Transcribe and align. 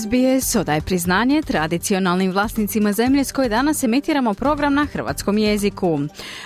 SBS 0.00 0.56
odaje 0.56 0.80
priznanje 0.80 1.42
tradicionalnim 1.42 2.32
vlasnicima 2.32 2.92
zemlje 2.92 3.24
s 3.24 3.32
koje 3.32 3.48
danas 3.48 3.82
emitiramo 3.82 4.34
program 4.34 4.74
na 4.74 4.84
hrvatskom 4.84 5.38
jeziku. 5.38 6.00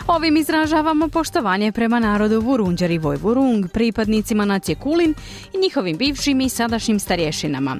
Ovim 0.06 0.36
izražavamo 0.36 1.08
poštovanje 1.08 1.72
prema 1.72 2.00
narodu 2.00 2.40
Vurunđer 2.40 2.90
i 2.90 2.98
Vojvurung, 2.98 3.68
pripadnicima 3.68 4.44
nacije 4.44 4.76
Kulin 4.76 5.14
i 5.54 5.58
njihovim 5.58 5.96
bivšim 5.96 6.40
i 6.40 6.48
sadašnjim 6.48 7.00
starješinama. 7.00 7.76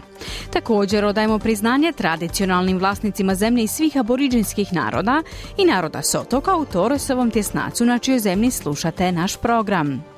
Također 0.53 1.05
odajemo 1.05 1.39
priznanje 1.39 1.93
tradicionalnim 1.93 2.79
vlasnicima 2.79 3.35
zemlje 3.35 3.65
i 3.65 3.69
svih 3.69 3.97
aboriđinskih 3.97 4.73
naroda 4.73 5.23
i 5.59 5.65
naroda 5.65 6.03
Sotoka 6.03 6.57
u 6.57 6.65
Torosovom 6.65 7.31
tjesnacu 7.31 7.85
na 7.85 7.99
čijoj 7.99 8.19
zemlji 8.19 8.51
slušate 8.51 9.13
naš 9.13 9.37
program. 9.37 10.12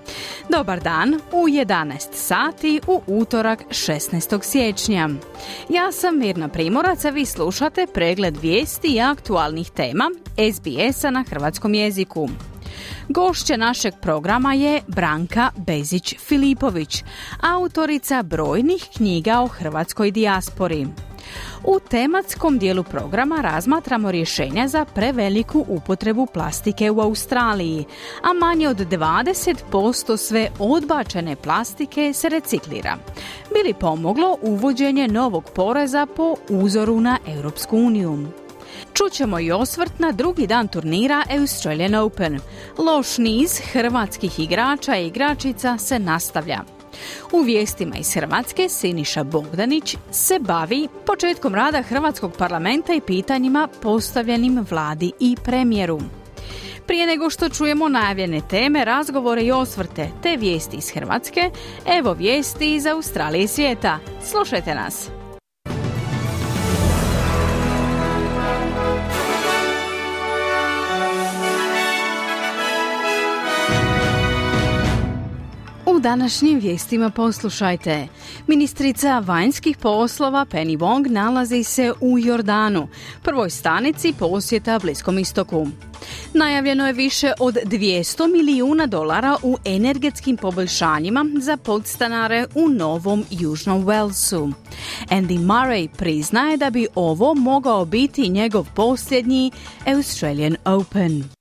Dobar 0.48 0.80
dan 0.80 1.20
u 1.32 1.48
11 1.48 1.98
sati 2.12 2.80
u 2.86 3.02
utorak 3.06 3.62
16. 3.70 4.42
siječnja. 4.42 5.08
Ja 5.68 5.92
sam 5.92 6.18
Mirna 6.18 6.48
Primorac, 6.48 7.04
a 7.04 7.10
vi 7.10 7.26
slušate 7.26 7.86
pregled 7.94 8.36
vijesti 8.36 8.88
i 8.88 9.00
aktualnih 9.00 9.70
tema 9.70 10.10
SBS-a 10.54 11.10
na 11.10 11.24
hrvatskom 11.28 11.74
jeziku. 11.74 12.28
Gošća 13.08 13.56
našeg 13.56 13.94
programa 14.02 14.54
je 14.54 14.80
Branka 14.86 15.50
Bezić-Filipović, 15.56 17.04
autorica 17.40 18.22
brojnih 18.22 18.84
knjiga 18.96 19.40
o 19.40 19.46
hrvatskoj 19.46 20.10
dijaspori. 20.10 20.86
U 21.64 21.80
tematskom 21.80 22.58
dijelu 22.58 22.82
programa 22.82 23.40
razmatramo 23.40 24.10
rješenja 24.10 24.68
za 24.68 24.84
preveliku 24.84 25.64
upotrebu 25.68 26.26
plastike 26.26 26.90
u 26.90 27.00
Australiji, 27.00 27.84
a 28.22 28.32
manje 28.32 28.68
od 28.68 28.76
20% 28.76 30.16
sve 30.16 30.50
odbačene 30.58 31.36
plastike 31.36 32.12
se 32.12 32.28
reciklira. 32.28 32.96
Bili 33.54 33.74
pomoglo 33.74 34.36
uvođenje 34.42 35.08
novog 35.08 35.50
poreza 35.54 36.06
po 36.16 36.34
uzoru 36.48 37.00
na 37.00 37.18
Europsku 37.26 37.76
uniju. 37.76 38.18
Čućemo 38.92 39.40
i 39.40 39.52
osvrt 39.52 39.98
na 39.98 40.12
drugi 40.12 40.46
dan 40.46 40.68
turnira 40.68 41.22
Australian 41.40 41.94
Open. 41.94 42.40
Loš 42.78 43.18
niz 43.18 43.60
hrvatskih 43.72 44.40
igrača 44.40 44.96
i 44.96 45.06
igračica 45.06 45.78
se 45.78 45.98
nastavlja. 45.98 46.60
U 47.32 47.42
vijestima 47.42 47.96
iz 47.96 48.14
Hrvatske 48.14 48.68
Siniša 48.68 49.24
Bogdanić 49.24 49.96
se 50.10 50.38
bavi 50.40 50.88
početkom 51.06 51.54
rada 51.54 51.82
Hrvatskog 51.82 52.32
parlamenta 52.38 52.94
i 52.94 53.00
pitanjima 53.00 53.68
postavljenim 53.82 54.66
vladi 54.70 55.12
i 55.20 55.36
premijeru. 55.44 56.00
Prije 56.86 57.06
nego 57.06 57.30
što 57.30 57.48
čujemo 57.48 57.88
najavljene 57.88 58.40
teme, 58.50 58.84
razgovore 58.84 59.42
i 59.42 59.52
osvrte 59.52 60.10
te 60.22 60.36
vijesti 60.36 60.76
iz 60.76 60.90
Hrvatske, 60.90 61.50
evo 61.86 62.12
vijesti 62.12 62.74
iz 62.74 62.86
Australije 62.86 63.44
i 63.44 63.48
svijeta. 63.48 63.98
Slušajte 64.22 64.74
nas! 64.74 65.23
Današnjim 76.04 76.60
vijestima 76.60 77.10
poslušajte. 77.10 78.08
Ministrica 78.46 79.18
vanjskih 79.18 79.76
poslova 79.76 80.46
Penny 80.50 80.78
Wong 80.78 81.10
nalazi 81.10 81.62
se 81.62 81.92
u 82.00 82.18
Jordanu, 82.18 82.88
prvoj 83.22 83.50
stanici 83.50 84.14
posjeta 84.18 84.78
Bliskom 84.78 85.18
istoku. 85.18 85.66
Najavljeno 86.34 86.86
je 86.86 86.92
više 86.92 87.32
od 87.40 87.54
200 87.64 88.32
milijuna 88.32 88.86
dolara 88.86 89.36
u 89.42 89.56
energetskim 89.64 90.36
poboljšanjima 90.36 91.26
za 91.40 91.56
podstanare 91.56 92.46
u 92.54 92.68
Novom 92.68 93.24
Južnom 93.30 93.84
Walesu. 93.84 94.52
Andy 95.10 95.38
Murray 95.38 95.88
priznaje 95.96 96.56
da 96.56 96.70
bi 96.70 96.86
ovo 96.94 97.34
mogao 97.34 97.84
biti 97.84 98.28
njegov 98.28 98.66
posljednji 98.74 99.50
Australian 99.86 100.56
Open. 100.64 101.33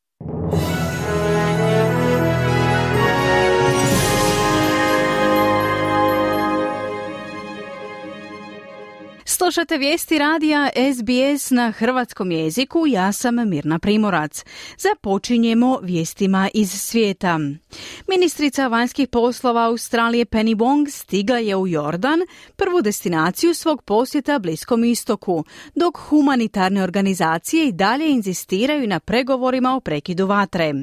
Slušate 9.44 9.78
vijesti 9.78 10.18
radija 10.18 10.70
SBS 10.94 11.52
na 11.52 11.72
hrvatskom 11.72 12.32
jeziku, 12.32 12.88
ja 12.88 13.12
sam 13.12 13.50
Mirna 13.50 13.80
Primorac. 13.80 14.44
Započinjemo 14.78 15.80
vijestima 15.82 16.50
iz 16.54 16.72
svijeta. 16.72 17.40
Ministrica 18.08 18.68
vanjskih 18.68 19.08
poslova 19.10 19.66
Australije 19.66 20.26
Penny 20.26 20.56
Wong 20.56 20.90
stigla 20.90 21.38
je 21.38 21.56
u 21.56 21.68
Jordan, 21.68 22.20
prvu 22.56 22.82
destinaciju 22.82 23.54
svog 23.54 23.84
posjeta 23.84 24.40
Bliskom 24.40 24.84
istoku, 24.84 25.44
dok 25.76 25.98
humanitarne 25.98 26.84
organizacije 26.84 27.68
i 27.68 27.72
dalje 27.72 28.12
inzistiraju 28.12 28.88
na 28.88 29.00
pregovorima 29.00 29.76
o 29.76 29.80
prekidu 29.80 30.26
vatre. 30.26 30.74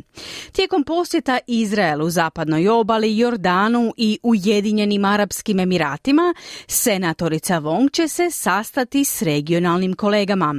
Tijekom 0.53 0.85
posjeta 0.85 1.39
Izraelu, 1.47 2.11
zapadnoj 2.11 2.69
obali, 2.69 3.19
Jordanu 3.19 3.93
i 3.97 4.19
Ujedinjenim 4.23 5.05
Arapskim 5.05 5.61
Emiratima, 5.61 6.35
senatorica 6.67 7.61
Wong 7.61 7.93
će 7.93 8.09
se 8.09 8.31
sastati 8.51 9.05
s 9.05 9.23
regionalnim 9.23 9.95
kolegama. 9.95 10.55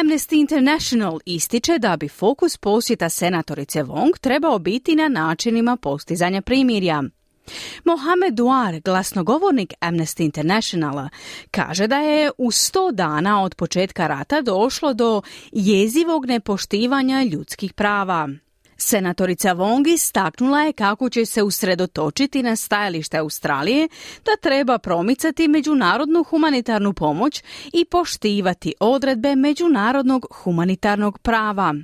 Amnesty 0.00 0.40
International 0.40 1.20
ističe 1.26 1.78
da 1.78 1.96
bi 1.96 2.08
fokus 2.08 2.56
posjeta 2.56 3.08
senatorice 3.08 3.82
Wong 3.82 4.18
trebao 4.20 4.58
biti 4.58 4.96
na 4.96 5.08
načinima 5.08 5.76
postizanja 5.76 6.42
primirja. 6.42 7.02
Mohamed 7.84 8.34
Duar, 8.34 8.80
glasnogovornik 8.80 9.74
Amnesty 9.80 10.24
Internationala, 10.24 11.08
kaže 11.50 11.86
da 11.86 11.98
je 11.98 12.30
u 12.38 12.50
sto 12.50 12.90
dana 12.92 13.42
od 13.42 13.54
početka 13.54 14.06
rata 14.06 14.40
došlo 14.40 14.94
do 14.94 15.22
jezivog 15.52 16.26
nepoštivanja 16.26 17.22
ljudskih 17.22 17.72
prava. 17.72 18.28
Senatorica 18.80 19.54
Wong 19.54 19.94
istaknula 19.94 20.60
je 20.60 20.72
kako 20.72 21.10
će 21.10 21.26
se 21.26 21.42
usredotočiti 21.42 22.42
na 22.42 22.56
stajalište 22.56 23.18
Australije 23.18 23.88
da 24.24 24.36
treba 24.42 24.78
promicati 24.78 25.48
međunarodnu 25.48 26.24
humanitarnu 26.24 26.92
pomoć 26.92 27.42
i 27.72 27.84
poštivati 27.84 28.74
odredbe 28.80 29.36
međunarodnog 29.36 30.26
humanitarnog 30.30 31.18
prava. 31.18 31.74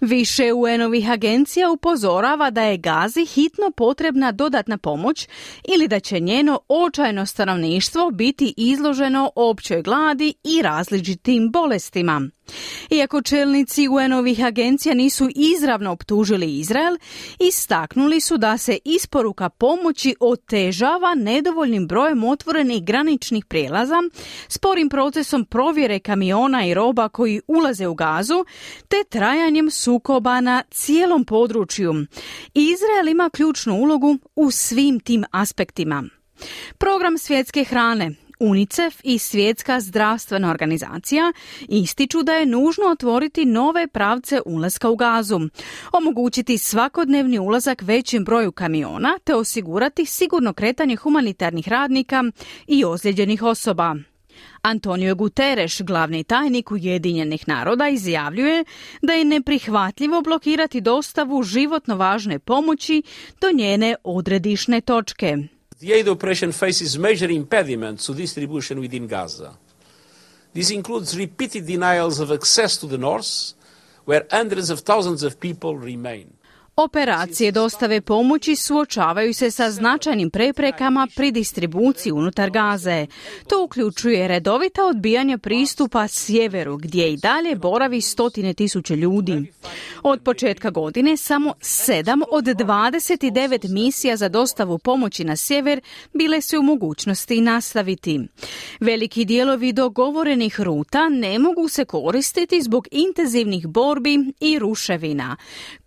Više 0.00 0.52
UN-ovih 0.52 1.10
agencija 1.10 1.70
upozorava 1.70 2.50
da 2.50 2.62
je 2.62 2.76
Gazi 2.76 3.26
hitno 3.26 3.70
potrebna 3.76 4.32
dodatna 4.32 4.78
pomoć 4.78 5.28
ili 5.68 5.88
da 5.88 6.00
će 6.00 6.20
njeno 6.20 6.60
očajno 6.68 7.26
stanovništvo 7.26 8.10
biti 8.10 8.54
izloženo 8.56 9.30
općoj 9.36 9.82
gladi 9.82 10.34
i 10.44 10.62
različitim 10.62 11.50
bolestima. 11.50 12.22
Iako 12.90 13.22
čelnici 13.22 13.88
UN-ovih 13.88 14.44
agencija 14.44 14.94
nisu 14.94 15.28
izravno 15.34 15.92
optužili 15.92 16.58
Izrael, 16.58 16.96
istaknuli 17.38 18.20
su 18.20 18.36
da 18.36 18.58
se 18.58 18.78
isporuka 18.84 19.48
pomoći 19.48 20.14
otežava 20.20 21.14
nedovoljnim 21.14 21.86
brojem 21.86 22.24
otvorenih 22.24 22.84
graničnih 22.84 23.44
prijelaza, 23.44 24.02
sporim 24.48 24.88
procesom 24.88 25.44
provjere 25.44 25.98
kamiona 25.98 26.66
i 26.66 26.74
roba 26.74 27.08
koji 27.08 27.40
ulaze 27.46 27.86
u 27.86 27.94
gazu, 27.94 28.44
te 28.88 28.96
trajanjem 29.08 29.70
sukoba 29.70 30.40
na 30.40 30.62
cijelom 30.70 31.24
području. 31.24 31.94
Izrael 32.54 33.08
ima 33.08 33.30
ključnu 33.30 33.74
ulogu 33.74 34.18
u 34.36 34.50
svim 34.50 35.00
tim 35.00 35.24
aspektima. 35.30 36.04
Program 36.78 37.18
svjetske 37.18 37.64
hrane 37.64 38.14
UNICEF 38.40 39.00
i 39.04 39.18
Svjetska 39.18 39.80
zdravstvena 39.80 40.50
organizacija 40.50 41.32
ističu 41.68 42.22
da 42.22 42.32
je 42.32 42.46
nužno 42.46 42.86
otvoriti 42.86 43.44
nove 43.44 43.88
pravce 43.88 44.40
ulaska 44.46 44.90
u 44.90 44.96
gazu, 44.96 45.40
omogućiti 45.92 46.58
svakodnevni 46.58 47.38
ulazak 47.38 47.82
većim 47.82 48.24
broju 48.24 48.52
kamiona 48.52 49.18
te 49.24 49.34
osigurati 49.34 50.06
sigurno 50.06 50.52
kretanje 50.52 50.96
humanitarnih 50.96 51.68
radnika 51.68 52.24
i 52.66 52.84
ozlijeđenih 52.84 53.42
osoba. 53.42 53.96
Antonio 54.62 55.14
Guterres, 55.14 55.80
glavni 55.80 56.24
tajnik 56.24 56.70
Ujedinjenih 56.70 57.48
naroda, 57.48 57.88
izjavljuje 57.88 58.64
da 59.02 59.12
je 59.12 59.24
neprihvatljivo 59.24 60.22
blokirati 60.22 60.80
dostavu 60.80 61.42
životno 61.42 61.96
važne 61.96 62.38
pomoći 62.38 63.02
do 63.40 63.50
njene 63.52 63.94
odredišne 64.04 64.80
točke. 64.80 65.36
The 65.80 65.94
aid 65.94 66.08
operation 66.08 66.52
faces 66.52 66.98
major 66.98 67.28
impediments 67.30 68.04
to 68.06 68.14
distribution 68.14 68.80
within 68.80 69.06
Gaza. 69.06 69.56
This 70.52 70.70
includes 70.70 71.16
repeated 71.16 71.66
denials 71.66 72.20
of 72.20 72.30
access 72.30 72.76
to 72.78 72.86
the 72.86 72.98
north, 72.98 73.54
where 74.04 74.26
hundreds 74.30 74.68
of 74.68 74.80
thousands 74.80 75.22
of 75.22 75.40
people 75.40 75.76
remain. 75.76 76.34
Operacije 76.84 77.52
dostave 77.52 78.00
pomoći 78.00 78.56
suočavaju 78.56 79.34
se 79.34 79.50
sa 79.50 79.70
značajnim 79.70 80.30
preprekama 80.30 81.08
pri 81.16 81.30
distribuciji 81.30 82.12
unutar 82.12 82.50
Gaze. 82.50 83.06
To 83.48 83.64
uključuje 83.64 84.28
redovita 84.28 84.84
odbijanja 84.84 85.38
pristupa 85.38 86.08
sjeveru 86.08 86.76
gdje 86.76 87.12
i 87.12 87.16
dalje 87.16 87.56
boravi 87.56 88.00
stotine 88.00 88.54
tisuće 88.54 88.96
ljudi. 88.96 89.52
Od 90.02 90.22
početka 90.22 90.70
godine 90.70 91.16
samo 91.16 91.54
7 91.60 92.22
od 92.30 92.44
29 92.44 93.68
misija 93.68 94.16
za 94.16 94.28
dostavu 94.28 94.78
pomoći 94.78 95.24
na 95.24 95.36
sjever 95.36 95.80
bile 96.12 96.40
su 96.40 96.58
u 96.58 96.62
mogućnosti 96.62 97.40
nastaviti. 97.40 98.20
Veliki 98.80 99.24
dijelovi 99.24 99.72
dogovorenih 99.72 100.60
ruta 100.60 101.08
ne 101.08 101.38
mogu 101.38 101.68
se 101.68 101.84
koristiti 101.84 102.62
zbog 102.62 102.88
intenzivnih 102.90 103.66
borbi 103.66 104.18
i 104.40 104.58
ruševina. 104.58 105.36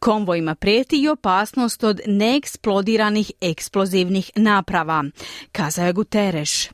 Konvojima 0.03 0.55
prijeti 0.55 0.97
i 1.01 1.07
opasnost 1.07 1.83
od 1.83 2.01
neeksplodiranih 2.07 3.31
eksplozivnih 3.41 4.31
naprava, 4.35 5.03
kazao 5.51 5.85
je 5.85 5.93
Guterres. 5.93 6.69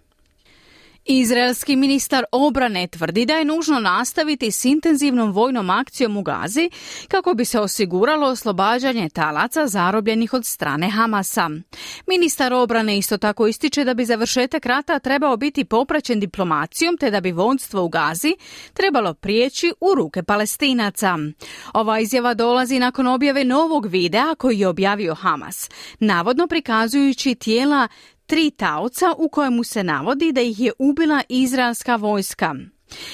Izraelski 1.12 1.76
ministar 1.76 2.24
obrane 2.32 2.88
tvrdi 2.88 3.26
da 3.26 3.34
je 3.34 3.46
nužno 3.46 3.80
nastaviti 3.80 4.52
s 4.52 4.66
intenzivnom 4.66 5.32
vojnom 5.32 5.70
akcijom 5.70 6.18
u 6.18 6.24
Gazi 6.24 6.70
kako 7.08 7.34
bi 7.34 7.46
se 7.46 7.60
osiguralo 7.60 8.28
oslobađanje 8.28 9.10
talaca 9.10 9.68
zarobljenih 9.68 10.34
od 10.34 10.46
strane 10.46 10.90
Hamasa. 10.90 11.50
Ministar 12.08 12.54
obrane 12.54 12.98
isto 12.98 13.18
tako 13.18 13.48
ističe 13.48 13.84
da 13.84 13.94
bi 13.94 14.06
završetak 14.06 14.66
rata 14.66 15.00
trebao 15.00 15.38
biti 15.38 15.66
popraćen 15.66 16.20
diplomacijom 16.20 16.98
te 16.98 17.12
da 17.12 17.22
bi 17.22 17.32
vodstvo 17.32 17.84
u 17.84 17.90
Gazi 17.90 18.36
trebalo 18.74 19.14
prijeći 19.14 19.74
u 19.82 19.96
ruke 19.96 20.24
palestinaca. 20.24 21.18
Ova 21.74 22.00
izjava 22.00 22.34
dolazi 22.34 22.80
nakon 22.80 23.08
objave 23.08 23.46
novog 23.46 23.86
videa 23.86 24.36
koji 24.36 24.60
je 24.60 24.68
objavio 24.68 25.16
Hamas, 25.16 25.70
navodno 26.00 26.48
prikazujući 26.48 27.36
tijela 27.36 27.88
tri 28.30 28.52
taoca 28.52 29.14
u 29.18 29.30
kojemu 29.30 29.64
se 29.64 29.84
navodi 29.84 30.32
da 30.32 30.42
ih 30.42 30.60
je 30.60 30.72
ubila 30.80 31.22
izraelska 31.30 31.96
vojska. 31.96 32.56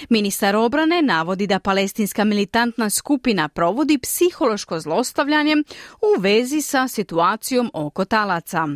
Ministar 0.09 0.55
obrane 0.55 1.01
navodi 1.01 1.47
da 1.47 1.59
palestinska 1.59 2.23
militantna 2.23 2.89
skupina 2.89 3.49
provodi 3.49 3.97
psihološko 3.97 4.79
zlostavljanje 4.79 5.55
u 6.01 6.21
vezi 6.21 6.61
sa 6.61 6.87
situacijom 6.87 7.71
oko 7.73 8.05
talaca. 8.05 8.67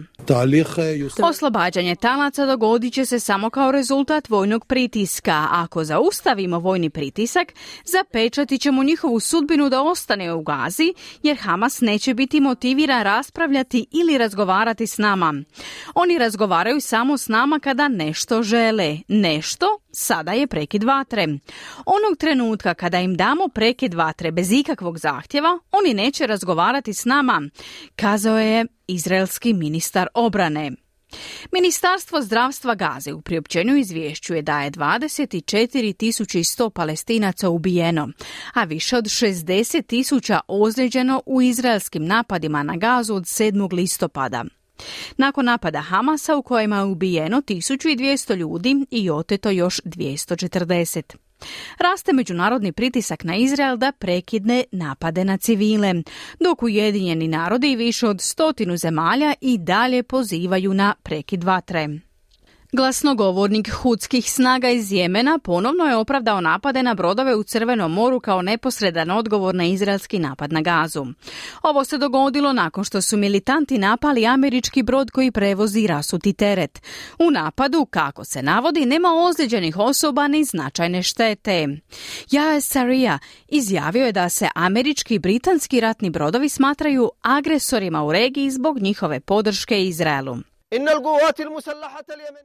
Oslobađanje 1.23 1.95
talaca 1.95 2.45
dogodit 2.45 2.93
će 2.93 3.05
se 3.05 3.19
samo 3.19 3.49
kao 3.49 3.71
rezultat 3.71 4.29
vojnog 4.29 4.65
pritiska. 4.65 5.47
Ako 5.51 5.83
zaustavimo 5.83 6.59
vojni 6.59 6.89
pritisak, 6.89 7.53
zapečati 7.85 8.57
ćemo 8.57 8.83
njihovu 8.83 9.19
sudbinu 9.19 9.69
da 9.69 9.81
ostane 9.81 10.33
u 10.33 10.41
Gazi, 10.41 10.93
jer 11.23 11.37
Hamas 11.37 11.81
neće 11.81 12.13
biti 12.13 12.39
motiviran 12.39 13.03
raspravljati 13.03 13.85
ili 13.91 14.17
razgovarati 14.17 14.87
s 14.87 14.97
nama. 14.97 15.33
Oni 15.95 16.17
razgovaraju 16.17 16.81
samo 16.81 17.17
s 17.17 17.27
nama 17.27 17.59
kada 17.59 17.87
nešto 17.87 18.43
žele. 18.43 18.97
Nešto 19.07 19.79
sada 19.91 20.31
je 20.31 20.47
prekid 20.47 20.83
vatre. 20.83 21.27
Onog 21.85 22.17
trenutka 22.19 22.73
kada 22.73 22.99
im 22.99 23.15
damo 23.15 23.47
prekid 23.47 23.93
vatre 23.93 24.31
bez 24.31 24.51
ikakvog 24.51 24.97
zahtjeva, 24.97 25.59
oni 25.71 25.93
neće 25.93 26.27
razgovarati 26.27 26.93
s 26.93 27.05
nama, 27.05 27.41
kazao 27.95 28.39
je 28.39 28.65
izraelski 28.87 29.53
ministar 29.53 30.07
obrane. 30.13 30.71
Ministarstvo 31.51 32.21
zdravstva 32.21 32.75
Gaze 32.75 33.13
u 33.13 33.21
priopćenju 33.21 33.77
izvješćuje 33.77 34.41
da 34.41 34.61
je 34.61 34.71
24.100 34.71 36.69
palestinaca 36.69 37.49
ubijeno, 37.49 38.09
a 38.53 38.63
više 38.63 38.97
od 38.97 39.05
60.000 39.05 40.39
ozlijeđeno 40.47 41.21
u 41.25 41.41
izraelskim 41.41 42.05
napadima 42.05 42.63
na 42.63 42.75
Gazu 42.75 43.15
od 43.15 43.23
7. 43.23 43.73
listopada. 43.73 44.45
Nakon 45.17 45.45
napada 45.45 45.81
Hamasa 45.81 46.35
u 46.35 46.43
kojima 46.43 46.77
je 46.77 46.83
ubijeno 46.83 47.41
1200 47.41 48.35
ljudi 48.35 48.85
i 48.91 49.09
oteto 49.09 49.49
još 49.49 49.81
240. 49.85 51.15
Raste 51.77 52.13
međunarodni 52.13 52.71
pritisak 52.71 53.23
na 53.23 53.35
Izrael 53.35 53.77
da 53.77 53.91
prekidne 53.91 54.63
napade 54.71 55.25
na 55.25 55.37
civile, 55.37 55.93
dok 56.39 56.63
Ujedinjeni 56.63 57.27
narodi 57.27 57.75
više 57.75 58.07
od 58.07 58.21
stotinu 58.21 58.77
zemalja 58.77 59.33
i 59.41 59.57
dalje 59.57 60.03
pozivaju 60.03 60.73
na 60.73 60.95
prekid 61.03 61.43
vatre. 61.43 61.87
Glasnogovornik 62.71 63.69
hudskih 63.71 64.31
snaga 64.31 64.69
iz 64.69 64.91
Jemena 64.91 65.39
ponovno 65.43 65.85
je 65.85 65.95
opravdao 65.95 66.41
napade 66.41 66.83
na 66.83 66.93
brodove 66.93 67.35
u 67.35 67.43
Crvenom 67.43 67.93
moru 67.93 68.19
kao 68.19 68.41
neposredan 68.41 69.11
odgovor 69.11 69.55
na 69.55 69.65
izraelski 69.65 70.19
napad 70.19 70.53
na 70.53 70.61
gazu. 70.61 71.05
Ovo 71.63 71.85
se 71.85 71.97
dogodilo 71.97 72.53
nakon 72.53 72.83
što 72.83 73.01
su 73.01 73.17
militanti 73.17 73.77
napali 73.77 74.25
američki 74.25 74.83
brod 74.83 75.11
koji 75.11 75.31
prevozi 75.31 75.87
rasuti 75.87 76.33
teret. 76.33 76.81
U 77.19 77.31
napadu, 77.31 77.85
kako 77.85 78.25
se 78.25 78.41
navodi, 78.41 78.85
nema 78.85 79.09
ozlijeđenih 79.13 79.77
osoba 79.77 80.27
ni 80.27 80.43
značajne 80.43 81.03
štete. 81.03 81.67
Jae 82.31 82.61
Sarija 82.61 83.19
izjavio 83.47 84.05
je 84.05 84.11
da 84.11 84.29
se 84.29 84.47
američki 84.55 85.15
i 85.15 85.19
britanski 85.19 85.79
ratni 85.79 86.09
brodovi 86.09 86.49
smatraju 86.49 87.11
agresorima 87.21 88.03
u 88.03 88.11
regiji 88.11 88.51
zbog 88.51 88.81
njihove 88.81 89.19
podrške 89.19 89.83
Izraelu. 89.85 90.37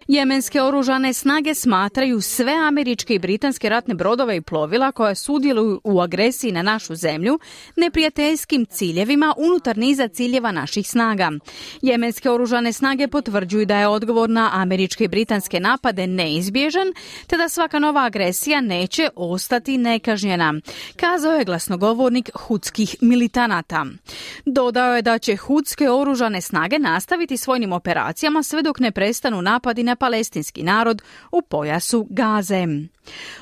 Jemenske 0.09 0.63
oružane 0.63 1.13
snage 1.13 1.55
smatraju 1.55 2.21
sve 2.21 2.53
američke 2.53 3.15
i 3.15 3.19
britanske 3.19 3.69
ratne 3.69 3.95
brodove 3.95 4.37
i 4.37 4.41
plovila 4.41 4.93
koja 4.93 5.15
sudjeluju 5.15 5.81
u 5.85 6.01
agresiji 6.01 6.53
na 6.53 6.63
našu 6.63 6.95
zemlju 6.95 7.39
neprijateljskim 7.77 8.67
ciljevima 8.67 9.35
unutar 9.37 9.79
niza 9.79 10.09
ciljeva 10.09 10.53
naših 10.53 10.89
snaga. 10.89 11.31
Jemenske 11.83 12.31
oružane 12.31 12.73
snage 12.73 13.09
potvrđuju 13.09 13.67
da 13.67 13.79
je 13.79 13.89
odgovor 13.89 14.31
na 14.31 14.51
američke 14.53 15.05
i 15.05 15.09
britanske 15.09 15.61
napade 15.61 16.07
neizbježan, 16.07 16.93
te 17.27 17.37
da 17.37 17.49
svaka 17.49 17.79
nova 17.79 18.05
agresija 18.05 18.61
neće 18.61 19.09
ostati 19.17 19.79
nekažnjena, 19.79 20.55
kazao 20.97 21.33
je 21.33 21.45
glasnogovornik 21.45 22.31
hudskih 22.35 22.97
militanata. 23.01 23.87
Dodao 24.45 24.97
je 24.97 25.03
da 25.03 25.19
će 25.19 25.37
hudske 25.37 25.91
oružane 25.91 26.41
snage 26.41 26.79
nastaviti 26.79 27.37
svojim 27.37 27.73
operacijama 27.73 28.14
operacijama 28.15 28.43
sve 28.43 28.63
dok 28.63 28.79
ne 28.79 28.91
prestanu 28.91 29.43
napadi 29.43 29.83
na 29.83 29.97
palestinski 29.97 30.63
narod 30.63 31.03
u 31.33 31.43
pojasu 31.43 32.07
Gaze. 32.11 32.67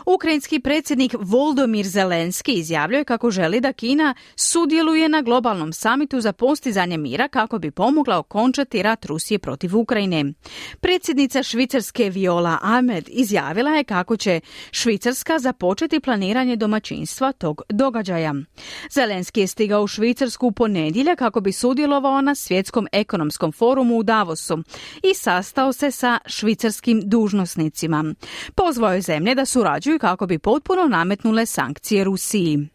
Ukrajinski 0.07 0.61
predsjednik 0.61 1.15
Voldomir 1.19 1.87
Zelenski 1.87 2.53
izjavljuje 2.53 3.05
kako 3.05 3.31
želi 3.31 3.61
da 3.61 3.73
Kina 3.73 4.15
sudjeluje 4.37 5.09
na 5.09 5.23
globalnom 5.23 5.73
samitu 5.73 6.21
za 6.21 6.33
postizanje 6.33 6.97
mira 6.97 7.29
kako 7.29 7.59
bi 7.59 7.71
pomogla 7.71 8.19
okončati 8.19 8.83
rat 8.83 9.05
Rusije 9.05 9.39
protiv 9.39 9.77
Ukrajine. 9.77 10.33
Predsjednica 10.81 11.43
Švicarske 11.43 12.11
Viola 12.11 12.59
Ahmed 12.63 13.09
izjavila 13.09 13.71
je 13.71 13.85
kako 13.85 14.17
će 14.17 14.41
Švicarska 14.71 15.39
započeti 15.39 16.01
planiranje 16.01 16.57
domaćinstva 16.57 17.33
tog 17.33 17.63
događaja. 17.69 18.35
Zelenski 18.91 19.41
je 19.41 19.47
stigao 19.47 19.83
u 19.83 19.87
Švicarsku 19.87 20.47
u 20.47 20.53
ponedjeljak 20.53 21.19
kako 21.19 21.41
bi 21.41 21.53
sudjelovao 21.53 22.21
na 22.21 22.35
svjetskom 22.35 22.87
ekonomskom 22.93 23.53
forumu 23.53 23.97
u 23.97 24.03
Davosu 24.03 24.59
i 25.03 25.15
sastao 25.15 25.73
se 25.73 25.91
sa 25.91 26.19
švicarskim 26.27 27.03
dužnosnicima. 27.05 28.15
Pozvao 28.55 28.95
je 28.95 29.01
zemlje 29.01 29.35
da 29.35 29.45
surađuju 29.53 29.99
kako 29.99 30.27
bi 30.27 30.39
potpuno 30.39 30.89
nametnule 30.89 31.47
sankcije 31.47 32.05
Rusiji. 32.05 32.69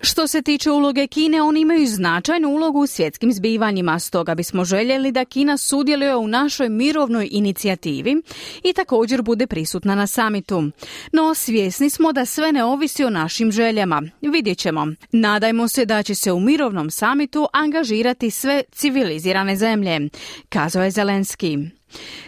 Što 0.00 0.26
se 0.26 0.42
tiče 0.42 0.70
uloge 0.70 1.06
Kine, 1.06 1.42
oni 1.42 1.60
imaju 1.60 1.86
značajnu 1.86 2.48
ulogu 2.48 2.78
u 2.80 2.86
svjetskim 2.86 3.32
zbivanjima, 3.32 3.98
stoga 3.98 4.34
bismo 4.34 4.64
željeli 4.64 5.12
da 5.12 5.24
Kina 5.24 5.56
sudjeluje 5.56 6.16
u 6.16 6.28
našoj 6.28 6.68
mirovnoj 6.68 7.28
inicijativi 7.30 8.22
i 8.64 8.72
također 8.72 9.22
bude 9.22 9.46
prisutna 9.46 9.94
na 9.94 10.06
samitu. 10.06 10.70
No 11.12 11.34
svjesni 11.34 11.90
smo 11.90 12.12
da 12.12 12.24
sve 12.24 12.52
ne 12.52 12.64
ovisi 12.64 13.04
o 13.04 13.10
našim 13.10 13.52
željama. 13.52 14.02
Vidjet 14.20 14.58
ćemo. 14.58 14.86
Nadajmo 15.12 15.68
se 15.68 15.84
da 15.84 16.02
će 16.02 16.14
se 16.14 16.32
u 16.32 16.40
mirovnom 16.40 16.90
samitu 16.90 17.48
angažirati 17.52 18.30
sve 18.30 18.62
civilizirane 18.72 19.56
zemlje, 19.56 20.08
kazao 20.48 20.84
je 20.84 20.90
Zelenski. 20.90 21.58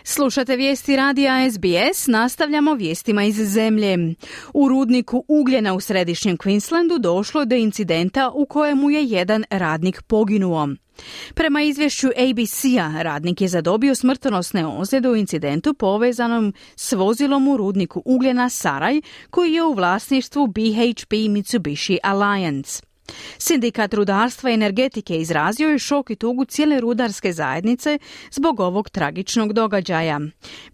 Slušate 0.04 0.56
vijesti 0.56 0.96
radija 0.96 1.50
SBS, 1.50 2.06
nastavljamo 2.06 2.74
vijestima 2.74 3.24
iz 3.24 3.36
zemlje. 3.36 4.14
U 4.54 4.68
rudniku 4.68 5.24
ugljena 5.28 5.74
u 5.74 5.80
središnjem 5.80 6.36
Queenslandu 6.36 6.98
došlo 6.98 7.44
do 7.44 7.56
incidenta 7.56 8.30
u 8.34 8.46
kojemu 8.46 8.90
je 8.90 9.04
jedan 9.04 9.44
radnik 9.50 10.02
poginuo. 10.02 10.68
Prema 11.34 11.62
izvješću 11.62 12.08
ABC-a, 12.08 13.02
radnik 13.02 13.40
je 13.40 13.48
zadobio 13.48 13.94
smrtonosne 13.94 14.66
ozljede 14.66 15.08
u 15.08 15.16
incidentu 15.16 15.74
povezanom 15.74 16.54
s 16.76 16.92
vozilom 16.92 17.48
u 17.48 17.56
rudniku 17.56 18.02
ugljena 18.04 18.48
Saraj, 18.48 19.00
koji 19.30 19.52
je 19.52 19.62
u 19.62 19.72
vlasništvu 19.72 20.46
BHP 20.46 21.12
Mitsubishi 21.28 21.98
Alliance. 22.02 22.93
Sindikat 23.38 23.94
rudarstva 23.94 24.50
i 24.50 24.54
energetike 24.54 25.16
izrazio 25.16 25.68
je 25.68 25.78
šok 25.78 26.10
i 26.10 26.16
tugu 26.16 26.44
cijele 26.44 26.80
rudarske 26.80 27.32
zajednice 27.32 27.98
zbog 28.30 28.60
ovog 28.60 28.90
tragičnog 28.90 29.52
događaja. 29.52 30.20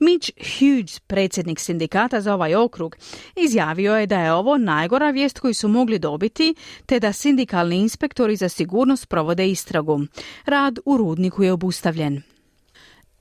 Mitch 0.00 0.30
Hughes, 0.58 1.00
predsjednik 1.00 1.60
sindikata 1.60 2.20
za 2.20 2.34
ovaj 2.34 2.54
okrug, 2.54 2.96
izjavio 3.36 3.96
je 3.96 4.06
da 4.06 4.20
je 4.20 4.32
ovo 4.32 4.58
najgora 4.58 5.10
vijest 5.10 5.38
koju 5.38 5.54
su 5.54 5.68
mogli 5.68 5.98
dobiti, 5.98 6.54
te 6.86 7.00
da 7.00 7.12
sindikalni 7.12 7.76
inspektori 7.76 8.36
za 8.36 8.48
sigurnost 8.48 9.08
provode 9.08 9.48
istragu. 9.48 10.00
Rad 10.44 10.78
u 10.84 10.96
rudniku 10.96 11.42
je 11.42 11.52
obustavljen. 11.52 12.22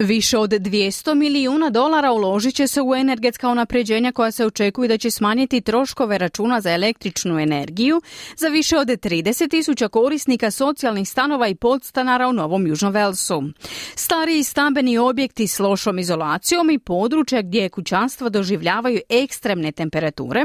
Više 0.03 0.38
od 0.38 0.50
200 0.50 1.15
milijuna 1.15 1.70
dolara 1.70 2.12
uložit 2.12 2.56
će 2.56 2.68
se 2.68 2.82
u 2.82 2.96
energetska 2.96 3.50
unapređenja 3.50 4.12
koja 4.12 4.32
se 4.32 4.46
očekuju 4.46 4.88
da 4.88 4.98
će 4.98 5.12
smanjiti 5.12 5.62
troškove 5.62 6.18
računa 6.18 6.62
za 6.62 6.72
električnu 6.72 7.39
energiju 7.39 8.01
za 8.38 8.48
više 8.48 8.77
od 8.77 8.88
30 8.88 9.50
tisuća 9.50 9.88
korisnika 9.88 10.51
socijalnih 10.51 11.10
stanova 11.10 11.48
i 11.48 11.56
podstanara 11.56 12.27
u 12.27 12.34
Novom 12.34 12.68
Južnom 12.68 12.94
Velsu. 12.94 13.44
Stariji 13.96 14.44
stambeni 14.44 14.98
objekti 14.98 15.48
s 15.48 15.60
lošom 15.60 16.00
izolacijom 16.00 16.70
i 16.70 16.79
područja 16.79 17.41
gdje 17.41 17.70
kućanstva 17.70 18.29
doživljavaju 18.29 19.00
ekstremne 19.10 19.72
temperature 19.72 20.44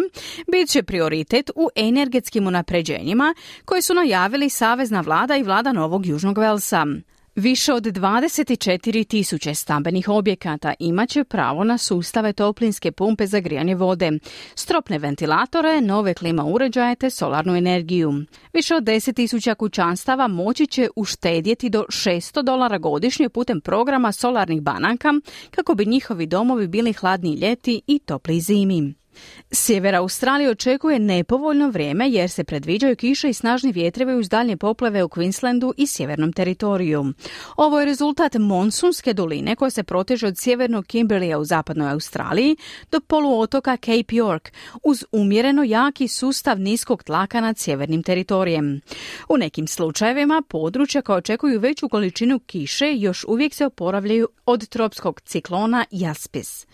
bit 0.52 0.68
će 0.70 0.82
prioritet 0.82 1.50
u 1.54 1.68
energetskim 1.74 2.46
unapređenjima 2.46 3.34
koje 3.64 3.82
su 3.82 3.94
najavili 3.94 4.50
Savezna 4.50 5.00
vlada 5.00 5.36
i 5.36 5.42
vlada 5.42 5.72
Novog 5.72 6.06
Južnog 6.06 6.38
Velsa. 6.38 6.86
Više 7.36 7.72
od 7.72 7.82
24 7.82 9.06
tisuće 9.06 9.54
stambenih 9.54 10.08
objekata 10.08 10.74
imat 10.78 11.08
će 11.08 11.24
pravo 11.24 11.64
na 11.64 11.78
sustave 11.78 12.32
toplinske 12.32 12.92
pumpe 12.92 13.26
za 13.26 13.40
grijanje 13.40 13.74
vode, 13.74 14.10
stropne 14.54 14.98
ventilatore, 14.98 15.80
nove 15.80 16.14
klima 16.14 16.44
uređaje 16.44 16.96
te 16.96 17.10
solarnu 17.10 17.56
energiju. 17.56 18.12
Više 18.52 18.74
od 18.74 18.84
10 18.84 19.14
tisuća 19.14 19.54
kućanstava 19.54 20.28
moći 20.28 20.66
će 20.66 20.88
uštedjeti 20.96 21.70
do 21.70 21.84
600 21.88 22.42
dolara 22.42 22.78
godišnje 22.78 23.28
putem 23.28 23.60
programa 23.60 24.12
solarnih 24.12 24.62
banaka 24.62 25.12
kako 25.50 25.74
bi 25.74 25.86
njihovi 25.86 26.26
domovi 26.26 26.66
bili 26.68 26.92
hladni 26.92 27.34
ljeti 27.34 27.82
i 27.86 27.98
topli 27.98 28.40
zimi. 28.40 29.03
Sjever 29.50 29.94
Australije 29.94 30.50
očekuje 30.50 30.98
nepovoljno 30.98 31.68
vrijeme 31.68 32.10
jer 32.10 32.30
se 32.30 32.44
predviđaju 32.44 32.96
kiše 32.96 33.28
i 33.28 33.34
snažni 33.34 33.72
vjetrovi 33.72 34.14
uz 34.14 34.28
daljnje 34.28 34.56
poplave 34.56 35.04
u 35.04 35.08
Queenslandu 35.08 35.72
i 35.76 35.86
sjevernom 35.86 36.32
teritoriju. 36.32 37.12
Ovo 37.56 37.80
je 37.80 37.86
rezultat 37.86 38.34
monsunske 38.34 39.12
doline 39.12 39.56
koja 39.56 39.70
se 39.70 39.82
proteže 39.82 40.26
od 40.26 40.38
sjevernog 40.38 40.86
Kimberleya 40.86 41.38
u 41.38 41.44
zapadnoj 41.44 41.90
Australiji 41.90 42.56
do 42.90 43.00
poluotoka 43.00 43.76
Cape 43.76 44.14
York 44.14 44.50
uz 44.82 45.04
umjereno 45.12 45.62
jaki 45.62 46.08
sustav 46.08 46.60
niskog 46.60 47.02
tlaka 47.02 47.40
nad 47.40 47.58
sjevernim 47.58 48.02
teritorijem. 48.02 48.80
U 49.28 49.36
nekim 49.36 49.66
slučajevima 49.66 50.42
područja 50.48 51.02
koja 51.02 51.16
očekuju 51.16 51.60
veću 51.60 51.88
količinu 51.88 52.38
kiše 52.38 52.94
još 52.96 53.24
uvijek 53.28 53.54
se 53.54 53.66
oporavljaju 53.66 54.28
od 54.46 54.68
tropskog 54.68 55.20
ciklona 55.20 55.84
Jaspis. 55.90 56.66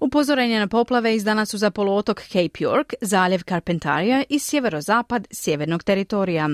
Upozorenje 0.00 0.58
na 0.58 0.68
poplave 0.68 1.16
izdana 1.16 1.46
su 1.46 1.58
za 1.58 1.70
poluotok 1.82 2.20
Cape 2.20 2.64
York, 2.64 2.94
zaljev 3.00 3.42
Carpentaria 3.48 4.24
i 4.28 4.38
sjeverozapad 4.38 5.26
sjevernog 5.30 5.82
teritorija. 5.82 6.48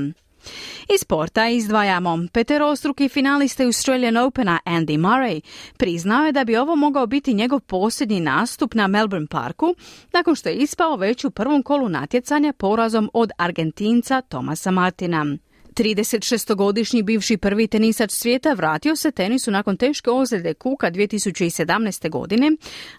Iz 0.95 1.01
sporta 1.01 1.49
izdvajamo 1.49 2.19
peterostruki 2.33 3.09
finaliste 3.09 3.65
Australian 3.65 4.17
Opena 4.17 4.59
Andy 4.65 4.99
Murray 4.99 5.41
priznao 5.77 6.27
je 6.27 6.33
da 6.33 6.45
bi 6.45 6.57
ovo 6.57 6.77
mogao 6.77 7.07
biti 7.07 7.35
njegov 7.35 7.61
posljednji 7.61 8.21
nastup 8.21 8.75
na 8.75 8.87
Melbourne 8.87 9.27
Parku 9.31 9.75
nakon 10.13 10.35
što 10.35 10.49
je 10.49 10.55
ispao 10.55 10.97
već 10.97 11.25
u 11.25 11.31
prvom 11.31 11.63
kolu 11.63 11.89
natjecanja 11.89 12.53
porazom 12.53 13.11
od 13.13 13.31
Argentinca 13.39 14.21
Tomasa 14.21 14.71
Martina. 14.71 15.37
36-godišnji 15.79 17.03
bivši 17.03 17.37
prvi 17.37 17.67
tenisač 17.67 18.11
svijeta 18.11 18.53
vratio 18.53 18.97
se 18.97 19.11
tenisu 19.11 19.51
nakon 19.51 19.77
teške 19.77 20.11
ozljede 20.11 20.55
kuka 20.55 20.91
2017. 20.91 22.11
godine, 22.11 22.51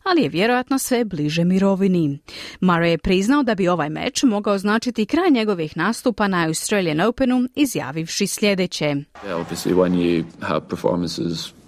ali 0.04 0.22
je 0.22 0.30
vjerojatno 0.30 0.80
sve 0.80 1.06
bliže 1.06 1.44
mirovini. 1.44 2.20
Murray 2.62 2.84
je 2.84 2.98
priznao 2.98 3.44
da 3.44 3.56
bi 3.56 3.68
ovaj 3.68 3.90
meč 3.90 4.24
mogao 4.24 4.58
značiti 4.58 5.06
kraj 5.06 5.32
njegovih 5.32 5.78
nastupa 5.78 6.28
na 6.28 6.48
Australian 6.48 7.02
Openu, 7.02 7.48
izjavivši 7.56 8.28
sljedeće. 8.28 8.86
Yeah, 8.86 9.04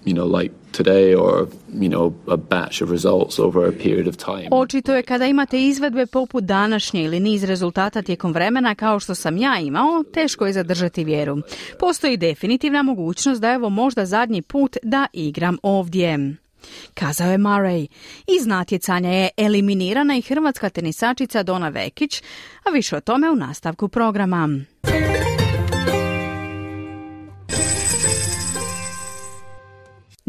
you 0.06 0.14
know, 0.14 0.42
like 0.42 0.52
today 0.72 1.16
or, 1.16 1.48
you 1.74 1.90
know, 1.90 2.14
a 2.28 2.38
batch 2.38 2.82
of 2.82 2.92
results 2.92 3.40
over 3.40 3.68
a 3.68 3.72
period 3.72 4.08
of 4.08 4.18
time. 4.18 4.48
Očito 4.52 4.96
je 4.96 5.04
kada 5.04 5.26
imate 5.26 5.62
izvedbe 5.62 6.06
poput 6.06 6.44
današnje 6.44 7.04
ili 7.04 7.20
niz 7.20 7.44
rezultata 7.44 8.02
tijekom 8.02 8.34
vremena 8.34 8.76
kao 8.76 9.00
što 9.00 9.16
sam 9.16 9.38
ja 9.38 9.60
imao, 9.60 10.04
teško 10.14 10.46
je 10.46 10.54
zadržati 10.54 11.04
vjeru. 11.04 11.38
Postoji 11.80 12.18
definitivna 12.18 12.84
mogućnost 12.84 13.42
da 13.42 13.50
je 13.50 13.58
ovo 13.58 13.70
možda 13.70 14.06
zadnji 14.06 14.42
put 14.42 14.78
da 14.84 15.08
igram 15.14 15.58
ovdje. 15.64 16.36
Kazao 16.94 17.32
je 17.32 17.38
Murray. 17.38 17.88
Iz 18.28 18.48
natjecanja 18.48 19.10
je 19.10 19.30
eliminirana 19.38 20.18
i 20.18 20.22
hrvatska 20.22 20.70
tenisačica 20.70 21.44
Dona 21.44 21.70
Vekić, 21.70 22.24
a 22.64 22.70
više 22.70 22.96
o 22.98 23.02
tome 23.02 23.30
u 23.32 23.36
nastavku 23.36 23.88
programa. 23.88 24.50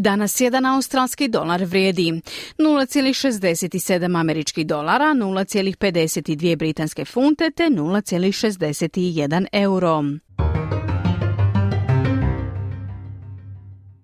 Danas 0.03 0.41
jedan 0.41 0.67
australski 0.67 1.29
dolar 1.29 1.65
vrijedi 1.65 2.13
0,67 2.59 4.21
američkih 4.21 4.67
dolara, 4.67 5.05
0,52 5.05 6.57
britanske 6.57 7.05
funte 7.05 7.51
te 7.51 7.63
0,61 7.63 9.47
euro. 9.53 10.03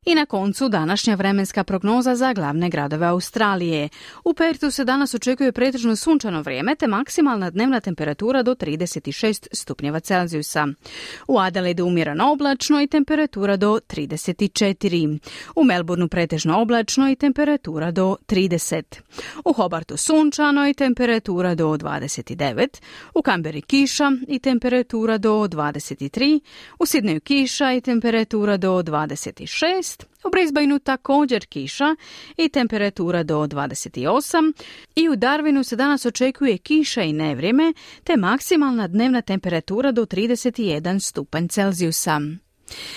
I 0.08 0.14
na 0.14 0.26
koncu 0.26 0.68
današnja 0.68 1.14
vremenska 1.14 1.64
prognoza 1.64 2.14
za 2.14 2.32
glavne 2.32 2.70
gradove 2.70 3.06
Australije. 3.06 3.88
U 4.24 4.34
Pertu 4.34 4.70
se 4.70 4.84
danas 4.84 5.14
očekuje 5.14 5.52
pretežno 5.52 5.96
sunčano 5.96 6.42
vrijeme 6.42 6.74
te 6.74 6.86
maksimalna 6.86 7.50
dnevna 7.50 7.80
temperatura 7.80 8.42
do 8.42 8.54
36 8.54 9.46
stupnjeva 9.52 10.00
Celzijusa. 10.00 10.68
U 11.28 11.38
Adelaidu 11.38 11.86
umjereno 11.86 12.32
oblačno 12.32 12.82
i 12.82 12.86
temperatura 12.86 13.56
do 13.56 13.80
34. 13.88 15.18
U 15.56 15.64
Melbourneu 15.64 16.08
pretežno 16.08 16.60
oblačno 16.60 17.10
i 17.10 17.16
temperatura 17.16 17.90
do 17.90 18.16
30. 18.26 18.82
U 19.44 19.52
Hobartu 19.52 19.96
sunčano 19.96 20.68
i 20.68 20.74
temperatura 20.74 21.54
do 21.54 21.68
29. 21.68 22.68
U 23.14 23.22
Kamberi 23.22 23.62
kiša 23.62 24.12
i 24.28 24.38
temperatura 24.38 25.18
do 25.18 25.30
23. 25.30 26.40
U 26.78 26.86
Sidneju 26.86 27.20
kiša 27.20 27.72
i 27.72 27.80
temperatura 27.80 28.56
do 28.56 28.82
26 28.82 29.97
u 30.24 30.30
Brisbaneu 30.30 30.78
također 30.78 31.46
kiša 31.46 31.96
i 32.36 32.48
temperatura 32.48 33.22
do 33.22 33.38
28 33.38 34.52
i 34.96 35.08
u 35.08 35.12
Darwinu 35.12 35.62
se 35.62 35.76
danas 35.76 36.06
očekuje 36.06 36.58
kiša 36.58 37.02
i 37.02 37.12
nevrijeme 37.12 37.72
te 38.04 38.16
maksimalna 38.16 38.88
dnevna 38.88 39.22
temperatura 39.22 39.92
do 39.92 40.06
31 40.06 41.00
stupanj 41.00 41.48
Celzijusa. 41.48 42.20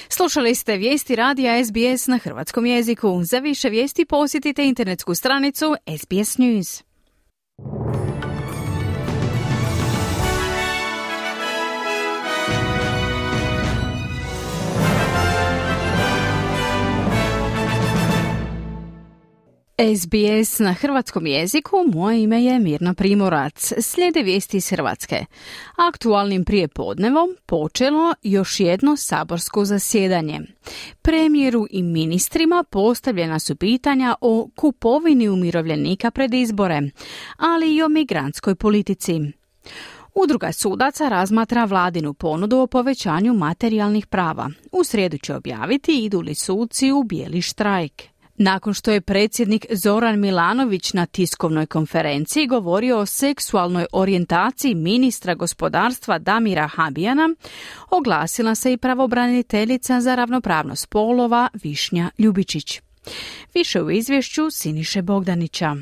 Slušali 0.09 0.55
ste 0.55 0.77
vijesti 0.77 1.15
radija 1.15 1.65
SBS 1.65 2.07
na 2.07 2.17
hrvatskom 2.17 2.65
jeziku. 2.65 3.23
Za 3.23 3.39
više 3.39 3.69
vijesti 3.69 4.05
posjetite 4.05 4.65
internetsku 4.65 5.15
stranicu 5.15 5.75
SBS 5.97 6.37
News. 6.37 6.83
SBS 19.81 20.59
na 20.59 20.73
hrvatskom 20.73 21.27
jeziku, 21.27 21.77
moje 21.93 22.23
ime 22.23 22.43
je 22.43 22.59
Mirna 22.59 22.93
Primorac. 22.93 23.73
Slijede 23.81 24.21
vijesti 24.21 24.57
iz 24.57 24.69
Hrvatske. 24.69 25.25
Aktualnim 25.75 26.45
prijepodnevom 26.45 27.35
počelo 27.45 28.13
još 28.23 28.59
jedno 28.59 28.97
saborsko 28.97 29.65
zasjedanje. 29.65 30.39
Premijeru 31.01 31.67
i 31.69 31.83
ministrima 31.83 32.63
postavljena 32.69 33.39
su 33.39 33.55
pitanja 33.55 34.15
o 34.21 34.49
kupovini 34.55 35.29
umirovljenika 35.29 36.11
pred 36.11 36.33
izbore, 36.33 36.81
ali 37.37 37.75
i 37.75 37.83
o 37.83 37.89
migrantskoj 37.89 38.55
politici. 38.55 39.19
Udruga 40.15 40.51
sudaca 40.51 41.09
razmatra 41.09 41.65
vladinu 41.65 42.13
ponudu 42.13 42.57
o 42.57 42.67
povećanju 42.67 43.33
materijalnih 43.33 44.07
prava. 44.07 44.49
U 44.71 44.83
srijedu 44.83 45.17
će 45.17 45.35
objaviti 45.35 46.05
idu 46.05 46.21
li 46.21 46.35
suci 46.35 46.91
u 46.91 47.03
bijeli 47.03 47.41
štrajk. 47.41 48.10
Nakon 48.43 48.73
što 48.73 48.91
je 48.91 49.01
predsjednik 49.01 49.65
Zoran 49.69 50.19
Milanović 50.19 50.93
na 50.93 51.05
tiskovnoj 51.05 51.65
konferenciji 51.65 52.47
govorio 52.47 52.97
o 52.97 53.05
seksualnoj 53.05 53.85
orijentaciji 53.91 54.75
ministra 54.75 55.35
gospodarstva 55.35 56.19
Damira 56.19 56.67
Habijana, 56.67 57.29
oglasila 57.89 58.55
se 58.55 58.73
i 58.73 58.77
pravobraniteljica 58.77 60.01
za 60.01 60.15
ravnopravnost 60.15 60.83
spolova 60.83 61.49
Višnja 61.63 62.09
Ljubičić. 62.17 62.81
Više 63.53 63.81
u 63.81 63.91
izvješću 63.91 64.51
Siniše 64.51 65.01
Bogdanića. 65.01 65.75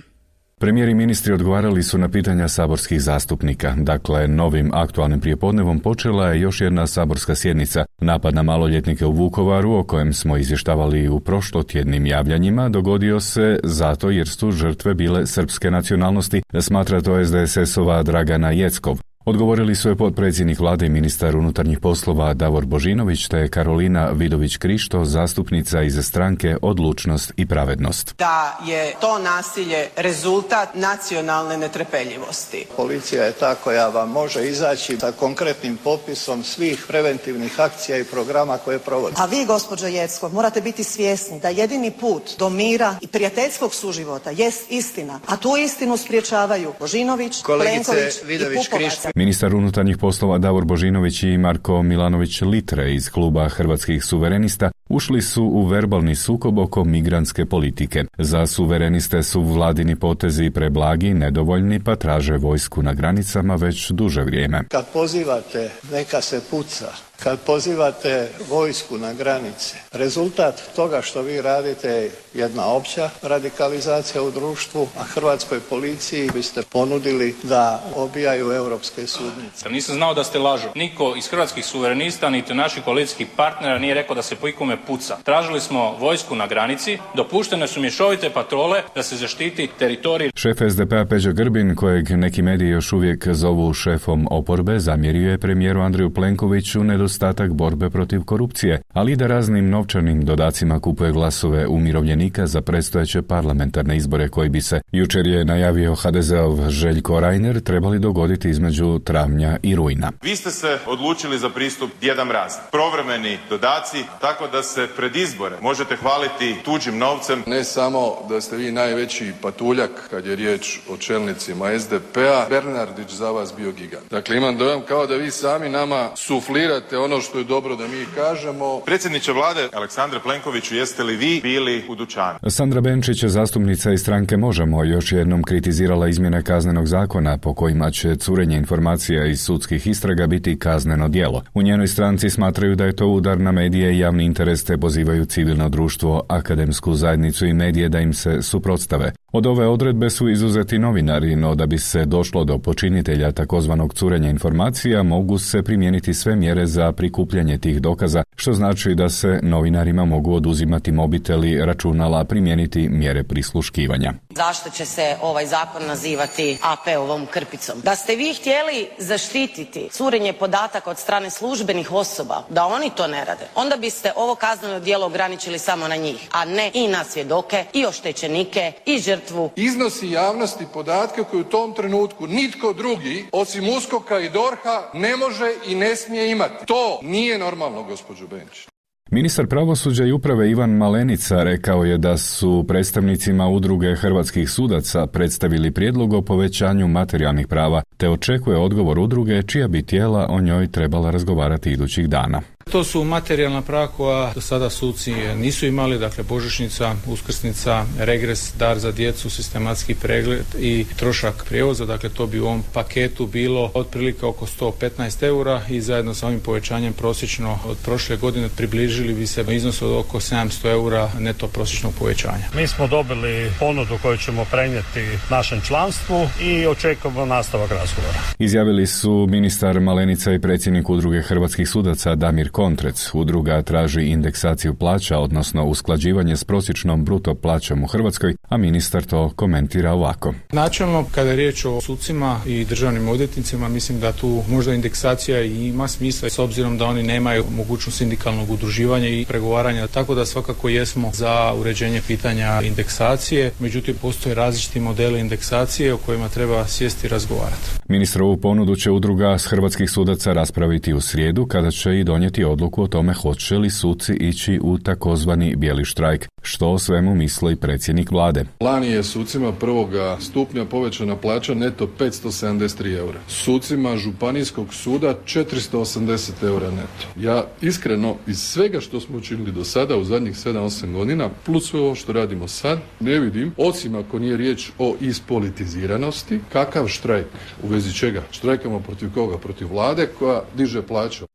Premijeri 0.60 0.92
i 0.92 0.96
ministri 0.96 1.34
odgovarali 1.34 1.84
su 1.84 1.98
na 1.98 2.10
pitanja 2.10 2.48
saborskih 2.48 3.02
zastupnika. 3.02 3.76
Dakle, 3.78 4.28
novim 4.28 4.72
aktualnim 4.74 5.20
prijepodnevom 5.20 5.80
počela 5.80 6.28
je 6.28 6.42
još 6.42 6.62
jedna 6.62 6.88
saborska 6.88 7.36
sjednica. 7.36 7.86
Napad 8.02 8.34
na 8.36 8.44
maloljetnike 8.44 9.06
u 9.06 9.12
Vukovaru, 9.12 9.74
o 9.74 9.84
kojem 9.84 10.14
smo 10.14 10.38
izvještavali 10.38 11.10
u 11.10 11.20
prošlotjednim 11.20 12.06
javljanjima, 12.06 12.70
dogodio 12.70 13.20
se 13.20 13.60
zato 13.64 14.10
jer 14.10 14.28
su 14.28 14.52
žrtve 14.52 14.94
bile 14.94 15.26
srpske 15.26 15.72
nacionalnosti, 15.72 16.42
smatra 16.60 17.02
to 17.02 17.26
SDSS-ova 17.26 18.04
Dragana 18.04 18.52
Jeckov. 18.52 19.00
Odgovorili 19.30 19.76
su 19.76 19.90
je 19.90 19.96
potpredsjednik 19.96 20.60
vlade 20.60 20.86
i 20.86 20.90
ministar 20.90 21.36
unutarnjih 21.36 21.80
poslova 21.80 22.34
Davor 22.34 22.66
Božinović 22.66 23.28
te 23.28 23.48
Karolina 23.48 24.12
Vidović-Krišto, 24.14 25.06
zastupnica 25.06 25.82
iz 25.82 26.06
stranke 26.06 26.58
Odlučnost 26.62 27.34
i 27.38 27.46
pravednost. 27.46 28.16
Da 28.18 28.60
je 28.68 28.94
to 29.02 29.20
nasilje 29.20 29.88
rezultat 29.96 30.76
nacionalne 30.76 31.58
netrepeljivosti. 31.58 32.66
Policija 32.78 33.24
je 33.24 33.32
ta 33.32 33.56
koja 33.56 33.88
vam 33.88 34.12
može 34.12 34.48
izaći 34.48 34.98
sa 35.00 35.12
konkretnim 35.12 35.78
popisom 35.84 36.44
svih 36.44 36.86
preventivnih 36.88 37.60
akcija 37.60 37.98
i 37.98 38.04
programa 38.04 38.58
koje 38.58 38.80
provodi. 38.80 39.16
A 39.18 39.26
vi, 39.26 39.46
gospođo 39.46 39.88
Jeckov, 39.88 40.34
morate 40.34 40.62
biti 40.62 40.84
svjesni 40.84 41.40
da 41.40 41.50
jedini 41.50 41.92
put 41.92 42.24
do 42.40 42.50
mira 42.50 42.96
i 43.02 43.08
prijateljskog 43.08 43.76
suživota 43.76 44.30
jest 44.30 44.72
istina, 44.72 45.20
a 45.28 45.38
tu 45.38 45.58
istinu 45.58 45.98
spriječavaju 45.98 46.74
Božinović, 46.80 47.44
Plenković 47.44 48.16
i 48.30 48.40
Pupovac. 48.56 49.19
Ministar 49.20 49.56
unutarnjih 49.56 49.98
poslova 49.98 50.38
Davor 50.38 50.66
Božinović 50.66 51.24
i 51.24 51.38
Marko 51.38 51.84
Milanović 51.84 52.42
Litre 52.42 52.94
iz 52.94 53.10
kluba 53.10 53.50
Hrvatskih 53.50 54.04
suverenista 54.04 54.72
ušli 54.90 55.22
su 55.22 55.44
u 55.44 55.66
verbalni 55.66 56.16
sukob 56.16 56.60
oko 56.60 56.84
migrantske 56.84 57.46
politike. 57.46 58.06
Za 58.18 58.48
suvereniste 58.48 59.24
su 59.24 59.42
vladini 59.42 59.96
potezi 59.96 60.50
preblagi, 60.50 61.14
nedovoljni, 61.14 61.84
pa 61.84 61.96
traže 61.96 62.38
vojsku 62.38 62.84
na 62.84 62.94
granicama 62.94 63.56
već 63.56 63.92
duže 63.92 64.22
vrijeme. 64.22 64.64
Kad 64.72 64.86
pozivate 64.94 65.70
neka 65.92 66.22
se 66.22 66.42
puca, 66.52 67.09
kad 67.24 67.40
pozivate 67.40 68.30
vojsku 68.50 68.98
na 68.98 69.14
granice, 69.14 69.76
rezultat 69.92 70.62
toga 70.76 71.02
što 71.02 71.22
vi 71.22 71.42
radite 71.42 71.88
je 71.88 72.12
jedna 72.34 72.66
opća 72.66 73.10
radikalizacija 73.22 74.24
u 74.24 74.32
društvu, 74.32 74.88
a 75.00 75.04
hrvatskoj 75.04 75.60
policiji 75.70 76.30
biste 76.34 76.62
ponudili 76.72 77.36
da 77.44 77.84
obijaju 77.96 78.52
europske 78.52 79.08
sudnice. 79.08 79.70
Nisam 79.70 79.96
znao 79.96 80.14
da 80.14 80.24
ste 80.24 80.40
lažu. 80.40 80.68
Niko 80.76 81.14
iz 81.18 81.28
hrvatskih 81.28 81.66
suverenista, 81.66 82.30
niti 82.30 82.54
naših 82.54 82.84
koalicijskih 82.84 83.28
partnera 83.36 83.80
nije 83.80 83.94
rekao 83.94 84.16
da 84.16 84.22
se 84.22 84.36
po 84.36 84.48
ikome 84.48 84.78
puca. 84.88 85.18
Tražili 85.24 85.62
smo 85.62 85.98
vojsku 86.00 86.36
na 86.36 86.48
granici, 86.48 86.98
dopuštene 87.16 87.68
su 87.68 87.82
mješovite 87.82 88.30
patrole 88.30 88.82
da 88.96 89.04
se 89.04 89.16
zaštiti 89.16 89.70
teritorij. 89.80 90.32
Šef 90.36 90.58
SDP-a 90.70 91.06
Peđa 91.10 91.32
Grbin, 91.32 91.76
kojeg 91.76 92.10
neki 92.10 92.42
mediji 92.42 92.70
još 92.70 92.94
uvijek 92.94 93.28
zovu 93.32 93.74
šefom 93.74 94.28
oporbe, 94.32 94.80
zamjerio 94.80 95.32
je 95.32 95.38
premijeru 95.38 95.82
Andriju 95.82 96.14
Plenkoviću 96.14 96.84
nedostatak 97.10 97.54
borbe 97.54 97.90
protiv 97.90 98.24
korupcije, 98.24 98.82
ali 98.94 99.12
i 99.12 99.16
da 99.16 99.28
raznim 99.28 99.70
novčanim 99.70 100.26
dodacima 100.26 100.80
kupuje 100.80 101.12
glasove 101.12 101.68
umirovljenika 101.68 102.48
za 102.48 102.62
predstojeće 102.62 103.22
parlamentarne 103.22 103.98
izbore 103.98 104.30
koji 104.30 104.50
bi 104.50 104.62
se, 104.62 104.82
jučer 104.92 105.28
je 105.28 105.46
najavio 105.46 105.96
HDZ-ov 105.96 106.70
Željko 106.70 107.20
Reiner, 107.20 107.62
trebali 107.62 108.00
dogoditi 108.00 108.50
između 108.50 109.00
travnja 109.00 109.58
i 109.64 109.76
rujna. 109.76 110.12
Vi 110.22 110.36
ste 110.36 110.52
se 110.52 110.78
odlučili 110.88 111.40
za 111.40 111.50
pristup 111.50 111.90
Djeda 112.02 112.26
Mraz. 112.26 112.54
Provremeni 112.72 113.38
dodaci, 113.50 113.98
tako 114.22 114.48
da 114.48 114.64
se 114.64 114.88
pred 114.96 115.16
izbore 115.16 115.56
možete 115.62 115.96
hvaliti 115.96 116.56
tuđim 116.66 116.98
novcem. 116.98 117.44
Ne 117.48 117.64
samo 117.64 118.14
da 118.30 118.42
ste 118.42 118.56
vi 118.56 118.72
najveći 118.72 119.34
patuljak 119.42 119.92
kad 120.10 120.26
je 120.26 120.36
riječ 120.36 120.80
o 120.90 120.98
čelnicima 120.98 121.80
SDP-a, 121.80 122.46
Bernardić 122.50 123.12
za 123.12 123.32
vas 123.32 123.54
bio 123.58 123.72
gigant. 123.72 124.10
Dakle, 124.12 124.38
imam 124.38 124.58
dojam 124.58 124.82
kao 124.82 125.08
da 125.08 125.16
vi 125.16 125.32
sami 125.32 125.70
nama 125.70 126.10
suflirate 126.16 126.99
ono 127.00 127.22
što 127.22 127.38
je 127.38 127.44
dobro 127.44 127.76
da 127.76 127.88
mi 127.88 128.06
kažemo. 128.16 128.80
Predsjedniče 128.86 129.32
vlade 129.32 129.70
Aleksandre 129.74 130.20
Plenkoviću, 130.20 130.76
jeste 130.76 131.04
li 131.04 131.16
vi 131.16 131.40
bili 131.44 131.84
u 131.90 131.96
dućanu? 131.96 132.40
Sandra 132.48 132.82
Benčić, 132.82 133.24
zastupnica 133.24 133.92
iz 133.92 134.02
stranke 134.02 134.38
Možemo, 134.38 134.84
još 134.84 135.12
jednom 135.12 135.44
kritizirala 135.44 136.08
izmjene 136.08 136.44
kaznenog 136.44 136.86
zakona 136.88 137.38
po 137.38 137.54
kojima 137.54 137.92
će 137.92 138.16
curenje 138.16 138.58
informacija 138.58 139.26
iz 139.26 139.42
sudskih 139.42 139.88
istraga 139.88 140.28
biti 140.28 140.60
kazneno 140.60 141.10
djelo. 141.10 141.44
U 141.54 141.62
njenoj 141.62 141.88
stranci 141.88 142.30
smatraju 142.30 142.76
da 142.76 142.86
je 142.86 142.96
to 142.96 143.08
udar 143.08 143.40
na 143.40 143.52
medije 143.52 143.94
i 143.94 144.00
javni 144.00 144.26
interes 144.26 144.64
te 144.64 144.78
pozivaju 144.78 145.26
civilno 145.26 145.70
društvo, 145.70 146.26
akademsku 146.28 146.94
zajednicu 146.94 147.46
i 147.46 147.54
medije 147.54 147.90
da 147.90 148.00
im 148.00 148.14
se 148.14 148.42
suprotstave. 148.42 149.12
Od 149.32 149.46
ove 149.46 149.68
odredbe 149.68 150.10
su 150.10 150.30
izuzeti 150.30 150.80
novinari, 150.80 151.36
no 151.36 151.56
da 151.56 151.66
bi 151.66 151.80
se 151.80 152.06
došlo 152.06 152.44
do 152.44 152.58
počinitelja 152.58 153.32
takozvanog 153.32 153.94
curenja 153.94 154.30
informacija, 154.30 155.04
mogu 155.04 155.40
se 155.40 155.64
primijeniti 155.64 156.14
sve 156.14 156.36
mjere 156.36 156.66
za 156.66 156.92
prikupljanje 156.92 157.58
tih 157.58 157.82
dokaza, 157.82 158.24
što 158.36 158.54
znači 158.54 158.96
da 158.96 159.10
se 159.10 159.40
novinarima 159.44 160.06
mogu 160.06 160.34
oduzimati 160.34 160.92
mobiteli, 160.92 161.66
računala, 161.66 162.24
primijeniti 162.24 162.90
mjere 162.90 163.24
prisluškivanja. 163.24 164.14
Zašto 164.30 164.70
će 164.70 164.86
se 164.86 165.16
ovaj 165.22 165.46
zakon 165.46 165.88
nazivati 165.88 166.58
AP-ovom 166.62 167.26
krpicom? 167.26 167.82
Da 167.84 167.96
ste 167.96 168.16
vi 168.16 168.34
htjeli 168.34 168.88
zaštititi 168.98 169.90
curenje 169.92 170.34
podataka 170.34 170.90
od 170.90 170.98
strane 170.98 171.30
službenih 171.30 171.92
osoba, 171.92 172.44
da 172.50 172.66
oni 172.66 172.90
to 172.96 173.08
ne 173.08 173.26
rade, 173.26 173.46
onda 173.56 173.78
biste 173.78 174.12
ovo 174.16 174.36
kazneno 174.36 174.80
djelo 174.80 175.06
ograničili 175.06 175.60
samo 175.60 175.88
na 175.88 175.96
njih, 175.96 176.28
a 176.32 176.46
ne 176.46 176.72
i 176.74 176.88
na 176.88 177.04
svjedoke, 177.04 177.66
i 177.74 177.86
oštećenike, 177.86 178.72
i 178.86 179.00
žrtvu. 179.20 179.50
Iznosi 179.56 180.12
javnosti 180.12 180.66
podatke 180.74 181.24
koje 181.32 181.42
u 181.42 181.44
tom 181.44 181.74
trenutku 181.74 182.28
nitko 182.28 182.74
drugi, 182.74 183.26
osim 183.32 183.70
Uskoka 183.78 184.20
i 184.20 184.30
Dorha, 184.30 184.90
ne 184.94 185.18
može 185.18 185.52
i 185.68 185.76
ne 185.76 185.96
smije 185.96 186.32
imati. 186.32 186.66
To 186.66 187.00
nije 187.04 187.38
normalno, 187.38 187.84
gospođo 187.84 188.28
Benčić. 188.28 188.68
Ministar 189.12 189.48
pravosuđa 189.48 190.06
i 190.06 190.12
uprave 190.12 190.52
Ivan 190.52 190.70
Malenica 190.70 191.44
rekao 191.44 191.84
je 191.84 191.98
da 191.98 192.18
su 192.18 192.66
predstavnicima 192.68 193.48
udruge 193.48 193.96
hrvatskih 193.96 194.50
sudaca 194.50 195.08
predstavili 195.08 195.72
prijedlog 195.72 196.14
o 196.14 196.22
povećanju 196.22 196.88
materijalnih 196.88 197.48
prava, 197.48 197.82
te 197.98 198.10
očekuje 198.10 198.58
odgovor 198.58 199.00
udruge 199.00 199.44
čija 199.44 199.68
bi 199.68 199.84
tijela 199.84 200.28
o 200.30 200.42
njoj 200.42 200.72
trebala 200.72 201.12
razgovarati 201.12 201.72
idućih 201.72 202.10
dana. 202.10 202.42
To 202.72 202.84
su 202.84 203.04
materijalna 203.04 203.62
prava 203.62 203.88
koja 203.88 204.32
do 204.36 204.42
sada 204.42 204.70
suci 204.70 205.14
nisu 205.14 205.66
imali, 205.66 206.00
dakle 206.00 206.24
božićnica, 206.24 206.96
uskrsnica, 207.08 207.86
regres, 208.00 208.54
dar 208.60 208.80
za 208.80 208.92
djecu, 208.92 209.30
sistematski 209.30 209.96
pregled 209.96 210.46
i 210.60 210.86
trošak 210.96 211.46
prijevoza, 211.50 211.86
dakle 211.86 212.10
to 212.10 212.28
bi 212.28 212.40
u 212.40 212.46
ovom 212.46 212.64
paketu 212.74 213.28
bilo 213.28 213.72
otprilike 213.74 214.26
oko 214.26 214.46
115 214.46 215.24
eura 215.24 215.62
i 215.70 215.82
zajedno 215.82 216.14
sa 216.14 216.28
ovim 216.28 216.40
povećanjem 216.40 216.94
prosječno 216.94 217.60
od 217.66 217.78
prošle 217.86 218.18
godine 218.18 218.50
približili 218.58 219.14
bi 219.14 219.28
se 219.28 219.46
iznos 219.52 219.82
od 219.82 219.92
oko 219.92 220.20
700 220.20 220.72
eura 220.72 221.12
neto 221.20 221.48
prosječnog 221.48 221.94
povećanja. 222.00 222.44
Mi 222.56 222.68
smo 222.68 222.88
dobili 222.88 223.52
ponudu 223.60 223.98
koju 224.02 224.18
ćemo 224.18 224.46
prenijeti 224.52 225.18
našem 225.30 225.62
članstvu 225.62 226.28
i 226.42 226.68
očekujemo 226.68 227.26
nastavak 227.26 227.72
razgovora. 227.72 228.20
Izjavili 228.40 228.88
su 228.88 229.28
ministar 229.30 229.80
Malenica 229.80 230.34
i 230.34 230.40
predsjednik 230.40 230.90
udruge 230.90 231.22
hrvatskih 231.22 231.70
sudaca 231.70 232.16
Damir 232.16 232.52
Kontrec. 232.60 233.10
Udruga 233.14 233.62
traži 233.62 234.02
indeksaciju 234.02 234.74
plaća, 234.74 235.18
odnosno 235.18 235.66
usklađivanje 235.66 236.36
s 236.36 236.44
prosječnom 236.44 237.06
bruto 237.06 237.36
plaćom 237.36 237.84
u 237.84 237.88
Hrvatskoj, 237.88 238.36
a 238.50 238.58
ministar 238.58 239.04
to 239.04 239.32
komentira 239.36 239.92
ovako. 239.92 240.34
Načelno, 240.52 241.06
kada 241.12 241.30
je 241.30 241.36
riječ 241.36 241.66
o 241.66 241.82
sucima 241.82 242.42
i 242.46 242.66
državnim 242.66 243.08
odvjetnicima, 243.08 243.70
mislim 243.70 244.00
da 244.00 244.12
tu 244.12 244.44
možda 244.50 244.74
indeksacija 244.74 245.42
i 245.42 245.68
ima 245.68 245.88
smisla 245.88 246.30
s 246.30 246.40
obzirom 246.40 246.78
da 246.78 246.86
oni 246.86 247.04
nemaju 247.04 247.44
mogućnost 247.58 247.98
sindikalnog 247.98 248.52
udruživanja 248.52 249.08
i 249.08 249.26
pregovaranja, 249.26 249.88
tako 249.88 250.16
da 250.16 250.26
svakako 250.26 250.70
jesmo 250.70 251.12
za 251.14 251.54
uređenje 251.54 252.02
pitanja 252.08 252.62
indeksacije, 252.62 253.52
međutim 253.60 253.96
postoje 254.02 254.36
različiti 254.36 254.80
modeli 254.80 255.20
indeksacije 255.20 255.94
o 255.94 255.98
kojima 255.98 256.30
treba 256.30 256.68
sjesti 256.68 257.08
i 257.08 257.10
razgovarati. 257.10 257.70
Ministrovu 257.88 258.38
ponudu 258.38 258.76
će 258.76 258.92
udruga 258.92 259.38
s 259.38 259.46
hrvatskih 259.46 259.90
sudaca 259.90 260.34
raspraviti 260.34 260.94
u 260.94 261.02
srijedu 261.02 261.46
kada 261.46 261.72
će 261.72 262.00
i 262.00 262.04
donijeti 262.04 262.39
odluku 262.44 262.84
o 262.84 262.88
tome 262.88 263.14
hoće 263.14 263.56
li 263.56 263.70
suci 263.70 264.14
ići 264.14 264.60
u 264.64 264.78
takozvani 264.78 265.56
bijeli 265.56 265.86
štrajk, 265.86 266.28
što 266.42 266.72
o 266.72 266.80
svemu 266.80 267.16
misli 267.16 267.56
predsjednik 267.56 268.12
vlade. 268.12 268.46
Lani 268.60 268.88
je 268.88 269.04
sucima 269.04 269.52
prvoga 269.52 270.18
stupnja 270.20 270.66
povećana 270.66 271.16
plaća 271.16 271.54
neto 271.54 271.88
573 272.00 272.98
eura. 272.98 273.20
Sucima 273.28 273.98
županijskog 273.98 274.74
suda 274.74 275.16
480 275.26 276.32
eura 276.44 276.72
neto. 276.72 277.08
Ja 277.20 277.46
iskreno 277.62 278.16
iz 278.28 278.40
svega 278.40 278.80
što 278.80 279.00
smo 279.00 279.18
učinili 279.18 279.52
do 279.52 279.64
sada 279.64 279.98
u 279.98 280.04
zadnjih 280.04 280.36
7-8 280.36 280.94
godina, 280.94 281.30
plus 281.46 281.70
sve 281.70 281.80
ovo 281.80 281.96
što 281.96 282.14
radimo 282.14 282.48
sad, 282.48 282.80
ne 283.00 283.20
vidim, 283.20 283.54
osim 283.58 283.96
ako 283.96 284.20
nije 284.20 284.38
riječ 284.38 284.70
o 284.80 284.96
ispolitiziranosti, 285.02 286.40
kakav 286.54 286.88
štrajk, 286.88 287.26
u 287.64 287.68
vezi 287.68 287.94
čega? 287.94 288.24
Štrajkamo 288.32 288.80
protiv 288.80 289.14
koga? 289.14 289.38
Protiv 289.38 289.68
vlade 289.72 290.08
koja 290.20 290.42
diže 290.58 290.82
plaću. 290.82 291.29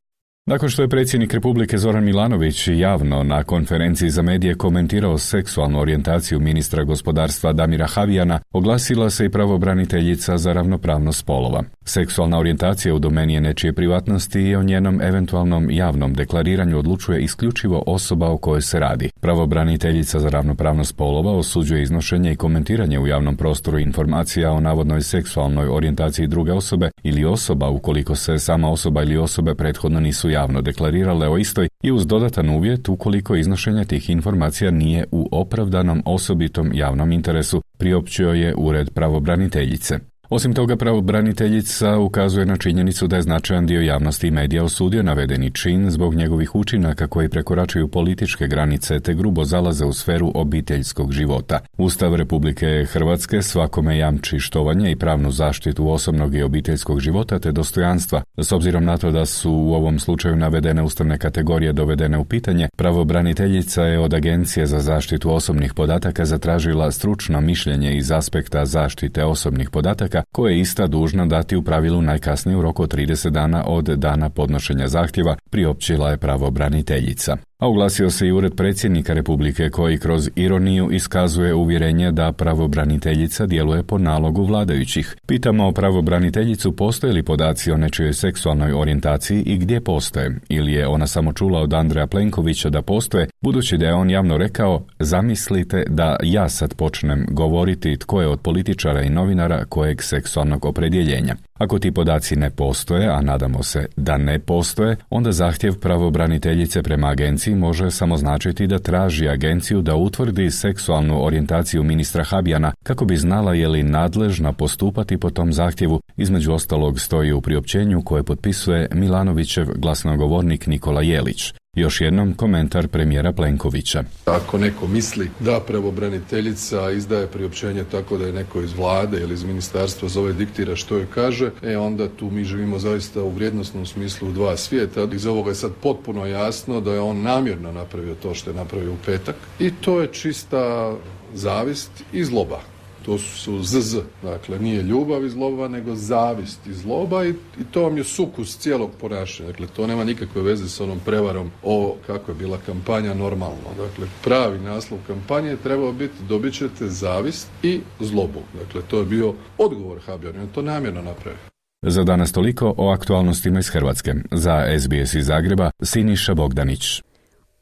Nakon 0.47 0.69
što 0.69 0.81
je 0.81 0.89
predsjednik 0.89 1.33
Republike 1.33 1.77
Zoran 1.77 2.03
Milanović 2.03 2.67
javno 2.67 3.23
na 3.23 3.43
konferenciji 3.43 4.09
za 4.09 4.21
medije 4.21 4.55
komentirao 4.55 5.17
seksualnu 5.17 5.79
orijentaciju 5.79 6.39
ministra 6.39 6.83
gospodarstva 6.83 7.53
Damira 7.53 7.87
Havijana, 7.87 8.39
oglasila 8.51 9.09
se 9.09 9.25
i 9.25 9.29
pravobraniteljica 9.29 10.37
za 10.37 10.53
ravnopravnost 10.53 11.19
spolova. 11.19 11.63
Seksualna 11.85 12.39
orijentacija 12.39 12.95
u 12.95 12.99
domeni 12.99 13.33
je 13.33 13.41
nečije 13.41 13.73
privatnosti 13.73 14.41
i 14.41 14.55
o 14.55 14.63
njenom 14.63 15.01
eventualnom 15.01 15.71
javnom 15.71 16.13
deklariranju 16.13 16.79
odlučuje 16.79 17.21
isključivo 17.21 17.83
osoba 17.87 18.29
o 18.29 18.37
kojoj 18.37 18.61
se 18.61 18.79
radi. 18.79 19.09
Pravobraniteljica 19.21 20.19
za 20.19 20.29
ravnopravnost 20.29 20.89
spolova 20.89 21.31
osuđuje 21.31 21.83
iznošenje 21.83 22.31
i 22.31 22.35
komentiranje 22.35 22.99
u 22.99 23.07
javnom 23.07 23.37
prostoru 23.37 23.79
informacija 23.79 24.51
o 24.51 24.59
navodnoj 24.59 25.01
seksualnoj 25.01 25.67
orijentaciji 25.67 26.27
druge 26.27 26.53
osobe 26.53 26.89
ili 27.03 27.25
osoba 27.25 27.69
ukoliko 27.69 28.15
se 28.15 28.39
sama 28.39 28.71
osoba 28.71 29.03
ili 29.03 29.17
osobe 29.17 29.55
prethodno 29.55 29.99
nisu 29.99 30.34
javno 30.35 30.61
deklarirale 30.61 31.27
o 31.29 31.37
istoj 31.37 31.67
i 31.83 31.91
uz 31.91 32.07
dodatan 32.07 32.49
uvjet 32.49 32.89
ukoliko 32.89 33.35
iznošenje 33.35 33.85
tih 33.85 34.09
informacija 34.09 34.71
nije 34.71 35.05
u 35.11 35.29
opravdanom 35.31 36.01
osobitom 36.05 36.71
javnom 36.73 37.11
interesu, 37.11 37.61
priopćio 37.77 38.29
je 38.29 38.55
ured 38.57 38.89
pravobraniteljice. 38.89 39.99
Osim 40.35 40.53
toga, 40.53 40.75
pravobraniteljica 40.75 41.97
ukazuje 41.97 42.45
na 42.45 42.57
činjenicu 42.57 43.07
da 43.07 43.15
je 43.15 43.21
značajan 43.21 43.65
dio 43.65 43.81
javnosti 43.81 44.27
i 44.27 44.31
medija 44.31 44.63
osudio 44.63 45.03
navedeni 45.03 45.51
čin 45.51 45.91
zbog 45.91 46.15
njegovih 46.15 46.55
učinaka 46.55 47.07
koji 47.07 47.29
prekoračuju 47.29 47.87
političke 47.87 48.47
granice 48.47 48.99
te 48.99 49.13
grubo 49.13 49.45
zalaze 49.45 49.85
u 49.85 49.93
sferu 49.93 50.31
obiteljskog 50.35 51.11
života. 51.11 51.59
Ustav 51.77 52.15
Republike 52.15 52.85
Hrvatske 52.91 53.41
svakome 53.41 53.97
jamči 53.97 54.39
štovanje 54.39 54.91
i 54.91 54.95
pravnu 54.95 55.31
zaštitu 55.31 55.89
osobnog 55.89 56.35
i 56.35 56.43
obiteljskog 56.43 56.99
života 56.99 57.39
te 57.39 57.51
dostojanstva. 57.51 58.21
S 58.37 58.51
obzirom 58.51 58.85
na 58.85 58.97
to 58.97 59.11
da 59.11 59.25
su 59.25 59.51
u 59.51 59.73
ovom 59.73 59.99
slučaju 59.99 60.35
navedene 60.35 60.83
ustavne 60.83 61.17
kategorije 61.17 61.73
dovedene 61.73 62.17
u 62.17 62.25
pitanje, 62.25 62.69
pravobraniteljica 62.77 63.83
je 63.83 63.99
od 63.99 64.13
Agencije 64.13 64.65
za 64.65 64.79
zaštitu 64.79 65.33
osobnih 65.33 65.73
podataka 65.73 66.25
zatražila 66.25 66.91
stručno 66.91 67.41
mišljenje 67.41 67.97
iz 67.97 68.11
aspekta 68.11 68.65
zaštite 68.65 69.23
osobnih 69.23 69.69
podataka 69.69 70.24
koje 70.31 70.53
je 70.53 70.59
ista 70.59 70.87
dužna 70.87 71.25
dati 71.25 71.55
u 71.55 71.61
pravilu 71.61 72.01
najkasnije 72.01 72.57
u 72.57 72.61
roku 72.61 72.83
od 72.83 72.93
30 72.93 73.29
dana 73.29 73.63
od 73.67 73.85
dana 73.85 74.29
podnošenja 74.29 74.87
zahtjeva, 74.87 75.35
priopćila 75.49 76.09
je 76.11 76.17
pravobraniteljica. 76.17 77.37
A 77.57 77.67
uglasio 77.67 78.09
se 78.09 78.27
i 78.27 78.31
ured 78.31 78.55
predsjednika 78.55 79.13
Republike 79.13 79.69
koji 79.69 79.97
kroz 79.97 80.29
ironiju 80.35 80.91
iskazuje 80.91 81.53
uvjerenje 81.53 82.11
da 82.11 82.31
pravobraniteljica 82.31 83.45
djeluje 83.45 83.83
po 83.83 83.97
nalogu 83.97 84.43
vladajućih. 84.43 85.15
Pitamo 85.27 85.71
pravobraniteljicu 85.71 86.75
postoje 86.75 87.13
li 87.13 87.23
podaci 87.23 87.71
o 87.71 87.77
nečijoj 87.77 88.13
seksualnoj 88.13 88.73
orijentaciji 88.73 89.41
i 89.41 89.57
gdje 89.57 89.81
postoje, 89.81 90.39
ili 90.49 90.73
je 90.73 90.87
ona 90.87 91.07
samo 91.07 91.33
čula 91.33 91.59
od 91.61 91.73
Andreja 91.73 92.07
Plenkovića 92.07 92.69
da 92.69 92.81
postoje, 92.81 93.27
budući 93.41 93.77
da 93.77 93.85
je 93.85 93.93
on 93.93 94.09
javno 94.09 94.37
rekao 94.37 94.83
zamislite 94.99 95.83
da 95.89 96.17
ja 96.23 96.49
sad 96.49 96.73
počnem 96.73 97.25
govoriti 97.29 97.97
tko 97.97 98.21
je 98.21 98.27
od 98.27 98.39
političara 98.39 99.01
i 99.01 99.09
novinara 99.09 99.65
kojeg 99.65 100.03
seksualnog 100.03 100.65
opredjeljenja. 100.65 101.35
Ako 101.59 101.79
ti 101.79 101.91
podaci 101.91 102.35
ne 102.35 102.49
postoje, 102.49 103.07
a 103.07 103.21
nadamo 103.21 103.63
se 103.63 103.85
da 103.95 104.17
ne 104.17 104.39
postoje, 104.39 104.97
onda 105.09 105.31
zahtjev 105.31 105.79
pravobraniteljice 105.79 106.83
prema 106.83 107.07
agenciji 107.07 107.55
može 107.55 107.91
samo 107.91 108.17
značiti 108.17 108.67
da 108.67 108.79
traži 108.79 109.29
agenciju 109.29 109.81
da 109.81 109.95
utvrdi 109.95 110.51
seksualnu 110.51 111.25
orijentaciju 111.25 111.83
ministra 111.83 112.23
Habijana 112.23 112.71
kako 112.83 113.05
bi 113.05 113.17
znala 113.17 113.53
je 113.53 113.67
li 113.67 113.83
nadležna 113.83 114.53
postupati 114.53 115.17
po 115.17 115.29
tom 115.29 115.53
zahtjevu, 115.53 116.01
između 116.17 116.53
ostalog 116.53 116.99
stoji 116.99 117.31
u 117.31 117.41
priopćenju 117.41 118.01
koje 118.01 118.23
potpisuje 118.23 118.87
Milanovićev 118.93 119.67
glasnogovornik 119.75 120.67
Nikola 120.67 121.01
Jelić. 121.01 121.53
Još 121.75 122.01
jednom 122.01 122.33
komentar 122.33 122.87
premijera 122.87 123.31
Plenkovića. 123.31 124.03
Ako 124.25 124.57
neko 124.57 124.87
misli 124.87 125.29
da 125.39 125.59
pravobraniteljica 125.59 126.91
izdaje 126.91 127.27
priopćenje 127.27 127.83
tako 127.91 128.17
da 128.17 128.25
je 128.25 128.33
neko 128.33 128.61
iz 128.61 128.73
vlade 128.73 129.21
ili 129.21 129.33
iz 129.33 129.43
ministarstva 129.43 130.09
zove 130.09 130.33
diktira 130.33 130.75
što 130.75 130.97
je 130.97 131.07
kaže, 131.13 131.51
e 131.63 131.77
onda 131.77 132.07
tu 132.09 132.31
mi 132.31 132.43
živimo 132.43 132.79
zaista 132.79 133.23
u 133.23 133.29
vrijednostnom 133.29 133.85
smislu 133.85 134.29
u 134.29 134.31
dva 134.31 134.57
svijeta. 134.57 135.07
Iz 135.13 135.25
ovoga 135.25 135.49
je 135.49 135.55
sad 135.55 135.71
potpuno 135.83 136.25
jasno 136.25 136.81
da 136.81 136.93
je 136.93 136.99
on 136.99 137.21
namjerno 137.21 137.71
napravio 137.71 138.15
to 138.15 138.33
što 138.33 138.49
je 138.49 138.55
napravio 138.55 138.93
u 138.93 138.97
petak 139.05 139.35
i 139.59 139.71
to 139.71 140.01
je 140.01 140.07
čista 140.07 140.95
zavist 141.33 141.91
i 142.13 142.23
zloba 142.23 142.74
to 143.05 143.17
su 143.17 143.63
ZZ, 143.63 143.97
dakle 144.23 144.59
nije 144.59 144.83
ljubav 144.83 145.25
i 145.25 145.29
zloba, 145.29 145.67
nego 145.67 145.95
zavist 145.95 146.67
i 146.67 146.73
zloba 146.73 147.25
i, 147.25 147.29
i 147.29 147.63
to 147.71 147.83
vam 147.83 147.97
je 147.97 148.03
sukus 148.03 148.57
cijelog 148.57 148.91
ponašanja. 149.01 149.49
Dakle, 149.49 149.67
to 149.67 149.87
nema 149.87 150.03
nikakve 150.03 150.41
veze 150.41 150.69
s 150.69 150.81
onom 150.81 150.99
prevarom 151.05 151.51
o 151.63 151.95
kako 152.07 152.31
je 152.31 152.35
bila 152.35 152.57
kampanja 152.65 153.13
normalno. 153.13 153.69
Dakle, 153.77 154.07
pravi 154.23 154.59
naslov 154.59 154.99
kampanje 155.07 155.49
je 155.49 155.57
trebao 155.57 155.91
biti 155.91 156.23
dobit 156.29 156.53
ćete 156.53 156.87
zavist 156.87 157.47
i 157.63 157.81
zlobu. 157.99 158.39
Dakle, 158.65 158.81
to 158.81 158.99
je 158.99 159.05
bio 159.05 159.33
odgovor 159.57 159.99
Habjan 160.05 160.39
on 160.39 160.47
to 160.47 160.61
namjerno 160.61 161.01
napravio. 161.01 161.39
Za 161.81 162.03
danas 162.03 162.31
toliko 162.31 162.73
o 162.77 162.89
aktualnostima 162.89 163.59
iz 163.59 163.69
Hrvatske. 163.69 164.13
Za 164.31 164.65
SBS 164.79 165.13
iz 165.13 165.25
Zagreba, 165.25 165.71
Siniša 165.83 166.33
Bogdanić. 166.33 167.01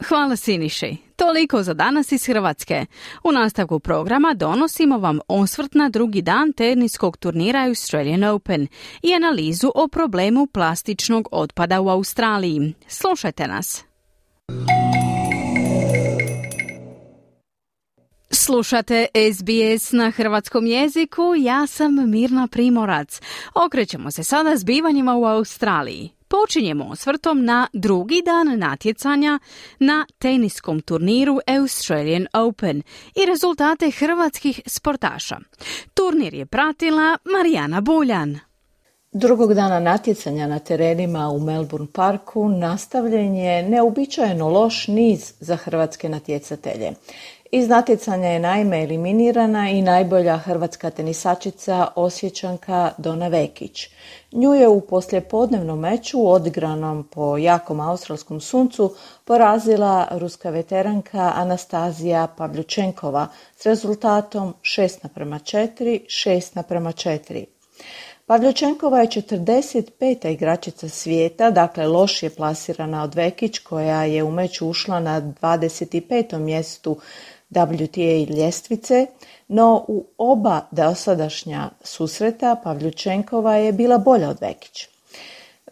Hvala 0.08 0.36
Siniši. 0.36 0.98
Toliko 1.16 1.63
za 1.63 1.74
danas 1.74 2.12
iz 2.12 2.26
Hrvatske. 2.26 2.86
U 3.24 3.32
nastavku 3.32 3.80
programa 3.80 4.34
donosimo 4.34 4.98
vam 4.98 5.20
osvrt 5.28 5.74
na 5.74 5.89
drugi 5.89 6.22
dan 6.22 6.54
teniskog 6.54 7.18
turnira 7.18 7.66
Australian 7.68 8.24
Open 8.24 8.68
i 9.02 9.13
analizu 9.13 9.72
o 9.76 9.88
problemu 9.88 10.48
plastičnog 10.48 11.28
otpada 11.32 11.82
u 11.82 11.89
Australiji. 11.89 12.74
Slušajte 12.88 13.48
nas. 13.48 13.84
Slušate 18.36 19.08
SBS 19.34 19.91
na 19.91 20.12
hrvatskom 20.12 20.65
jeziku, 20.65 21.22
ja 21.38 21.67
sam 21.67 22.10
Mirna 22.10 22.48
Primorac. 22.48 23.22
Okrećemo 23.65 24.12
se 24.12 24.24
sada 24.24 24.58
zbivanjima 24.58 25.15
u 25.15 25.26
Australiji. 25.26 26.10
Počinjemo 26.28 26.86
osvrtom 26.91 27.46
na 27.46 27.67
drugi 27.74 28.22
dan 28.26 28.60
natjecanja 28.60 29.39
na 29.80 30.06
teniskom 30.17 30.82
turniru 30.82 31.39
Australian 31.48 32.28
Open 32.34 32.82
i 33.15 33.26
rezultate 33.26 33.91
hrvatskih 33.91 34.62
sportaša. 34.65 35.38
Turnir 35.93 36.34
je 36.34 36.46
pratila 36.46 37.17
Marijana 37.26 37.82
Buljan. 37.82 38.39
Drugog 39.12 39.54
dana 39.54 39.80
natjecanja 39.80 40.48
na 40.48 40.60
terenima 40.60 41.30
u 41.30 41.39
Melbourne 41.39 41.88
Parku 41.93 42.50
nastavljen 42.50 43.36
je 43.36 43.69
neobičajeno 43.69 44.50
loš 44.50 44.88
niz 44.88 45.34
za 45.39 45.56
hrvatske 45.56 46.10
natjecatelje. 46.10 46.91
Iz 47.56 47.70
natjecanja 47.70 48.30
je 48.30 48.39
naime 48.39 48.84
eliminirana 48.84 49.70
i 49.70 49.82
najbolja 49.82 50.38
hrvatska 50.38 50.89
tenisačica 50.89 51.88
osjećanka 51.96 52.92
Dona 52.98 53.28
Vekić. 53.28 53.89
Nju 54.32 54.54
je 54.54 54.68
u 54.68 54.82
poslijepodnevnom 54.82 55.80
meču 55.80 56.32
odigranom 56.32 57.04
po 57.04 57.38
jakom 57.38 57.80
australskom 57.80 58.42
suncu 58.42 58.96
porazila 59.26 60.08
ruska 60.12 60.50
veteranka 60.50 61.32
Anastazija 61.36 62.28
Pavljučenkova 62.38 63.28
s 63.58 63.66
rezultatom 63.66 64.54
6 64.62 64.98
naprema 65.04 65.39
4, 65.39 66.00
6 66.06 66.56
naprema 66.56 66.92
4. 66.92 67.46
Pavljučenkova 68.26 69.00
je 69.00 69.08
45. 69.08 70.28
igračica 70.30 70.89
svijeta, 70.89 71.52
dakle 71.52 71.88
lošije 71.88 72.30
plasirana 72.30 73.04
od 73.04 73.16
Vekić 73.16 73.60
koja 73.60 74.04
je 74.04 74.24
u 74.24 74.32
meču 74.32 74.68
ušla 74.68 75.00
na 75.00 75.22
25. 75.22 76.38
mjestu 76.39 76.98
WTA 77.54 78.36
ljestvice, 78.38 79.06
no 79.48 79.86
u 79.88 80.06
oba 80.18 80.62
dosadašnja 80.72 81.70
susreta 81.84 82.56
Pavljučenkova 82.63 83.56
je 83.56 83.72
bila 83.72 83.98
bolja 83.98 84.30
od 84.30 84.38
Vekić. 84.42 84.88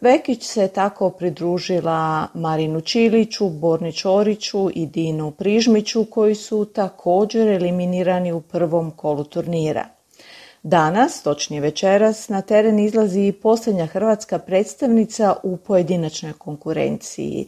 Vekić 0.00 0.44
se 0.44 0.68
tako 0.68 1.10
pridružila 1.10 2.26
Marinu 2.34 2.80
Čiliću, 2.80 3.48
Borni 3.48 3.92
Čoriću 3.92 4.70
i 4.74 4.86
Dinu 4.86 5.30
Prižmiću 5.30 6.04
koji 6.04 6.34
su 6.34 6.64
također 6.64 7.48
eliminirani 7.48 8.32
u 8.32 8.40
prvom 8.40 8.90
kolu 8.90 9.24
turnira. 9.24 9.86
Danas, 10.62 11.22
točnije 11.22 11.60
večeras, 11.60 12.28
na 12.28 12.42
teren 12.42 12.78
izlazi 12.78 13.20
i 13.20 13.32
posljednja 13.32 13.86
hrvatska 13.86 14.38
predstavnica 14.38 15.34
u 15.42 15.56
pojedinačnoj 15.56 16.32
konkurenciji, 16.32 17.46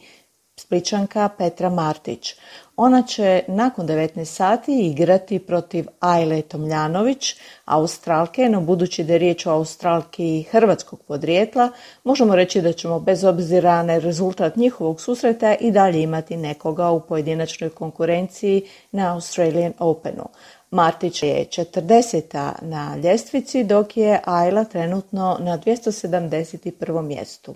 Spličanka 0.57 1.29
Petra 1.39 1.71
Martić. 1.71 2.35
Ona 2.77 3.03
će 3.03 3.43
nakon 3.49 3.87
19 3.87 4.25
sati 4.25 4.87
igrati 4.87 5.39
protiv 5.39 5.87
Ajle 6.01 6.43
Tomljanović, 6.43 7.37
Australke, 7.65 8.49
no 8.49 8.61
budući 8.61 9.05
da 9.05 9.13
je 9.13 9.19
riječ 9.19 9.47
o 9.47 9.51
Australki 9.51 10.43
hrvatskog 10.51 11.03
podrijetla, 11.03 11.71
možemo 12.05 12.37
reći 12.37 12.63
da 12.63 12.73
ćemo 12.73 13.01
bez 13.01 13.25
obzira 13.25 13.83
na 13.83 13.99
rezultat 13.99 14.57
njihovog 14.57 15.01
susreta 15.01 15.55
i 15.55 15.71
dalje 15.71 16.03
imati 16.03 16.37
nekoga 16.37 16.91
u 16.91 17.01
pojedinačnoj 17.01 17.71
konkurenciji 17.71 18.63
na 18.93 19.15
Australian 19.15 19.73
Openu. 19.79 20.25
Martić 20.71 21.23
je 21.23 21.47
40. 21.47 22.53
na 22.63 22.97
ljestvici, 22.97 23.65
dok 23.65 23.97
je 23.97 24.21
Ajla 24.25 24.65
trenutno 24.65 25.37
na 25.41 25.59
271. 25.59 27.03
mjestu. 27.03 27.55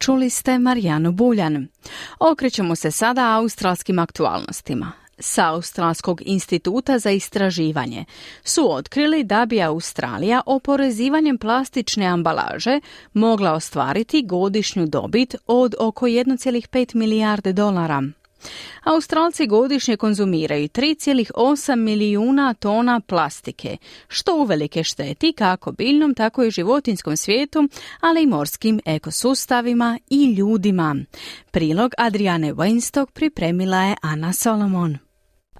Čuli 0.00 0.30
ste 0.30 0.58
Marijanu 0.58 1.12
Buljan. 1.12 1.68
Okrećemo 2.18 2.76
se 2.76 2.90
sada 2.90 3.36
australskim 3.36 3.98
aktualnostima. 3.98 4.92
Sa 5.18 5.48
Australskog 5.48 6.22
instituta 6.24 6.98
za 6.98 7.10
istraživanje 7.10 8.04
su 8.44 8.72
otkrili 8.72 9.24
da 9.24 9.46
bi 9.46 9.62
Australija 9.62 10.42
oporezivanjem 10.46 11.38
plastične 11.38 12.06
ambalaže 12.06 12.80
mogla 13.12 13.52
ostvariti 13.52 14.22
godišnju 14.26 14.86
dobit 14.86 15.34
od 15.46 15.74
oko 15.78 16.06
1,5 16.06 16.94
milijarde 16.94 17.52
dolara. 17.52 18.02
Australci 18.84 19.46
godišnje 19.46 19.96
konzumiraju 19.96 20.68
3,8 20.68 21.76
milijuna 21.76 22.54
tona 22.54 23.00
plastike, 23.00 23.76
što 24.08 24.36
uvelike 24.36 24.84
šteti 24.84 25.32
kako 25.32 25.72
biljnom, 25.72 26.14
tako 26.14 26.42
i 26.42 26.50
životinskom 26.50 27.16
svijetu, 27.16 27.68
ali 28.00 28.22
i 28.22 28.26
morskim 28.26 28.80
ekosustavima 28.84 29.98
i 30.10 30.34
ljudima. 30.34 30.96
Prilog 31.50 31.92
Adriane 31.98 32.52
Weinstock 32.52 33.10
pripremila 33.10 33.82
je 33.82 33.96
Ana 34.02 34.32
Solomon. 34.32 35.09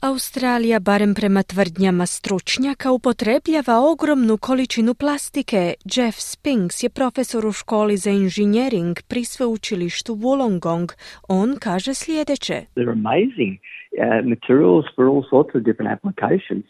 Australija, 0.02 0.78
barem 0.80 1.14
prema 1.14 1.42
tvrdnjama 1.42 2.06
stručnjaka, 2.06 2.92
upotrebljava 2.92 3.74
ogromnu 3.92 4.36
količinu 4.36 4.94
plastike. 4.94 5.74
Jeff 5.94 6.16
Spinks 6.18 6.82
je 6.82 6.90
profesor 6.90 7.46
u 7.46 7.52
školi 7.52 7.96
za 7.96 8.10
inženjering 8.10 8.94
pri 9.08 9.24
sveučilištu 9.24 10.12
Wollongong. 10.14 10.88
On 11.28 11.48
kaže 11.66 11.94
sljedeće. 11.94 12.58
They're 12.76 12.96
amazing 13.02 13.52
uh, 13.60 14.28
materials 14.34 14.84
for 14.94 15.04
all 15.10 15.22
sorts 15.32 15.52
of 15.56 15.60
different 15.68 15.90
applications. 15.96 16.64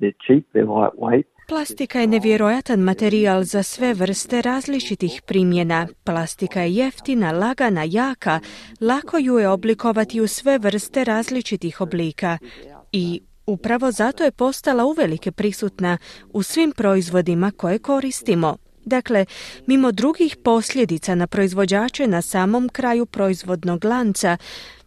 They're 0.00 0.18
cheap, 0.26 0.44
they're 0.54 0.72
lightweight. 0.80 1.26
Plastika 1.50 2.00
je 2.00 2.06
nevjerojatan 2.06 2.80
materijal 2.80 3.44
za 3.44 3.62
sve 3.62 3.94
vrste 3.94 4.42
različitih 4.42 5.22
primjena. 5.26 5.88
Plastika 6.04 6.60
je 6.60 6.74
jeftina, 6.74 7.32
lagana, 7.32 7.84
jaka, 7.86 8.40
lako 8.80 9.18
ju 9.18 9.38
je 9.38 9.48
oblikovati 9.48 10.20
u 10.20 10.26
sve 10.26 10.58
vrste 10.58 11.04
različitih 11.04 11.80
oblika. 11.80 12.38
I 12.92 13.20
upravo 13.46 13.92
zato 13.92 14.24
je 14.24 14.30
postala 14.30 14.84
uvelike 14.84 15.32
prisutna 15.32 15.98
u 16.32 16.42
svim 16.42 16.72
proizvodima 16.72 17.50
koje 17.56 17.78
koristimo. 17.78 18.56
Dakle, 18.84 19.26
mimo 19.66 19.92
drugih 19.92 20.36
posljedica 20.36 21.14
na 21.14 21.26
proizvođače 21.26 22.06
na 22.06 22.22
samom 22.22 22.68
kraju 22.68 23.06
proizvodnog 23.06 23.84
lanca, 23.84 24.36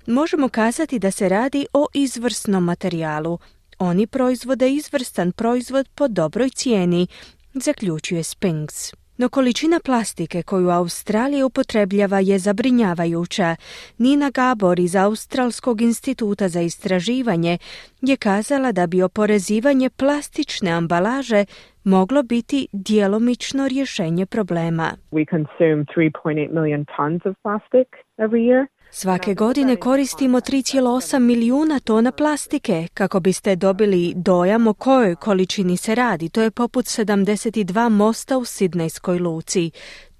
možemo 0.07 0.49
kazati 0.49 0.99
da 0.99 1.11
se 1.11 1.29
radi 1.29 1.65
o 1.73 1.87
izvrsnom 1.93 2.63
materijalu, 2.63 3.39
oni 3.83 4.07
proizvode 4.07 4.69
izvrstan 4.69 5.31
proizvod 5.31 5.89
po 5.95 6.07
dobroj 6.07 6.49
cijeni, 6.49 7.07
zaključuje 7.53 8.23
Spinks. 8.23 8.93
No 9.17 9.29
količina 9.29 9.79
plastike 9.85 10.43
koju 10.43 10.69
Australija 10.69 11.45
upotrebljava 11.45 12.19
je 12.19 12.39
zabrinjavajuća. 12.39 13.55
Nina 13.97 14.29
Gabor 14.29 14.79
iz 14.79 14.95
Australskog 14.95 15.81
instituta 15.81 16.47
za 16.47 16.61
istraživanje 16.61 17.57
je 18.01 18.17
kazala 18.17 18.71
da 18.71 18.87
bi 18.87 19.01
oporezivanje 19.01 19.89
plastične 19.89 20.71
ambalaže 20.71 21.45
moglo 21.83 22.23
biti 22.23 22.67
djelomično 22.71 23.67
rješenje 23.67 24.25
problema. 24.25 24.91
We 25.11 25.25
consume 25.29 25.85
3.8 25.95 26.53
million 26.53 26.85
tons 26.97 27.21
of 27.25 27.35
plastic 27.43 27.87
every 28.17 28.43
year. 28.49 28.65
Svake 28.95 29.33
godine 29.33 29.75
koristimo 29.75 30.39
3,8 30.39 31.19
milijuna 31.19 31.79
tona 31.79 32.11
plastike. 32.11 32.87
Kako 32.93 33.19
biste 33.19 33.55
dobili 33.55 34.13
dojam 34.15 34.67
o 34.67 34.73
kojoj 34.73 35.15
količini 35.15 35.77
se 35.77 35.95
radi, 35.95 36.29
to 36.29 36.41
je 36.41 36.51
poput 36.51 36.85
72 36.85 37.89
mosta 37.89 38.37
u 38.37 38.45
Sidnejskoj 38.45 39.19
luci. 39.19 39.71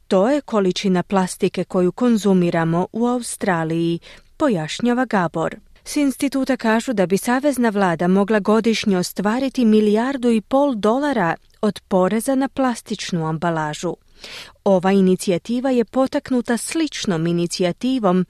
To 0.08 0.30
je 0.30 0.42
količina 0.42 1.04
plastike 1.04 1.64
koju 1.64 1.92
konzumiramo 1.92 2.88
u 2.92 3.08
Australiji, 3.08 4.00
pojašnjava 4.38 5.06
Gabor. 5.06 5.56
S 5.84 5.96
instituta 5.96 6.58
kažu 6.58 6.94
da 6.94 7.06
bi 7.06 7.18
savezna 7.18 7.70
vlada 7.70 8.08
mogla 8.08 8.40
godišnje 8.40 8.98
ostvariti 8.98 9.66
milijardu 9.66 10.30
i 10.30 10.42
pol 10.42 10.76
dolara 10.76 11.36
od 11.62 11.80
poreza 11.88 12.36
na 12.36 12.48
plastičnu 12.48 13.28
ambalažu. 13.28 13.96
Ova 14.64 14.92
inicijativa 14.92 15.70
je 15.72 15.86
potaknuta 15.86 16.58
sličnom 16.58 17.28
inicijativom 17.28 18.26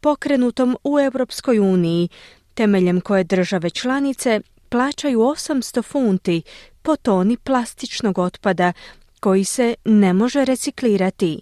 pokrenutom 0.00 0.76
u 0.84 1.00
Europskoj 1.00 1.58
uniji, 1.58 2.08
temeljem 2.54 3.00
koje 3.00 3.24
države 3.24 3.70
članice 3.70 4.40
plaćaju 4.68 5.18
800 5.18 5.82
funti 5.82 6.42
po 6.82 6.96
toni 6.96 7.36
plastičnog 7.36 8.18
otpada 8.18 8.72
koji 9.20 9.44
se 9.44 9.74
ne 9.84 10.12
može 10.12 10.44
reciklirati. 10.44 11.40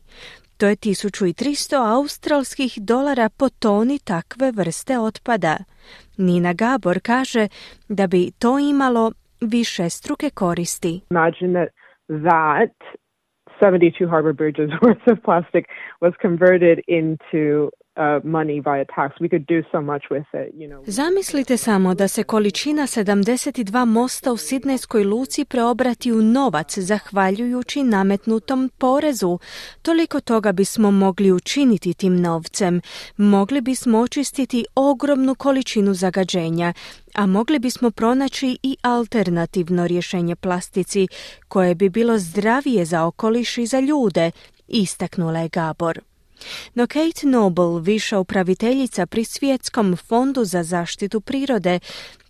To 0.56 0.66
je 0.66 0.76
1300 0.76 1.96
australskih 1.96 2.78
dolara 2.80 3.28
po 3.28 3.48
toni 3.48 3.98
takve 3.98 4.52
vrste 4.52 4.98
otpada. 4.98 5.56
Nina 6.16 6.52
Gabor 6.52 7.00
kaže 7.00 7.48
da 7.88 8.06
bi 8.06 8.30
to 8.38 8.58
imalo 8.58 9.12
više 9.40 9.90
struke 9.90 10.30
koristi. 10.30 11.00
Imagine 11.10 11.66
that 12.08 13.03
72 13.64 14.06
harbor 14.06 14.34
bridges 14.34 14.70
worth 14.82 14.98
of 15.06 15.22
plastic 15.22 15.70
was 16.02 16.12
converted 16.20 16.82
into 16.86 17.70
Zamislite 20.86 21.56
samo 21.56 21.94
da 21.94 22.08
se 22.08 22.22
količina 22.22 22.82
72 22.82 23.84
mosta 23.84 24.32
u 24.32 24.36
Sidnejskoj 24.36 25.04
luci 25.04 25.44
preobrati 25.44 26.12
u 26.12 26.22
novac 26.22 26.78
zahvaljujući 26.78 27.82
nametnutom 27.82 28.70
porezu. 28.78 29.38
Toliko 29.82 30.20
toga 30.20 30.52
bismo 30.52 30.90
mogli 30.90 31.32
učiniti 31.32 31.94
tim 31.94 32.20
novcem. 32.20 32.80
Mogli 33.16 33.60
bismo 33.60 33.98
očistiti 33.98 34.64
ogromnu 34.74 35.34
količinu 35.34 35.94
zagađenja, 35.94 36.72
a 37.14 37.26
mogli 37.26 37.58
bismo 37.58 37.90
pronaći 37.90 38.58
i 38.62 38.76
alternativno 38.82 39.86
rješenje 39.86 40.36
plastici 40.36 41.08
koje 41.48 41.74
bi 41.74 41.88
bilo 41.88 42.18
zdravije 42.18 42.84
za 42.84 43.04
okoliš 43.04 43.58
i 43.58 43.66
za 43.66 43.80
ljude, 43.80 44.30
istaknula 44.68 45.40
je 45.40 45.48
Gabor. 45.48 46.13
No 46.74 46.86
Kate 46.86 47.26
Noble, 47.26 47.80
viša 47.80 48.18
upraviteljica 48.18 49.06
pri 49.06 49.24
Svjetskom 49.24 49.96
fondu 49.96 50.44
za 50.44 50.62
zaštitu 50.62 51.20
prirode, 51.20 51.78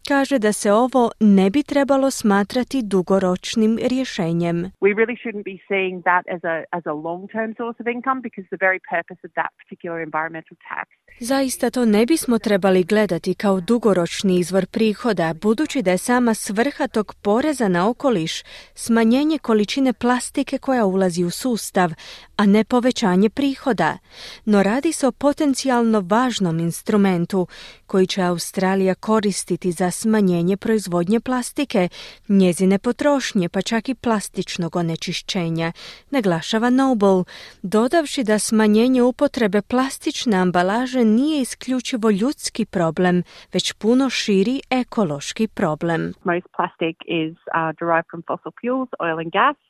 kaže 0.09 0.39
da 0.39 0.53
se 0.53 0.73
ovo 0.73 1.11
ne 1.21 1.51
bi 1.51 1.63
trebalo 1.63 2.11
smatrati 2.11 2.83
dugoročnim 2.83 3.79
rješenjem. 3.91 4.57
We 4.81 4.91
really 5.01 5.17
shouldn't 5.23 5.47
be 5.53 5.59
seeing 5.69 6.03
that 6.03 6.25
as 6.35 6.43
a, 6.45 6.57
as 6.79 6.85
a 6.87 6.95
long-term 7.07 7.51
source 7.59 7.79
of 7.83 7.87
income 7.97 8.21
because 8.27 8.47
the 8.55 8.61
very 8.67 8.81
purpose 8.95 9.21
of 9.27 9.31
that 9.41 9.51
particular 9.61 9.99
environmental 10.09 10.57
tax 10.71 10.87
Zaista 11.21 11.71
to 11.71 11.85
ne 11.85 12.07
bismo 12.07 12.39
trebali 12.39 12.83
gledati 12.83 13.35
kao 13.35 13.61
dugoročni 13.61 14.39
izvor 14.39 14.67
prihoda, 14.67 15.35
budući 15.43 15.83
da 15.83 15.91
je 15.91 15.99
sama 15.99 16.35
svrha 16.35 16.89
tog 16.89 17.15
poreza 17.23 17.69
na 17.69 17.89
okoliš 17.89 18.43
smanjenje 18.75 19.39
količine 19.39 19.93
plastike 19.93 20.59
koja 20.59 20.85
ulazi 20.85 21.25
u 21.25 21.31
sustav, 21.31 21.91
a 22.37 22.47
ne 22.47 22.65
povećanje 22.65 23.31
prihoda. 23.31 23.99
No 24.45 24.63
radi 24.63 24.93
se 24.93 25.07
o 25.07 25.13
potencijalno 25.13 26.01
važnom 26.01 26.59
instrumentu 26.59 27.47
koji 27.87 28.07
će 28.07 28.23
Australija 28.23 28.95
koristiti 28.95 29.73
za 29.73 29.91
smanjenje 29.95 30.57
proizvodnje 30.57 31.21
plastike, 31.21 31.89
njezine 32.29 32.79
potrošnje, 32.79 33.49
pa 33.49 33.63
čak 33.63 33.89
i 33.89 33.95
plastičnog 33.95 34.77
onečišćenja, 34.77 35.73
naglašava 36.11 36.71
Noble, 36.71 37.25
dodavši 37.63 38.25
da 38.25 38.39
smanjenje 38.39 39.03
upotrebe 39.03 39.63
plastične 39.63 40.37
ambalaže 40.37 41.05
nije 41.05 41.41
isključivo 41.41 42.11
ljudski 42.11 42.65
problem, 42.65 43.23
već 43.53 43.73
puno 43.73 44.11
širi 44.11 44.61
ekološki 44.71 45.49
problem. 45.49 46.15
Most 46.25 46.49
plastic 46.57 46.97
is 47.23 47.33
uh, 47.33 47.71
derived 47.79 48.07
from 48.11 48.23
fossil 48.29 48.53
fuels, 48.61 48.89
oil 49.01 49.19
and 49.19 49.33
gas. 49.33 49.64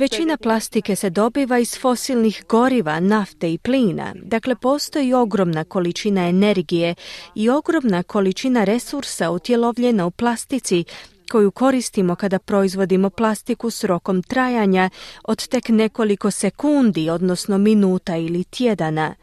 Većina 0.00 0.36
plastike 0.36 0.96
se 0.96 1.10
dobiva 1.10 1.58
iz 1.58 1.78
fosilnih 1.78 2.44
goriva, 2.48 3.00
nafte 3.00 3.52
i 3.52 3.58
plina. 3.58 4.14
Dakle, 4.22 4.54
postoji 4.56 5.14
ogromna 5.14 5.64
količina 5.64 6.28
energije 6.28 6.94
i 7.34 7.50
ogromna 7.50 8.02
količina 8.02 8.64
resursa 8.64 9.30
utjelovljena 9.30 10.06
u 10.06 10.10
plastici 10.10 10.84
koju 11.30 11.50
koristimo 11.50 12.14
kada 12.14 12.38
proizvodimo 12.38 13.10
plastiku 13.10 13.70
s 13.70 13.84
rokom 13.84 14.22
trajanja 14.22 14.90
od 15.24 15.48
tek 15.48 15.68
nekoliko 15.68 16.30
sekundi, 16.30 17.10
odnosno 17.10 17.58
minuta 17.58 18.16
ili 18.16 18.44
tjedana. 18.44 19.14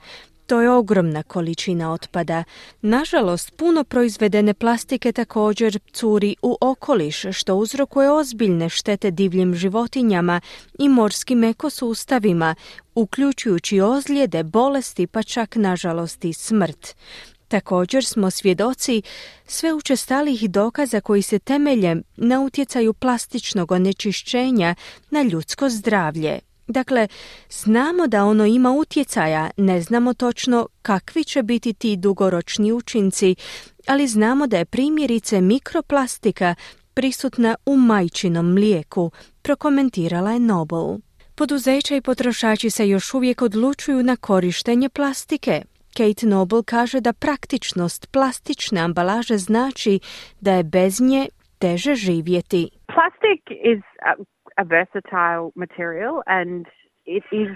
To 0.47 0.61
je 0.61 0.69
ogromna 0.69 1.23
količina 1.23 1.93
otpada. 1.93 2.43
Nažalost, 2.81 3.55
puno 3.55 3.83
proizvedene 3.83 4.53
plastike 4.53 5.11
također 5.11 5.79
curi 5.93 6.35
u 6.41 6.57
okoliš, 6.61 7.25
što 7.31 7.55
uzrokuje 7.55 8.11
ozbiljne 8.11 8.69
štete 8.69 9.11
divljim 9.11 9.55
životinjama 9.55 10.41
i 10.79 10.89
morskim 10.89 11.43
ekosustavima, 11.43 12.55
uključujući 12.95 13.81
ozljede, 13.81 14.43
bolesti 14.43 15.07
pa 15.07 15.23
čak 15.23 15.55
nažalost 15.55 16.25
i 16.25 16.33
smrt. 16.33 16.95
Također 17.47 18.05
smo 18.05 18.31
svjedoci 18.31 19.01
sve 19.45 19.73
učestalih 19.73 20.49
dokaza 20.49 21.01
koji 21.01 21.21
se 21.21 21.39
temelje 21.39 21.95
na 22.17 22.41
utjecaju 22.41 22.93
plastičnog 22.93 23.71
onečišćenja 23.71 24.75
na 25.09 25.21
ljudsko 25.21 25.69
zdravlje. 25.69 26.46
Dakle, 26.67 27.07
znamo 27.49 28.07
da 28.07 28.25
ono 28.25 28.45
ima 28.45 28.71
utjecaja, 28.71 29.49
ne 29.57 29.81
znamo 29.81 30.13
točno 30.13 30.67
kakvi 30.81 31.23
će 31.23 31.43
biti 31.43 31.73
ti 31.73 31.97
dugoročni 31.97 32.71
učinci, 32.71 33.35
ali 33.87 34.07
znamo 34.07 34.47
da 34.47 34.57
je 34.57 34.65
primjerice 34.65 35.41
mikroplastika 35.41 36.55
prisutna 36.93 37.55
u 37.65 37.77
majčinom 37.77 38.53
mlijeku, 38.53 39.11
prokomentirala 39.41 40.31
je 40.31 40.39
Noble. 40.39 40.97
Poduzeća 41.35 41.95
i 41.95 42.01
potrošači 42.01 42.69
se 42.69 42.89
još 42.89 43.13
uvijek 43.13 43.41
odlučuju 43.41 44.03
na 44.03 44.15
korištenje 44.15 44.89
plastike. 44.89 45.61
Kate 45.97 46.25
Noble 46.27 46.63
kaže 46.65 47.01
da 47.01 47.13
praktičnost 47.13 48.11
plastične 48.11 48.79
ambalaže 48.81 49.37
znači 49.37 49.99
da 50.41 50.53
je 50.53 50.63
bez 50.63 51.01
nje 51.01 51.27
teže 51.59 51.95
živjeti. 51.95 52.69
Plastic 52.87 53.43
is 53.73 53.83
a, 54.57 54.63
versatile 54.63 55.51
material 55.55 56.23
and 56.27 56.65
it 57.05 57.23
is 57.31 57.49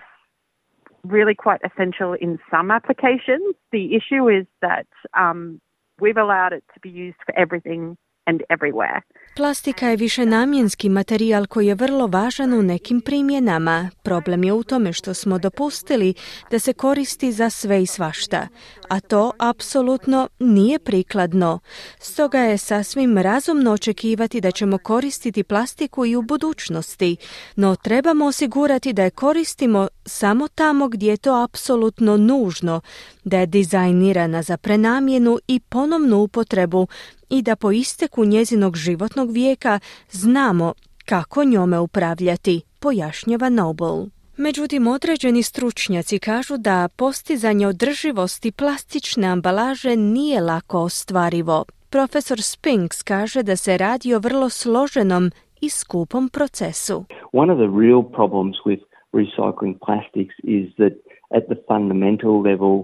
really 1.03 1.35
quite 1.35 1.61
essential 1.65 2.13
in 2.13 2.39
some 2.49 2.71
applications. 2.71 3.55
The 3.71 3.95
issue 3.95 4.29
is 4.29 4.45
that 4.61 4.87
um, 5.17 5.59
we've 5.99 6.17
allowed 6.17 6.53
it 6.53 6.63
to 6.73 6.79
be 6.79 6.89
used 6.89 7.17
for 7.25 7.37
everything 7.37 7.97
and 8.27 8.43
everywhere. 8.49 9.03
Plastika 9.35 9.87
je 9.87 9.95
višenamjenski 9.95 10.89
materijal 10.89 11.45
koji 11.45 11.67
je 11.67 11.75
vrlo 11.75 12.07
važan 12.07 12.53
u 12.53 12.63
nekim 12.63 13.01
primjenama. 13.01 13.89
Problem 14.03 14.43
je 14.43 14.53
u 14.53 14.63
tome 14.63 14.93
što 14.93 15.13
smo 15.13 15.39
dopustili 15.39 16.13
da 16.51 16.59
se 16.59 16.73
koristi 16.73 17.31
za 17.31 17.49
sve 17.49 17.83
i 17.83 17.85
svašta, 17.85 18.47
a 18.89 18.99
to 18.99 19.31
apsolutno 19.39 20.29
nije 20.39 20.79
prikladno. 20.79 21.59
Stoga 21.99 22.39
je 22.39 22.57
sasvim 22.57 23.17
razumno 23.17 23.71
očekivati 23.71 24.41
da 24.41 24.51
ćemo 24.51 24.77
koristiti 24.77 25.43
plastiku 25.43 26.05
i 26.05 26.15
u 26.15 26.21
budućnosti, 26.21 27.17
no 27.55 27.75
trebamo 27.75 28.25
osigurati 28.25 28.93
da 28.93 29.03
je 29.03 29.09
koristimo 29.09 29.87
samo 30.05 30.47
tamo 30.47 30.87
gdje 30.87 31.09
je 31.09 31.17
to 31.17 31.43
apsolutno 31.43 32.17
nužno, 32.17 32.81
da 33.23 33.39
je 33.39 33.45
dizajnirana 33.45 34.41
za 34.41 34.57
prenamjenu 34.57 35.39
i 35.47 35.59
ponovnu 35.59 36.17
upotrebu 36.17 36.87
i 37.31 37.41
da 37.41 37.55
po 37.55 37.71
isteku 37.71 38.25
njezinog 38.25 38.75
životnog 38.75 39.31
vijeka 39.31 39.79
znamo 40.09 40.73
kako 41.05 41.43
njome 41.43 41.79
upravljati, 41.79 42.61
pojašnjava 42.79 43.49
Noble. 43.49 44.05
Međutim, 44.37 44.87
određeni 44.87 45.43
stručnjaci 45.43 46.19
kažu 46.19 46.57
da 46.57 46.87
postizanje 46.97 47.67
održivosti 47.67 48.51
plastične 48.51 49.27
ambalaže 49.27 49.95
nije 49.95 50.41
lako 50.41 50.79
ostvarivo. 50.79 51.65
Profesor 51.89 52.41
Spinks 52.41 53.03
kaže 53.03 53.43
da 53.43 53.55
se 53.55 53.77
radi 53.77 54.13
o 54.13 54.19
vrlo 54.19 54.49
složenom 54.49 55.31
i 55.61 55.69
skupom 55.69 56.29
procesu. 56.29 57.05
One 57.33 57.53
of 57.53 57.59
the 57.59 57.71
real 57.81 58.03
problems 58.19 58.55
with 58.65 58.81
recycling 59.13 59.75
plastics 59.85 60.35
is 60.43 60.65
that 60.81 60.93
at 61.37 61.43
the 61.51 61.59
fundamental 61.67 62.41
level 62.49 62.75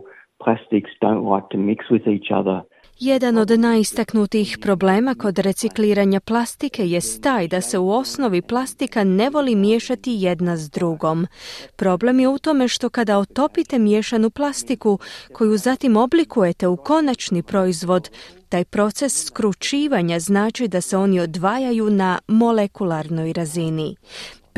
plastics 0.43 0.91
don't 1.01 1.23
like 1.33 1.47
to 1.53 1.57
mix 1.57 1.79
with 1.89 2.05
each 2.15 2.29
other. 2.39 2.57
Jedan 2.99 3.37
od 3.37 3.59
najistaknutijih 3.59 4.57
problema 4.61 5.15
kod 5.15 5.39
recikliranja 5.39 6.19
plastike 6.19 6.89
je 6.89 7.01
taj 7.21 7.47
da 7.47 7.61
se 7.61 7.77
u 7.77 7.91
osnovi 7.91 8.41
plastika 8.41 9.03
ne 9.03 9.29
voli 9.29 9.55
miješati 9.55 10.11
jedna 10.13 10.57
s 10.57 10.69
drugom. 10.69 11.27
Problem 11.75 12.19
je 12.19 12.27
u 12.27 12.37
tome 12.37 12.67
što 12.67 12.89
kada 12.89 13.17
otopite 13.17 13.79
miješanu 13.79 14.29
plastiku 14.29 14.99
koju 15.33 15.57
zatim 15.57 15.97
oblikujete 15.97 16.67
u 16.67 16.77
konačni 16.77 17.43
proizvod, 17.43 18.09
taj 18.49 18.65
proces 18.65 19.25
skručivanja 19.25 20.19
znači 20.19 20.67
da 20.67 20.81
se 20.81 20.97
oni 20.97 21.19
odvajaju 21.19 21.89
na 21.89 22.19
molekularnoj 22.27 23.33
razini. 23.33 23.95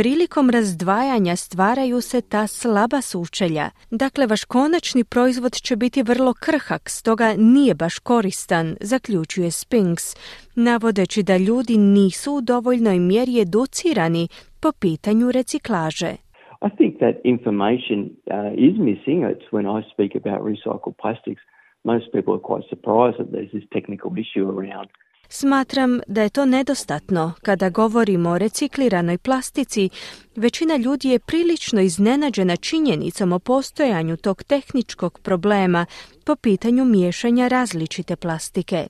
Prilikom 0.02 0.50
razdvajanja 0.50 1.36
stvaraju 1.36 2.02
se 2.02 2.20
ta 2.34 2.44
slaba 2.48 3.02
sučelja. 3.12 3.66
Dakle, 4.04 4.24
vaš 4.28 4.44
konačni 4.46 5.04
proizvod 5.14 5.54
će 5.68 5.76
biti 5.76 6.04
vrlo 6.12 6.34
krhak, 6.46 6.84
stoga 7.00 7.28
nije 7.54 7.74
baš 7.76 7.96
koristan, 8.00 8.66
zaključuje 8.92 9.50
Spinks, 9.52 10.06
navodeći 10.68 11.20
da 11.30 11.36
ljudi 11.38 11.78
nisu 11.78 12.30
u 12.36 12.42
dovoljnoj 12.52 12.98
mjeri 13.00 13.34
educirani 13.46 14.24
po 14.64 14.70
pitanju 14.84 15.28
reciklaže. 15.38 16.12
I 16.68 16.70
think 16.78 16.92
that 17.04 17.16
information 17.36 18.00
uh, 18.06 18.12
is 18.68 18.76
missing. 18.90 19.20
It's 19.34 19.48
when 19.56 19.66
I 19.78 19.80
speak 19.94 20.12
about 20.22 20.42
recycled 20.52 20.96
plastics, 21.04 21.44
most 21.92 22.06
people 22.16 22.34
are 22.38 22.46
quite 22.52 22.66
surprised 22.74 23.18
that 23.20 23.30
there's 23.34 23.52
this 23.56 23.68
technical 23.76 24.12
issue 24.24 24.46
around 24.56 24.88
Smatram 25.30 26.00
da 26.08 26.22
je 26.22 26.30
to 26.30 26.46
nedostatno. 26.46 27.34
Kada 27.42 27.70
govorimo 27.70 28.30
o 28.30 28.38
recikliranoj 28.38 29.18
plastici, 29.18 29.89
većina 30.36 30.76
ljudi 30.76 31.10
je 31.10 31.20
prilično 31.20 31.82
iznenađena 31.82 32.56
činjenicom 32.56 33.32
o 33.32 33.39
postojanju 33.39 34.18
tog 34.18 34.44
tehničkog 34.44 35.20
problema 35.20 35.86
po 36.24 36.36
pitanju 36.36 36.86
miješanja 36.86 37.48
različite 37.48 38.15
plastike. 38.15 38.88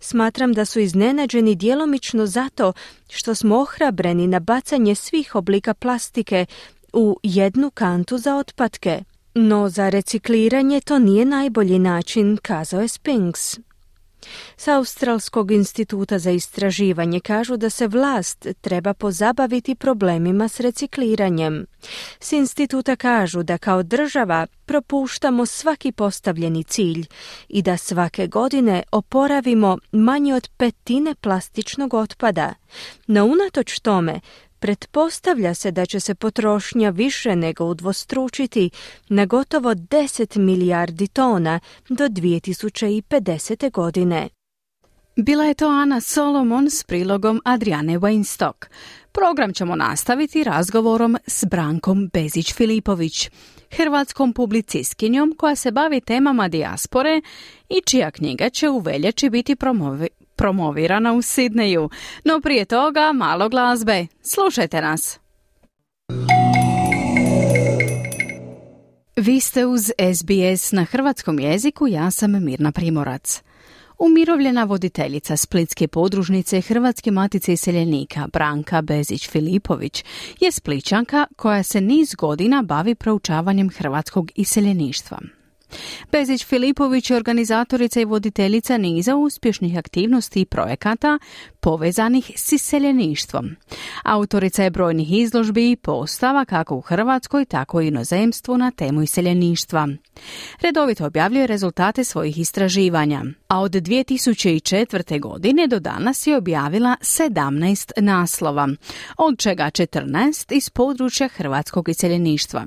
Smatram 0.00 0.52
da 0.52 0.64
su 0.64 0.80
iznenađeni 0.80 1.54
djelomično 1.54 2.26
zato 2.26 2.72
što 3.08 3.34
smo 3.34 3.60
ohrabreni 3.60 4.26
na 4.26 4.40
bacanje 4.40 4.94
svih 4.94 5.34
oblika 5.34 5.74
plastike 5.74 6.46
u 6.92 7.20
jednu 7.22 7.70
kantu 7.70 8.18
za 8.18 8.36
otpadke. 8.36 9.04
No 9.34 9.68
za 9.68 9.88
recikliranje 9.88 10.80
to 10.80 10.98
nije 10.98 11.24
najbolji 11.24 11.78
način, 11.78 12.38
kazao 12.42 12.80
je 12.80 12.88
Spinks. 12.88 13.67
S 14.56 14.68
Australskog 14.68 15.50
instituta 15.50 16.18
za 16.18 16.30
istraživanje 16.30 17.20
kažu 17.20 17.56
da 17.56 17.70
se 17.70 17.86
vlast 17.86 18.46
treba 18.60 18.94
pozabaviti 18.94 19.74
problemima 19.74 20.48
s 20.48 20.60
recikliranjem. 20.60 21.66
S 22.20 22.32
instituta 22.32 22.96
kažu 22.96 23.42
da 23.42 23.58
kao 23.58 23.82
država 23.82 24.46
propuštamo 24.66 25.46
svaki 25.46 25.92
postavljeni 25.92 26.64
cilj 26.64 27.06
i 27.48 27.62
da 27.62 27.76
svake 27.76 28.26
godine 28.26 28.82
oporavimo 28.92 29.78
manje 29.92 30.34
od 30.34 30.48
petine 30.56 31.14
plastičnog 31.14 31.94
otpada. 31.94 32.54
No 33.06 33.24
unatoč 33.24 33.80
tome, 33.80 34.20
Pretpostavlja 34.58 35.54
se 35.54 35.70
da 35.70 35.86
će 35.86 36.00
se 36.00 36.14
potrošnja 36.14 36.90
više 36.90 37.36
nego 37.36 37.64
udvostručiti 37.64 38.70
na 39.08 39.26
gotovo 39.26 39.74
10 39.74 40.38
milijardi 40.38 41.06
tona 41.06 41.60
do 41.88 42.08
2050. 42.08 43.70
godine. 43.70 44.28
Bila 45.16 45.44
je 45.44 45.54
to 45.54 45.68
Ana 45.68 46.00
Solomon 46.00 46.70
s 46.70 46.84
prilogom 46.84 47.40
Adriane 47.44 47.98
Weinstock. 47.98 48.66
Program 49.12 49.52
ćemo 49.52 49.76
nastaviti 49.76 50.44
razgovorom 50.44 51.16
s 51.26 51.44
Brankom 51.44 52.10
Bezić-Filipović, 52.12 53.30
hrvatskom 53.76 54.32
publicistkinjom 54.32 55.34
koja 55.38 55.56
se 55.56 55.70
bavi 55.70 56.00
temama 56.00 56.48
dijaspore 56.48 57.20
i 57.68 57.80
čija 57.86 58.10
knjiga 58.10 58.50
će 58.50 58.68
u 58.68 58.78
veljači 58.78 59.30
biti 59.30 59.56
promovi 59.56 60.08
promovirana 60.38 61.12
u 61.12 61.22
Sidneju. 61.22 61.90
No 62.24 62.40
prije 62.40 62.64
toga 62.64 63.12
malo 63.14 63.48
glazbe. 63.48 64.06
Slušajte 64.22 64.80
nas. 64.80 65.18
Vi 69.16 69.40
ste 69.40 69.66
uz 69.66 69.90
SBS 70.14 70.72
na 70.72 70.84
hrvatskom 70.84 71.38
jeziku, 71.38 71.86
ja 71.88 72.10
sam 72.10 72.44
Mirna 72.44 72.72
Primorac. 72.72 73.42
Umirovljena 73.98 74.64
voditeljica 74.64 75.36
Splitske 75.36 75.88
podružnice 75.88 76.60
Hrvatske 76.60 77.10
matice 77.10 77.52
iseljenika 77.52 78.28
Branka 78.32 78.82
Bezić-Filipović 78.82 80.04
je 80.40 80.52
spličanka 80.52 81.26
koja 81.36 81.62
se 81.62 81.80
niz 81.80 82.14
godina 82.14 82.62
bavi 82.62 82.94
proučavanjem 82.94 83.70
hrvatskog 83.70 84.30
iseljeništva. 84.34 85.18
Bezić 86.12 86.46
Filipović 86.46 87.10
je 87.10 87.16
organizatorica 87.16 88.00
i 88.00 88.04
voditeljica 88.04 88.76
niza 88.76 89.16
uspješnih 89.16 89.78
aktivnosti 89.78 90.40
i 90.40 90.44
projekata 90.44 91.18
povezanih 91.60 92.30
s 92.36 92.52
iseljeništvom. 92.52 93.56
Autorica 94.04 94.64
je 94.64 94.70
brojnih 94.70 95.12
izložbi 95.12 95.70
i 95.70 95.76
postava 95.76 96.44
kako 96.44 96.76
u 96.76 96.80
Hrvatskoj, 96.80 97.44
tako 97.44 97.80
i 97.80 97.88
inozemstvu 97.88 98.58
na 98.58 98.70
temu 98.70 99.02
iseljeništva. 99.02 99.88
Redovito 100.60 101.06
objavljuje 101.06 101.46
rezultate 101.46 102.04
svojih 102.04 102.38
istraživanja, 102.38 103.22
a 103.48 103.60
od 103.60 103.72
2004. 103.72 105.20
godine 105.20 105.66
do 105.66 105.80
danas 105.80 106.26
je 106.26 106.36
objavila 106.36 106.96
17 107.00 107.90
naslova, 107.96 108.68
od 109.16 109.38
čega 109.38 109.64
14 109.64 110.56
iz 110.56 110.70
područja 110.70 111.28
hrvatskog 111.28 111.88
iseljeništva. 111.88 112.66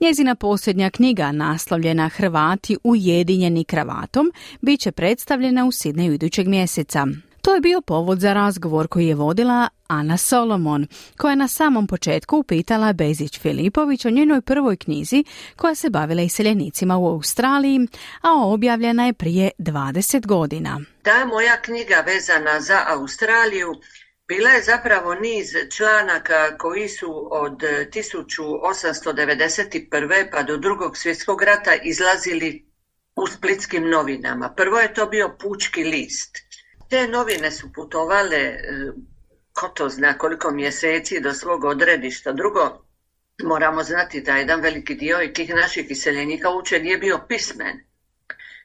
Njezina 0.00 0.34
posljednja 0.34 0.90
knjiga, 0.90 1.32
naslovljena 1.32 2.08
Hrvati 2.08 2.76
ujedinjeni 2.84 3.64
kravatom, 3.64 4.32
bit 4.60 4.80
će 4.80 4.92
predstavljena 4.92 5.66
u 5.66 5.72
Sidneju 5.72 6.12
idućeg 6.12 6.48
mjeseca. 6.48 7.06
To 7.42 7.54
je 7.54 7.60
bio 7.60 7.80
povod 7.80 8.20
za 8.20 8.32
razgovor 8.32 8.88
koji 8.88 9.06
je 9.06 9.14
vodila 9.14 9.68
Ana 9.88 10.16
Solomon, 10.16 10.86
koja 11.16 11.30
je 11.30 11.36
na 11.36 11.48
samom 11.48 11.86
početku 11.86 12.36
upitala 12.36 12.92
Bezić 12.92 13.40
Filipović 13.40 14.04
o 14.04 14.10
njenoj 14.10 14.40
prvoj 14.40 14.76
knjizi 14.76 15.24
koja 15.56 15.74
se 15.74 15.90
bavila 15.90 16.22
iseljenicima 16.22 16.98
u 16.98 17.06
Australiji, 17.06 17.88
a 18.22 18.28
objavljena 18.44 19.06
je 19.06 19.12
prije 19.12 19.50
20 19.58 20.26
godina. 20.26 20.80
Ta 21.02 21.26
moja 21.26 21.62
knjiga 21.62 22.04
vezana 22.06 22.60
za 22.60 22.84
Australiju 22.86 23.74
bila 24.28 24.50
je 24.50 24.62
zapravo 24.62 25.14
niz 25.14 25.46
članaka 25.76 26.56
koji 26.58 26.88
su 26.88 27.28
od 27.30 27.62
1891. 27.62 30.28
pa 30.32 30.42
do 30.42 30.56
drugog 30.56 30.96
svjetskog 30.96 31.42
rata 31.42 31.74
izlazili 31.82 32.70
u 33.16 33.26
splitskim 33.26 33.90
novinama. 33.90 34.54
Prvo 34.56 34.78
je 34.78 34.94
to 34.94 35.06
bio 35.06 35.36
Pučki 35.40 35.84
list. 35.84 36.49
Te 36.90 37.08
novine 37.08 37.50
su 37.50 37.72
putovale, 37.72 38.36
e, 38.36 38.60
ko 39.52 39.68
to 39.68 39.88
zna 39.88 40.18
koliko 40.18 40.50
mjeseci 40.50 41.20
do 41.20 41.34
svog 41.34 41.64
odredišta. 41.64 42.32
Drugo, 42.32 42.84
moramo 43.42 43.82
znati 43.82 44.20
da 44.20 44.36
jedan 44.36 44.60
veliki 44.60 44.94
dio 44.94 45.22
i 45.22 45.32
tih 45.32 45.54
naših 45.54 45.90
iseljenika 45.90 46.50
uče 46.50 46.78
nije 46.78 46.98
bio 46.98 47.20
pismen. 47.28 47.84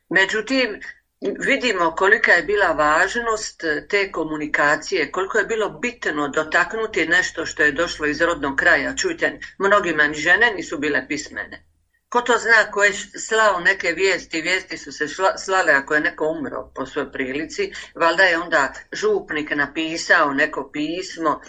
Međutim, 0.10 0.80
vidimo 1.22 1.92
kolika 1.92 2.32
je 2.32 2.44
bila 2.44 2.72
važnost 2.72 3.64
te 3.90 4.12
komunikacije, 4.12 5.12
koliko 5.12 5.38
je 5.38 5.46
bilo 5.46 5.70
bitno 5.70 6.28
dotaknuti 6.28 7.08
nešto 7.08 7.46
što 7.46 7.64
je 7.64 7.72
došlo 7.72 8.06
iz 8.06 8.22
rodnog 8.22 8.56
kraja. 8.56 8.96
Čujte, 8.96 9.40
mnogima 9.58 10.08
ni 10.08 10.16
žene 10.16 10.52
nisu 10.56 10.78
bile 10.78 11.08
pismene. 11.08 11.66
Ko 12.10 12.22
to 12.22 12.38
zna 12.38 12.72
ko 12.72 12.84
je 12.84 12.94
slao 13.28 13.60
neke 13.60 13.92
vijesti, 13.92 14.42
vijesti 14.42 14.78
su 14.78 14.92
se 14.92 15.08
slale 15.38 15.74
ako 15.74 15.94
je 15.94 16.00
neko 16.00 16.26
umro 16.26 16.72
po 16.76 16.86
svojoj 16.86 17.12
prilici, 17.12 17.72
valjda 17.96 18.24
je 18.24 18.38
onda 18.38 18.74
župnik 18.92 19.52
napisao 19.56 20.34
neko 20.34 20.70
pismo, 20.74 21.42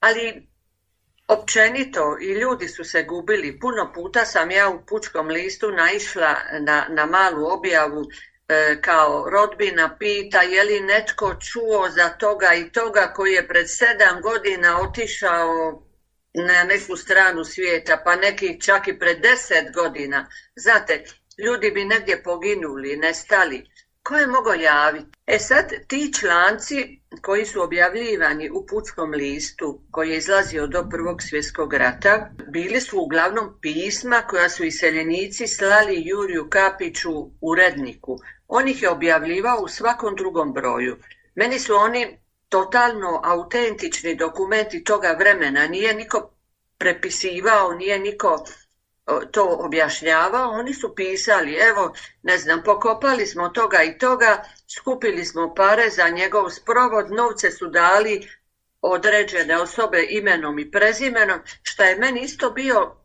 ali 0.00 0.50
općenito 1.28 2.16
i 2.20 2.26
ljudi 2.26 2.68
su 2.68 2.84
se 2.84 3.02
gubili. 3.02 3.58
Puno 3.60 3.92
puta 3.94 4.24
sam 4.24 4.50
ja 4.50 4.68
u 4.68 4.86
pučkom 4.86 5.28
listu 5.28 5.70
naišla 5.70 6.36
na, 6.60 6.86
na 6.88 7.06
malu 7.06 7.46
objavu 7.46 8.04
e, 8.48 8.80
kao 8.80 9.30
rodbina 9.30 9.96
pita 9.98 10.42
je 10.42 10.64
li 10.64 10.80
netko 10.80 11.34
čuo 11.34 11.90
za 11.90 12.08
toga 12.08 12.54
i 12.54 12.70
toga 12.72 13.12
koji 13.16 13.32
je 13.32 13.48
pred 13.48 13.66
sedam 13.68 14.20
godina 14.22 14.80
otišao 14.80 15.82
na 16.34 16.64
neku 16.64 16.96
stranu 16.96 17.44
svijeta, 17.44 18.02
pa 18.04 18.16
neki 18.16 18.60
čak 18.60 18.88
i 18.88 18.98
pred 18.98 19.20
deset 19.20 19.74
godina. 19.74 20.26
Znate, 20.56 21.04
ljudi 21.44 21.70
bi 21.70 21.84
negdje 21.84 22.22
poginuli, 22.22 22.96
nestali. 22.96 23.70
Ko 24.02 24.16
je 24.16 24.26
mogao 24.26 24.54
javiti? 24.54 25.18
E 25.26 25.38
sad, 25.38 25.72
ti 25.88 26.12
članci 26.20 27.00
koji 27.22 27.46
su 27.46 27.62
objavljivani 27.62 28.50
u 28.50 28.66
pučkom 28.66 29.10
listu, 29.10 29.82
koji 29.90 30.10
je 30.10 30.16
izlazio 30.16 30.66
do 30.66 30.88
Prvog 30.90 31.22
svjetskog 31.22 31.74
rata, 31.74 32.30
bili 32.48 32.80
su 32.80 33.00
uglavnom 33.00 33.58
pisma 33.60 34.22
koja 34.28 34.48
su 34.48 34.64
iseljenici 34.64 35.46
slali 35.46 36.02
Juriju 36.06 36.48
Kapiću 36.50 37.10
uredniku. 37.40 38.18
On 38.48 38.68
ih 38.68 38.82
je 38.82 38.90
objavljivao 38.90 39.62
u 39.62 39.68
svakom 39.68 40.16
drugom 40.16 40.52
broju. 40.52 40.96
Meni 41.34 41.58
su 41.58 41.74
oni 41.74 42.18
totalno 42.50 43.20
autentični 43.24 44.14
dokumenti 44.14 44.84
toga 44.84 45.16
vremena, 45.18 45.66
nije 45.66 45.94
niko 45.94 46.30
prepisivao, 46.78 47.72
nije 47.72 47.98
niko 47.98 48.44
to 49.32 49.56
objašnjavao, 49.60 50.50
oni 50.50 50.74
su 50.74 50.94
pisali, 50.94 51.54
evo, 51.54 51.94
ne 52.22 52.38
znam, 52.38 52.62
pokopali 52.62 53.26
smo 53.26 53.48
toga 53.48 53.82
i 53.82 53.98
toga, 53.98 54.44
skupili 54.68 55.24
smo 55.24 55.54
pare 55.54 55.90
za 55.90 56.08
njegov 56.08 56.50
sprovod, 56.50 57.10
novce 57.10 57.50
su 57.50 57.66
dali 57.66 58.28
određene 58.82 59.58
osobe 59.58 60.06
imenom 60.08 60.58
i 60.58 60.70
prezimenom, 60.70 61.40
što 61.62 61.82
je 61.82 61.96
meni 61.96 62.20
isto 62.20 62.50
bio 62.50 62.96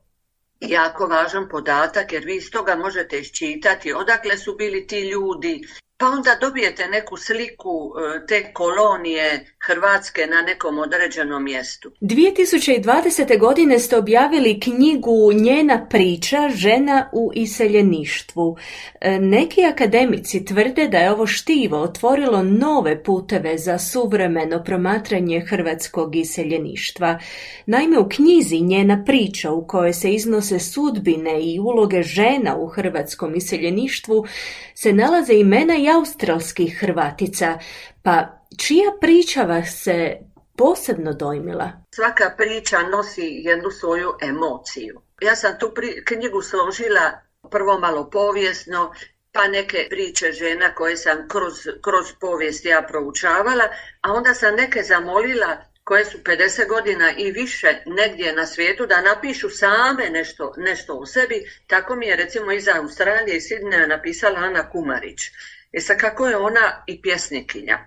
jako 0.59 1.07
važan 1.07 1.49
podatak, 1.49 2.11
jer 2.13 2.25
vi 2.25 2.35
iz 2.35 2.51
toga 2.51 2.75
možete 2.75 3.19
iščitati 3.19 3.93
odakle 3.93 4.37
su 4.37 4.55
bili 4.55 4.87
ti 4.87 4.99
ljudi, 5.09 5.67
pa 5.97 6.05
onda 6.05 6.37
dobijete 6.41 6.87
neku 6.87 7.17
sliku 7.17 7.93
e, 7.95 8.25
te 8.27 8.53
kolonije 8.53 9.45
Hrvatske 9.67 10.27
na 10.27 10.41
nekom 10.41 10.79
određenom 10.79 11.43
mjestu. 11.43 11.91
2020. 12.01 13.39
godine 13.39 13.79
ste 13.79 13.97
objavili 13.97 14.59
knjigu 14.59 15.33
Njena 15.33 15.87
priča 15.89 16.49
žena 16.55 17.09
u 17.13 17.31
iseljeništvu. 17.35 18.57
E, 19.01 19.19
neki 19.19 19.63
akademici 19.63 20.45
tvrde 20.45 20.87
da 20.87 20.97
je 20.97 21.11
ovo 21.11 21.27
štivo 21.27 21.81
otvorilo 21.81 22.43
nove 22.43 23.03
puteve 23.03 23.57
za 23.57 23.77
suvremeno 23.77 24.63
promatranje 24.63 25.45
hrvatskog 25.49 26.15
iseljeništva. 26.15 27.19
Naime, 27.65 27.99
u 27.99 28.09
knjizi 28.09 28.59
Njena 28.59 29.03
priča 29.05 29.51
u 29.51 29.67
kojoj 29.67 29.93
se 29.93 30.13
iznose 30.13 30.59
sudbine 30.59 31.41
i 31.41 31.59
uloge 31.59 32.03
žena 32.03 32.57
u 32.57 32.67
hrvatskom 32.67 33.35
iseljeništvu 33.35 34.25
se 34.73 34.93
nalaze 34.93 35.33
imena 35.33 35.75
i 35.75 35.89
australskih 35.95 36.77
Hrvatica, 36.79 37.59
pa 38.03 38.45
čija 38.57 38.91
priča 39.01 39.41
vas 39.41 39.83
se 39.83 40.17
posebno 40.57 41.13
dojmila? 41.13 41.71
Svaka 41.95 42.33
priča 42.37 42.79
nosi 42.79 43.41
jednu 43.43 43.71
svoju 43.71 44.13
emociju. 44.21 45.01
Ja 45.21 45.35
sam 45.35 45.59
tu 45.59 45.73
knjigu 46.05 46.41
složila 46.41 47.11
prvo 47.51 47.79
malo 47.79 48.09
povijesno, 48.09 48.93
pa 49.31 49.47
neke 49.47 49.87
priče 49.89 50.31
žena 50.31 50.75
koje 50.75 50.97
sam 50.97 51.27
kroz, 51.27 51.53
kroz 51.81 52.05
povijest 52.19 52.65
ja 52.65 52.85
proučavala, 52.87 53.63
a 54.01 54.13
onda 54.13 54.33
sam 54.33 54.55
neke 54.55 54.83
zamolila 54.83 55.57
koje 55.83 56.05
su 56.05 56.17
50 56.17 56.67
godina 56.67 57.11
i 57.17 57.31
više 57.31 57.67
negdje 57.85 58.33
na 58.33 58.45
svijetu 58.45 58.85
da 58.85 59.01
napišu 59.01 59.49
same 59.49 60.09
nešto, 60.09 60.53
nešto 60.57 60.95
u 60.95 61.05
sebi. 61.05 61.45
Tako 61.67 61.95
mi 61.95 62.07
je 62.07 62.15
recimo 62.15 62.51
iz 62.51 62.67
Australije 62.67 63.37
i 63.37 63.41
Sidneja 63.41 63.87
napisala 63.87 64.39
Ana 64.39 64.69
Kumarić. 64.69 65.19
E 65.75 65.81
sad 65.81 65.97
kako 65.97 66.27
je 66.27 66.37
ona 66.37 66.83
i 66.87 67.01
pjesnikinja. 67.01 67.79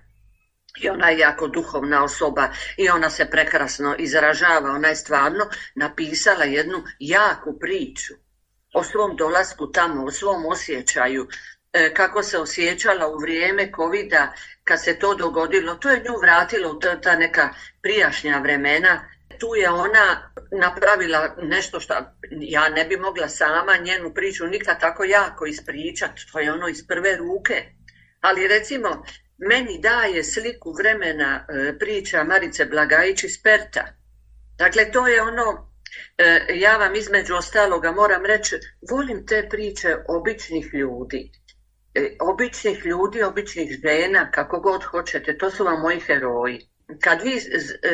I 0.82 0.88
ona 0.88 1.08
je 1.10 1.18
jako 1.18 1.48
duhovna 1.48 2.04
osoba 2.04 2.48
i 2.76 2.88
ona 2.90 3.10
se 3.10 3.30
prekrasno 3.30 3.94
izražava. 3.98 4.70
Ona 4.70 4.88
je 4.88 4.96
stvarno 4.96 5.50
napisala 5.74 6.44
jednu 6.44 6.82
jaku 6.98 7.58
priču 7.58 8.14
o 8.74 8.84
svom 8.84 9.16
dolasku 9.16 9.72
tamo, 9.72 10.04
o 10.04 10.10
svom 10.10 10.46
osjećaju, 10.46 11.28
e, 11.72 11.94
kako 11.94 12.22
se 12.22 12.38
osjećala 12.38 13.08
u 13.08 13.18
vrijeme 13.18 13.72
covida 13.76 14.32
kad 14.64 14.84
se 14.84 14.98
to 14.98 15.14
dogodilo. 15.14 15.74
To 15.74 15.90
je 15.90 16.04
nju 16.08 16.18
vratilo 16.20 16.72
u 16.72 16.80
ta 17.02 17.16
neka 17.16 17.48
prijašnja 17.82 18.38
vremena. 18.38 19.08
Tu 19.40 19.54
je 19.56 19.70
ona 19.70 20.32
napravila 20.50 21.36
nešto 21.42 21.80
što 21.80 21.94
ja 22.30 22.68
ne 22.68 22.84
bi 22.84 22.96
mogla 22.96 23.28
sama 23.28 23.76
njenu 23.76 24.14
priču 24.14 24.46
nikad 24.46 24.80
tako 24.80 25.04
jako 25.04 25.46
ispričati. 25.46 26.26
To 26.32 26.38
je 26.38 26.52
ono 26.52 26.68
iz 26.68 26.86
prve 26.86 27.16
ruke. 27.16 27.77
Ali 28.20 28.48
recimo, 28.48 29.04
meni 29.38 29.78
daje 29.78 30.24
sliku 30.24 30.72
vremena 30.72 31.46
e, 31.48 31.78
priča 31.78 32.24
Marice 32.24 32.64
Blagajić 32.64 33.24
iz 33.24 33.42
Perta. 33.42 33.86
Dakle, 34.58 34.90
to 34.90 35.06
je 35.06 35.22
ono, 35.22 35.70
e, 36.18 36.46
ja 36.54 36.76
vam 36.76 36.94
između 36.94 37.34
ostaloga 37.34 37.92
moram 37.92 38.26
reći, 38.26 38.56
volim 38.90 39.26
te 39.26 39.46
priče 39.50 39.96
običnih 40.08 40.70
ljudi. 40.72 41.30
E, 41.94 42.16
običnih 42.20 42.84
ljudi, 42.84 43.22
običnih 43.22 43.78
žena, 43.82 44.30
kako 44.30 44.60
god 44.60 44.84
hoćete, 44.84 45.38
to 45.38 45.50
su 45.50 45.64
vam 45.64 45.80
moji 45.80 46.00
heroji. 46.00 46.68
Kad 47.00 47.22
vi 47.22 47.40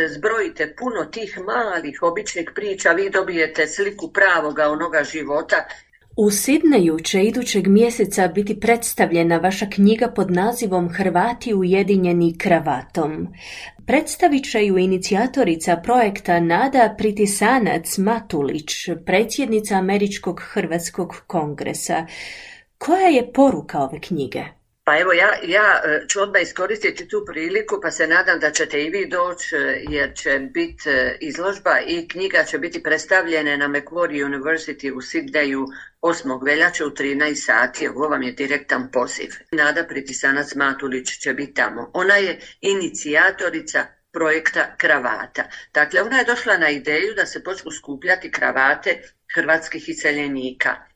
zbrojite 0.08 0.74
puno 0.78 1.04
tih 1.04 1.38
malih 1.38 2.02
običnih 2.02 2.50
priča, 2.54 2.92
vi 2.92 3.10
dobijete 3.10 3.66
sliku 3.66 4.12
pravoga 4.12 4.68
onoga 4.68 5.04
života 5.04 5.68
u 6.16 6.30
Sidneju 6.30 6.98
će 6.98 7.24
idućeg 7.24 7.66
mjeseca 7.66 8.28
biti 8.28 8.60
predstavljena 8.60 9.36
vaša 9.36 9.66
knjiga 9.66 10.08
pod 10.16 10.30
nazivom 10.30 10.88
Hrvati 10.88 11.54
ujedinjeni 11.54 12.38
kravatom. 12.38 13.28
Predstavit 13.86 14.50
će 14.50 14.66
ju 14.66 14.78
inicijatorica 14.78 15.76
projekta 15.76 16.40
Nada 16.40 16.94
Pritisanac 16.98 17.98
Matulić, 17.98 18.72
predsjednica 19.06 19.74
Američkog 19.74 20.40
Hrvatskog 20.44 21.14
kongresa. 21.26 22.06
Koja 22.78 23.06
je 23.08 23.32
poruka 23.32 23.82
ove 23.82 24.00
knjige? 24.00 24.44
Pa 24.84 24.98
evo 24.98 25.12
ja, 25.12 25.28
ja 25.42 25.82
e, 25.84 26.06
ću 26.08 26.20
odmah 26.20 26.42
iskoristiti 26.42 27.08
tu 27.08 27.24
priliku 27.26 27.80
pa 27.82 27.90
se 27.90 28.06
nadam 28.06 28.40
da 28.40 28.50
ćete 28.50 28.82
i 28.84 28.90
vi 28.90 29.06
doći 29.06 29.56
e, 29.56 29.84
jer 29.88 30.14
će 30.14 30.38
biti 30.38 30.90
e, 30.90 31.16
izložba 31.20 31.78
i 31.86 32.08
knjiga 32.08 32.44
će 32.44 32.58
biti 32.58 32.82
predstavljena 32.82 33.56
na 33.56 33.68
Macquarie 33.68 34.26
University 34.26 34.92
u 34.92 35.00
Sidneju 35.00 35.66
8. 36.02 36.44
veljače 36.44 36.84
u 36.84 36.90
13 36.90 37.34
sati. 37.34 37.88
Ovo 37.88 38.08
vam 38.08 38.22
je 38.22 38.32
direktan 38.32 38.90
poziv. 38.92 39.30
Nada 39.50 39.84
Pritisanac 39.84 40.54
Matulić 40.54 41.18
će 41.18 41.32
biti 41.32 41.54
tamo. 41.54 41.90
Ona 41.94 42.14
je 42.16 42.40
inicijatorica 42.60 43.86
projekta 44.12 44.76
kravata. 44.76 45.44
Dakle, 45.74 46.02
ona 46.02 46.18
je 46.18 46.24
došla 46.24 46.56
na 46.56 46.70
ideju 46.70 47.14
da 47.14 47.26
se 47.26 47.44
počnu 47.44 47.70
skupljati 47.70 48.30
kravate 48.30 49.02
hrvatskih 49.34 49.88
iseljenika 49.88 50.93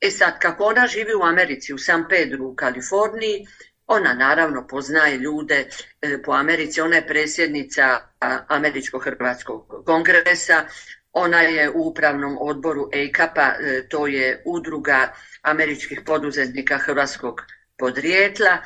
E 0.00 0.10
sad, 0.10 0.38
kako 0.38 0.64
ona 0.64 0.86
živi 0.86 1.14
u 1.14 1.22
Americi, 1.22 1.74
u 1.74 1.78
San 1.78 2.04
Pedro, 2.08 2.44
u 2.44 2.54
Kaliforniji, 2.54 3.46
ona 3.86 4.14
naravno 4.14 4.66
poznaje 4.66 5.18
ljude 5.18 5.68
e, 6.02 6.22
po 6.22 6.32
Americi, 6.32 6.80
ona 6.80 6.96
je 6.96 7.06
predsjednica 7.06 8.00
Američko-Hrvatskog 8.48 9.84
kongresa, 9.84 10.64
ona 11.12 11.40
je 11.40 11.70
u 11.70 11.88
upravnom 11.88 12.38
odboru 12.40 12.88
EICAP-a, 12.92 13.52
e, 13.60 13.88
to 13.88 14.06
je 14.06 14.42
udruga 14.46 15.12
američkih 15.42 16.00
poduzetnika 16.06 16.78
hrvatskog 16.78 17.42
podrijetla, 17.78 18.58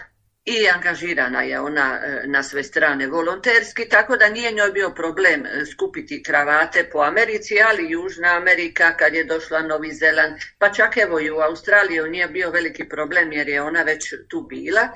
i 0.44 0.68
angažirana 0.68 1.42
je 1.42 1.60
ona 1.60 2.00
e, 2.02 2.22
na 2.26 2.42
sve 2.42 2.62
strane 2.62 3.06
volonterski, 3.06 3.88
tako 3.88 4.16
da 4.16 4.28
nije 4.28 4.52
njoj 4.52 4.70
bio 4.70 4.90
problem 4.90 5.46
e, 5.46 5.66
skupiti 5.66 6.22
kravate 6.22 6.88
po 6.92 6.98
Americi, 6.98 7.54
ali 7.68 7.90
Južna 7.90 8.36
Amerika 8.36 8.96
kad 8.96 9.14
je 9.14 9.24
došla 9.24 9.62
Novi 9.62 9.92
Zeland, 9.92 10.36
pa 10.58 10.72
čak 10.72 10.96
evo 10.96 11.20
i 11.20 11.30
u 11.30 11.38
Australiju 11.38 12.06
nije 12.06 12.28
bio 12.28 12.50
veliki 12.50 12.88
problem 12.88 13.32
jer 13.32 13.48
je 13.48 13.62
ona 13.62 13.82
već 13.82 14.14
tu 14.28 14.40
bila. 14.40 14.88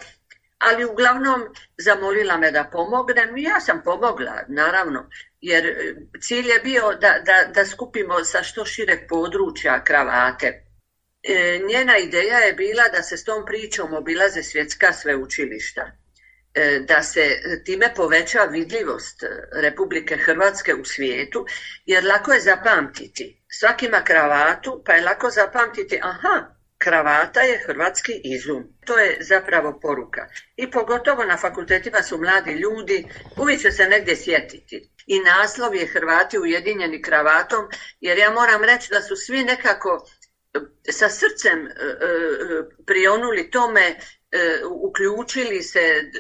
Ali 0.59 0.85
uglavnom 0.85 1.41
zamolila 1.79 2.37
me 2.37 2.51
da 2.51 2.65
pomognem 2.73 3.37
i 3.37 3.43
ja 3.43 3.61
sam 3.61 3.83
pomogla, 3.85 4.45
naravno, 4.49 5.09
jer 5.41 5.67
e, 5.67 5.95
cilj 6.21 6.49
je 6.49 6.61
bio 6.65 6.93
da, 6.93 7.15
da, 7.27 7.53
da 7.55 7.67
skupimo 7.67 8.25
sa 8.25 8.43
što 8.43 8.65
šireg 8.65 8.99
područja 9.09 9.85
kravate. 9.85 10.68
E, 11.31 11.61
njena 11.69 11.99
ideja 11.99 12.39
je 12.39 12.53
bila 12.53 12.89
da 12.89 13.03
se 13.03 13.17
s 13.17 13.25
tom 13.25 13.45
pričom 13.47 13.95
obilaze 13.95 14.43
svjetska 14.43 14.93
sveučilišta, 14.93 15.91
e, 16.55 16.81
da 16.89 17.03
se 17.03 17.41
time 17.65 17.95
poveća 17.95 18.45
vidljivost 18.45 19.25
Republike 19.53 20.17
Hrvatske 20.17 20.75
u 20.75 20.85
svijetu, 20.85 21.47
jer 21.87 22.05
lako 22.05 22.33
je 22.33 22.41
zapamtiti. 22.41 23.43
Svaki 23.61 23.87
ima 23.87 24.01
kravatu, 24.05 24.83
pa 24.87 24.93
je 24.93 25.03
lako 25.03 25.31
zapamtiti, 25.31 26.01
aha, 26.03 26.59
kravata 26.79 27.41
je 27.41 27.63
hrvatski 27.67 28.21
izum. 28.25 28.65
To 28.87 28.99
je 28.99 29.17
zapravo 29.21 29.79
poruka. 29.83 30.27
I 30.57 30.71
pogotovo 30.71 31.25
na 31.25 31.37
fakultetima 31.37 32.03
su 32.03 32.19
mladi 32.19 32.53
ljudi, 32.53 33.09
uvijek 33.37 33.61
će 33.61 33.71
se 33.71 33.89
negdje 33.89 34.17
sjetiti. 34.17 34.91
I 35.07 35.21
naslov 35.21 35.75
je 35.75 35.87
Hrvati 35.87 36.39
ujedinjeni 36.39 37.03
kravatom, 37.03 37.69
jer 38.01 38.19
ja 38.19 38.31
moram 38.31 38.65
reći 38.65 38.91
da 38.91 39.03
su 39.03 39.17
svi 39.17 39.45
nekako 39.45 40.09
sa 40.91 41.09
srcem 41.09 41.67
e, 41.67 41.71
e, 41.71 42.05
prionuli 42.87 43.51
tome, 43.51 43.97
e, 44.31 44.65
uključili 44.71 45.63
se, 45.63 46.11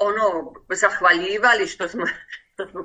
ono, 0.00 0.52
zahvaljivali 0.74 1.66
što 1.74 1.88
smo, 1.88 2.04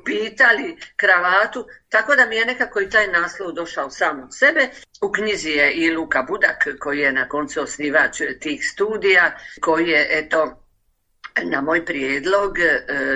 pitali 0.05 0.77
kravatu, 0.95 1.65
tako 1.89 2.15
da 2.15 2.25
mi 2.25 2.35
je 2.35 2.45
nekako 2.45 2.81
i 2.81 2.89
taj 2.89 3.07
naslov 3.07 3.51
došao 3.51 3.89
sam 3.89 4.23
od 4.23 4.37
sebe. 4.37 4.67
U 5.01 5.11
knjizi 5.11 5.49
je 5.49 5.73
i 5.73 5.91
Luka 5.95 6.23
Budak, 6.23 6.67
koji 6.79 6.99
je 6.99 7.11
na 7.11 7.29
koncu 7.29 7.61
osnivač 7.61 8.21
tih 8.39 8.69
studija, 8.71 9.37
koji 9.61 9.87
je, 9.87 10.07
eto, 10.11 10.65
na 11.43 11.61
moj 11.61 11.85
prijedlog 11.85 12.55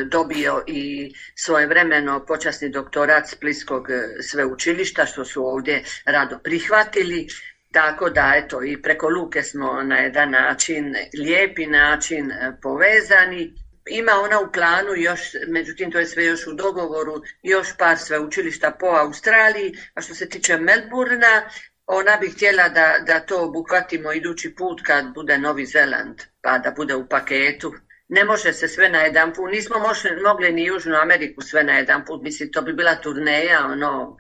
dobio 0.05 0.63
i 0.67 1.13
svojevremeno 1.35 2.25
počasni 2.25 2.69
doktorat 2.69 3.29
Splitskog 3.29 3.87
sveučilišta, 4.21 5.05
što 5.05 5.25
su 5.25 5.45
ovdje 5.45 5.83
rado 6.05 6.39
prihvatili. 6.43 7.27
Tako 7.73 8.09
da, 8.09 8.33
eto, 8.35 8.63
i 8.63 8.81
preko 8.81 9.09
Luke 9.09 9.43
smo 9.43 9.83
na 9.83 9.97
jedan 9.97 10.31
način, 10.31 10.95
lijepi 11.19 11.65
način 11.65 12.31
e, 12.31 12.51
povezani. 12.61 13.53
Ima 13.89 14.11
ona 14.11 14.39
u 14.39 14.51
planu 14.51 14.95
još, 14.95 15.21
međutim 15.47 15.91
to 15.91 15.99
je 15.99 16.05
sve 16.05 16.25
još 16.25 16.47
u 16.47 16.53
dogovoru, 16.53 17.21
još 17.43 17.77
par 17.77 17.97
sveučilišta 17.97 18.71
po 18.79 18.85
Australiji, 18.85 19.73
a 19.93 20.01
što 20.01 20.15
se 20.15 20.29
tiče 20.29 20.57
Melburna, 20.57 21.49
ona 21.87 22.17
bi 22.17 22.29
htjela 22.29 22.69
da, 22.69 22.95
da 23.07 23.19
to 23.19 23.41
obuhvatimo 23.43 24.13
idući 24.13 24.55
put 24.55 24.81
kad 24.85 25.13
bude 25.13 25.37
Novi 25.37 25.65
Zeland, 25.65 26.21
pa 26.41 26.57
da 26.57 26.71
bude 26.71 26.95
u 26.95 27.07
paketu. 27.07 27.73
Ne 28.07 28.25
može 28.25 28.53
se 28.53 28.67
sve 28.67 28.89
na 28.89 28.99
jedan 28.99 29.33
put, 29.33 29.51
nismo 29.51 29.75
mogli 30.23 30.51
ni 30.51 30.65
Južnu 30.65 30.95
Ameriku 30.95 31.41
sve 31.41 31.63
na 31.63 31.73
jedan 31.73 32.05
put, 32.05 32.23
mislim 32.23 32.51
to 32.51 32.61
bi 32.61 32.73
bila 32.73 32.95
turneja, 32.95 33.65
ono, 33.65 34.17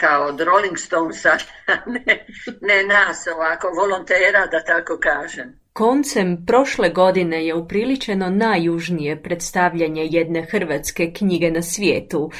kao 0.00 0.26
od 0.26 0.40
Rolling 0.40 0.78
Stonesa, 0.78 1.36
ne, 1.94 2.26
ne 2.60 2.84
nas 2.84 3.26
ovako, 3.34 3.70
volontera 3.70 4.46
da 4.46 4.64
tako 4.64 4.98
kažem. 5.00 5.59
Koncem 5.80 6.44
prošle 6.46 6.88
godine 6.88 7.46
je 7.46 7.54
upriličeno 7.54 8.30
najjužnije 8.30 9.22
predstavljanje 9.22 10.08
jedne 10.10 10.42
hrvatske 10.42 11.12
knjige 11.12 11.50
na 11.50 11.62
svijetu. 11.62 12.30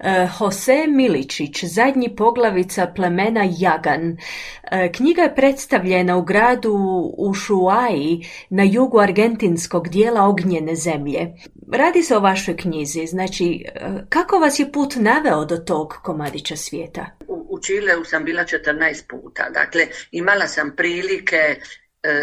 E, 0.00 0.28
Jose 0.40 0.86
Miličić, 0.86 1.64
zadnji 1.64 2.16
poglavica 2.16 2.92
plemena 2.96 3.48
Jagan. 3.58 4.16
E, 4.62 4.92
knjiga 4.92 5.22
je 5.22 5.34
predstavljena 5.34 6.16
u 6.16 6.22
gradu 6.22 6.74
Ushuaji 7.18 8.26
na 8.50 8.62
jugu 8.62 8.98
argentinskog 8.98 9.88
dijela 9.88 10.24
ognjene 10.24 10.74
zemlje. 10.74 11.32
Radi 11.72 12.02
se 12.02 12.16
o 12.16 12.20
vašoj 12.20 12.56
knjizi, 12.56 13.06
znači 13.06 13.64
e, 13.74 13.80
kako 14.08 14.38
vas 14.38 14.58
je 14.58 14.72
put 14.72 14.94
naveo 14.96 15.44
do 15.44 15.56
tog 15.56 15.94
komadića 16.02 16.56
svijeta? 16.56 17.06
U, 17.28 17.46
u 17.50 17.60
Čileu 17.60 18.04
sam 18.04 18.24
bila 18.24 18.42
14 18.42 19.08
puta, 19.08 19.50
dakle 19.50 19.86
imala 20.10 20.46
sam 20.46 20.72
prilike 20.76 21.56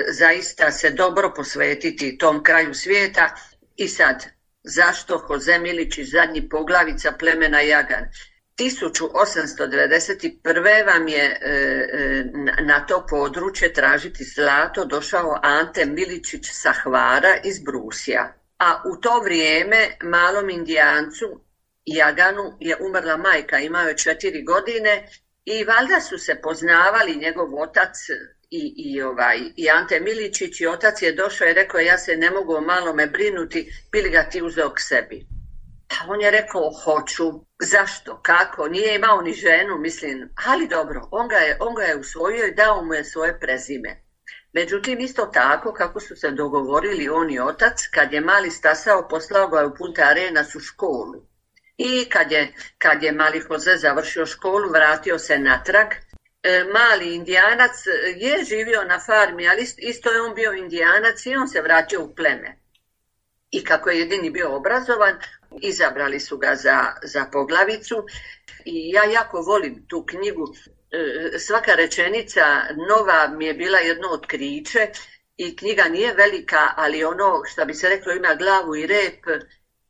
zaista 0.09 0.71
se 0.71 0.89
dobro 0.89 1.33
posvetiti 1.35 2.17
tom 2.17 2.43
kraju 2.43 2.73
svijeta. 2.73 3.35
I 3.75 3.87
sad, 3.87 4.25
zašto 4.63 5.27
Jose 5.29 5.59
Milić 5.59 5.99
zadnji 5.99 6.49
poglavica 6.49 7.11
plemena 7.11 7.61
Jagan? 7.61 8.05
1891. 8.57 10.85
vam 10.85 11.07
je 11.07 11.23
e, 11.23 11.37
e, 11.41 12.23
na 12.61 12.85
to 12.85 13.05
područje 13.09 13.73
tražiti 13.73 14.23
zlato 14.23 14.85
došao 14.85 15.39
Ante 15.41 15.85
Miličić 15.85 16.49
sa 16.51 16.71
Hvara 16.71 17.37
iz 17.43 17.59
Brusija. 17.59 18.33
A 18.59 18.81
u 18.85 18.97
to 18.97 19.19
vrijeme 19.19 19.87
malom 20.01 20.49
indijancu 20.49 21.41
Jaganu 21.85 22.57
je 22.59 22.77
umrla 22.79 23.17
majka, 23.17 23.59
imao 23.59 23.87
je 23.87 23.97
četiri 23.97 24.43
godine 24.43 25.07
i 25.45 25.63
valjda 25.63 26.01
su 26.01 26.17
se 26.17 26.35
poznavali 26.43 27.15
njegov 27.15 27.61
otac 27.61 27.97
i, 28.61 28.73
i, 28.77 29.01
ovaj, 29.01 29.39
i 29.55 29.69
Ante 29.69 29.99
Miličić 29.99 30.61
i 30.61 30.67
otac 30.67 31.01
je 31.01 31.11
došao 31.11 31.47
i 31.47 31.53
rekao 31.53 31.79
ja 31.79 31.97
se 31.97 32.17
ne 32.17 32.31
mogu 32.31 32.61
malo 32.61 32.93
me 32.93 33.07
brinuti, 33.07 33.73
bili 33.91 34.09
ga 34.09 34.23
ti 34.23 34.41
uzeo 34.41 34.69
k 34.69 34.79
sebi. 34.79 35.25
A 35.89 35.95
on 36.07 36.21
je 36.21 36.31
rekao 36.31 36.71
hoću, 36.83 37.23
zašto, 37.59 38.19
kako, 38.21 38.67
nije 38.67 38.95
imao 38.95 39.21
ni 39.21 39.33
ženu, 39.33 39.77
mislim, 39.77 40.29
ali 40.45 40.67
dobro, 40.67 41.07
on 41.11 41.27
ga 41.27 41.35
je, 41.35 41.57
on 41.59 41.75
ga 41.75 41.83
je 41.83 41.95
usvojio 41.95 42.45
i 42.45 42.55
dao 42.55 42.83
mu 42.83 42.93
je 42.93 43.03
svoje 43.03 43.39
prezime. 43.39 44.03
Međutim, 44.53 44.99
isto 44.99 45.25
tako 45.25 45.73
kako 45.73 45.99
su 45.99 46.15
se 46.15 46.31
dogovorili 46.31 47.09
on 47.09 47.31
i 47.31 47.39
otac, 47.39 47.87
kad 47.93 48.13
je 48.13 48.21
mali 48.21 48.51
stasao, 48.51 49.07
poslao 49.07 49.47
ga 49.47 49.59
je 49.59 49.65
u 49.65 49.75
Punta 49.75 50.01
Arenas 50.01 50.55
u 50.55 50.59
školu. 50.59 51.25
I 51.77 52.05
kad 52.09 52.31
je, 52.31 52.53
kad 52.77 53.03
je 53.03 53.11
mali 53.11 53.43
Jose 53.49 53.75
završio 53.75 54.25
školu, 54.25 54.69
vratio 54.69 55.19
se 55.19 55.39
natrag 55.39 55.87
mali 56.73 57.15
indijanac 57.15 57.71
je 58.15 58.43
živio 58.43 58.83
na 58.83 58.99
farmi, 58.99 59.49
ali 59.49 59.67
isto 59.77 60.11
je 60.11 60.21
on 60.21 60.35
bio 60.35 60.53
indijanac 60.53 61.25
i 61.25 61.35
on 61.35 61.47
se 61.47 61.61
vratio 61.61 62.03
u 62.03 62.15
pleme. 62.15 62.57
I 63.51 63.63
kako 63.63 63.89
je 63.89 63.99
jedini 63.99 64.29
bio 64.29 64.55
obrazovan, 64.55 65.19
izabrali 65.61 66.19
su 66.19 66.37
ga 66.37 66.55
za, 66.55 66.93
za 67.03 67.25
poglavicu 67.31 68.05
i 68.65 68.89
ja 68.89 69.03
jako 69.03 69.41
volim 69.41 69.85
tu 69.87 70.05
knjigu. 70.05 70.55
E, 70.91 71.39
svaka 71.39 71.75
rečenica 71.75 72.45
nova 72.89 73.27
mi 73.27 73.45
je 73.45 73.53
bila 73.53 73.79
jedno 73.79 74.07
otkriće 74.07 74.87
i 75.37 75.55
knjiga 75.55 75.83
nije 75.83 76.13
velika, 76.13 76.73
ali 76.75 77.03
ono 77.03 77.41
što 77.45 77.65
bi 77.65 77.73
se 77.73 77.89
reklo 77.89 78.13
ima 78.13 78.35
glavu 78.35 78.75
i 78.75 78.87
rep 78.87 79.25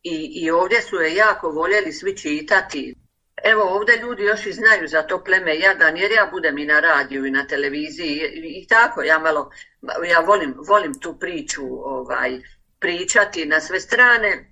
i, 0.04 0.32
i 0.44 0.52
ovdje 0.52 0.82
su 0.82 0.96
je 0.96 1.16
jako 1.16 1.50
voljeli 1.50 1.92
svi 1.92 2.18
čitati. 2.18 2.96
Evo 3.44 3.64
ovdje 3.64 3.98
ljudi 3.98 4.24
još 4.24 4.46
i 4.46 4.54
znaju 4.54 4.88
za 4.88 5.02
to 5.02 5.24
pleme 5.24 5.60
Jadan 5.60 5.98
jer 5.98 6.12
ja 6.12 6.30
budem 6.32 6.58
i 6.58 6.66
na 6.66 6.80
radiju 6.80 7.26
i 7.26 7.32
na 7.32 7.48
televiziji 7.48 8.22
i, 8.34 8.68
tako 8.68 9.02
ja 9.02 9.20
malo, 9.20 9.52
ja 10.10 10.20
volim, 10.20 10.56
volim 10.68 11.00
tu 11.00 11.20
priču 11.20 11.64
ovaj, 11.70 12.42
pričati 12.80 13.46
na 13.46 13.60
sve 13.60 13.80
strane 13.80 14.52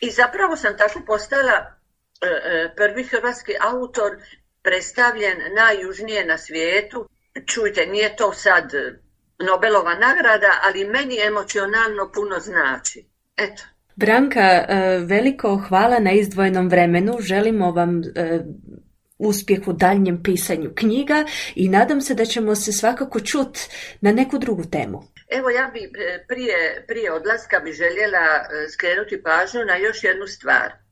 i 0.00 0.10
zapravo 0.10 0.56
sam 0.56 0.76
tako 0.76 1.00
postala 1.06 1.52
e, 2.20 2.26
e, 2.26 2.74
prvi 2.76 3.04
hrvatski 3.04 3.52
autor 3.60 4.16
predstavljen 4.62 5.38
najjužnije 5.54 6.24
na 6.24 6.38
svijetu. 6.38 7.08
Čujte, 7.46 7.86
nije 7.86 8.16
to 8.16 8.32
sad 8.32 8.72
Nobelova 9.38 9.94
nagrada, 9.94 10.58
ali 10.62 10.84
meni 10.84 11.20
emocionalno 11.20 12.12
puno 12.14 12.38
znači. 12.38 13.04
Eto. 13.36 13.62
Branka, 13.96 14.40
e, 14.40 14.98
veliko 14.98 15.56
hvala 15.68 15.98
na 15.98 16.12
izdvojenom 16.12 16.68
vremenu. 16.68 17.16
Želimo 17.20 17.70
vam 17.70 18.00
e, 18.00 18.40
uspjeh 19.18 19.68
u 19.68 19.72
daljnjem 19.72 20.22
pisanju 20.22 20.72
knjiga 20.76 21.24
i 21.54 21.68
nadam 21.68 22.00
se 22.00 22.14
da 22.14 22.24
ćemo 22.24 22.54
se 22.54 22.72
svakako 22.72 23.20
čut 23.20 23.58
na 24.00 24.12
neku 24.12 24.38
drugu 24.38 24.62
temu. 24.72 25.02
Evo 25.28 25.50
ja 25.50 25.70
bi 25.72 25.80
e, 25.80 26.24
prije, 26.28 26.84
prije 26.88 27.12
odlaska 27.12 27.58
bi 27.58 27.72
željela 27.72 28.24
skrenuti 28.72 29.22
pažnju 29.22 29.64
na 29.64 29.76
još 29.76 30.04
jednu 30.04 30.26
stvar. 30.26 30.82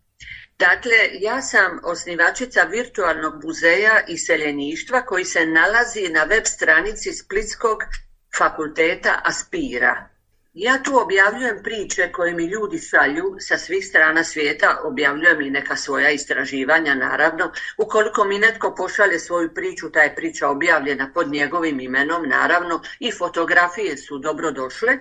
Dakle, 0.61 0.97
ja 1.21 1.43
sam 1.43 1.81
osnivačica 1.85 2.61
virtualnog 2.63 3.45
muzeja 3.45 4.01
iseljeništva 4.09 5.03
koji 5.03 5.25
se 5.25 5.47
nalazi 5.47 6.09
na 6.09 6.25
web 6.25 6.45
stranici 6.45 7.13
Splitskog 7.13 7.79
fakulteta 8.39 9.21
Aspira. 9.25 10.10
Ja 10.61 10.79
tu 10.85 10.99
objavljujem 11.01 11.63
priče 11.63 12.13
koje 12.13 12.35
mi 12.35 12.45
ljudi 12.45 12.79
šalju 12.79 13.37
sa 13.39 13.59
svih 13.59 13.87
strana 13.87 14.25
svijeta, 14.25 14.81
objavljujem 14.85 15.41
i 15.41 15.51
neka 15.51 15.77
svoja 15.77 16.11
istraživanja 16.11 16.95
naravno. 16.95 17.53
Ukoliko 17.79 18.25
mi 18.25 18.39
netko 18.39 18.75
pošalje 18.75 19.19
svoju 19.19 19.55
priču, 19.55 19.91
ta 19.91 20.03
je 20.03 20.15
priča 20.15 20.49
objavljena 20.49 21.11
pod 21.15 21.31
njegovim 21.33 21.81
imenom 21.81 22.29
naravno 22.29 22.83
i 22.99 23.13
fotografije 23.13 23.97
su 23.97 24.19
dobro 24.19 24.51
došle. 24.51 24.99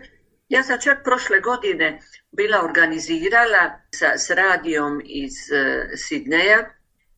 Ja 0.50 0.64
sam 0.64 0.82
čak 0.82 1.04
prošle 1.04 1.40
godine 1.40 2.00
bila 2.32 2.64
organizirala 2.64 3.72
sa, 3.96 4.18
s 4.18 4.30
radijom 4.30 5.02
iz 5.06 5.34
uh, 5.52 5.90
Sidneja 5.96 6.70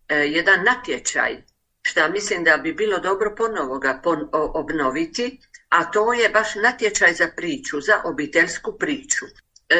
jedan 0.09 0.63
natječaj, 0.63 1.43
što 1.81 2.09
mislim 2.09 2.43
da 2.43 2.57
bi 2.57 2.73
bilo 2.73 2.99
dobro 2.99 3.35
ponovo 3.37 3.79
ga 3.79 4.01
obnoviti, 4.31 5.39
a 5.71 5.91
to 5.91 6.13
je 6.13 6.29
baš 6.29 6.55
natječaj 6.55 7.13
za 7.13 7.27
priču, 7.35 7.81
za 7.81 8.01
obiteljsku 8.03 8.77
priču. 8.79 9.25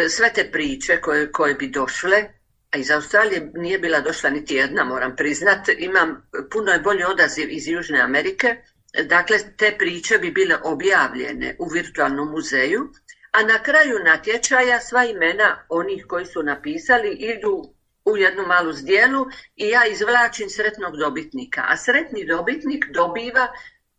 sve 0.09 0.33
te 0.33 0.51
priče 0.51 1.01
koje, 1.01 1.31
koje 1.31 1.53
bi 1.53 1.67
došle, 1.67 2.23
a 2.71 2.77
iz 2.77 2.91
Australije 2.91 3.51
nije 3.53 3.79
bila 3.79 3.99
došla 3.99 4.29
niti 4.29 4.55
jedna, 4.55 4.83
moram 4.83 5.15
priznat. 5.15 5.69
Imam 5.77 6.29
puno 6.51 6.71
je 6.71 6.79
bolji 6.79 7.03
odaziv 7.03 7.49
iz 7.49 7.67
Južne 7.67 7.99
Amerike. 8.01 8.55
Dakle, 9.03 9.37
te 9.57 9.75
priče 9.77 10.17
bi 10.17 10.31
bile 10.31 10.55
objavljene 10.63 11.55
u 11.59 11.67
virtualnom 11.67 12.31
muzeju, 12.31 12.89
a 13.31 13.43
na 13.43 13.63
kraju 13.63 13.99
natječaja 14.03 14.79
sva 14.79 15.05
imena 15.05 15.65
onih 15.69 16.05
koji 16.07 16.25
su 16.25 16.43
napisali 16.43 17.09
idu 17.09 17.73
u 18.05 18.17
jednu 18.17 18.43
malu 18.47 18.73
zdjelu 18.73 19.25
i 19.55 19.69
ja 19.69 19.85
izvlačim 19.85 20.49
sretnog 20.49 20.97
dobitnika. 20.97 21.63
A 21.67 21.77
sretni 21.77 22.25
dobitnik 22.25 22.85
dobiva 22.93 23.47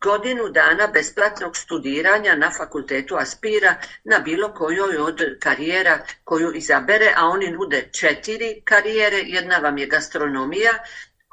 godinu 0.02 0.48
dana 0.48 0.86
besplatnog 0.86 1.56
studiranja 1.56 2.34
na 2.36 2.50
fakultetu 2.50 3.16
Aspira 3.16 3.74
na 4.04 4.18
bilo 4.18 4.54
kojoj 4.54 4.96
od 4.96 5.22
karijera 5.40 5.98
koju 6.24 6.52
izabere, 6.54 7.12
a 7.16 7.26
oni 7.26 7.50
nude 7.50 7.88
četiri 7.92 8.60
karijere, 8.64 9.18
jedna 9.24 9.58
vam 9.58 9.78
je 9.78 9.86
gastronomija, 9.86 10.72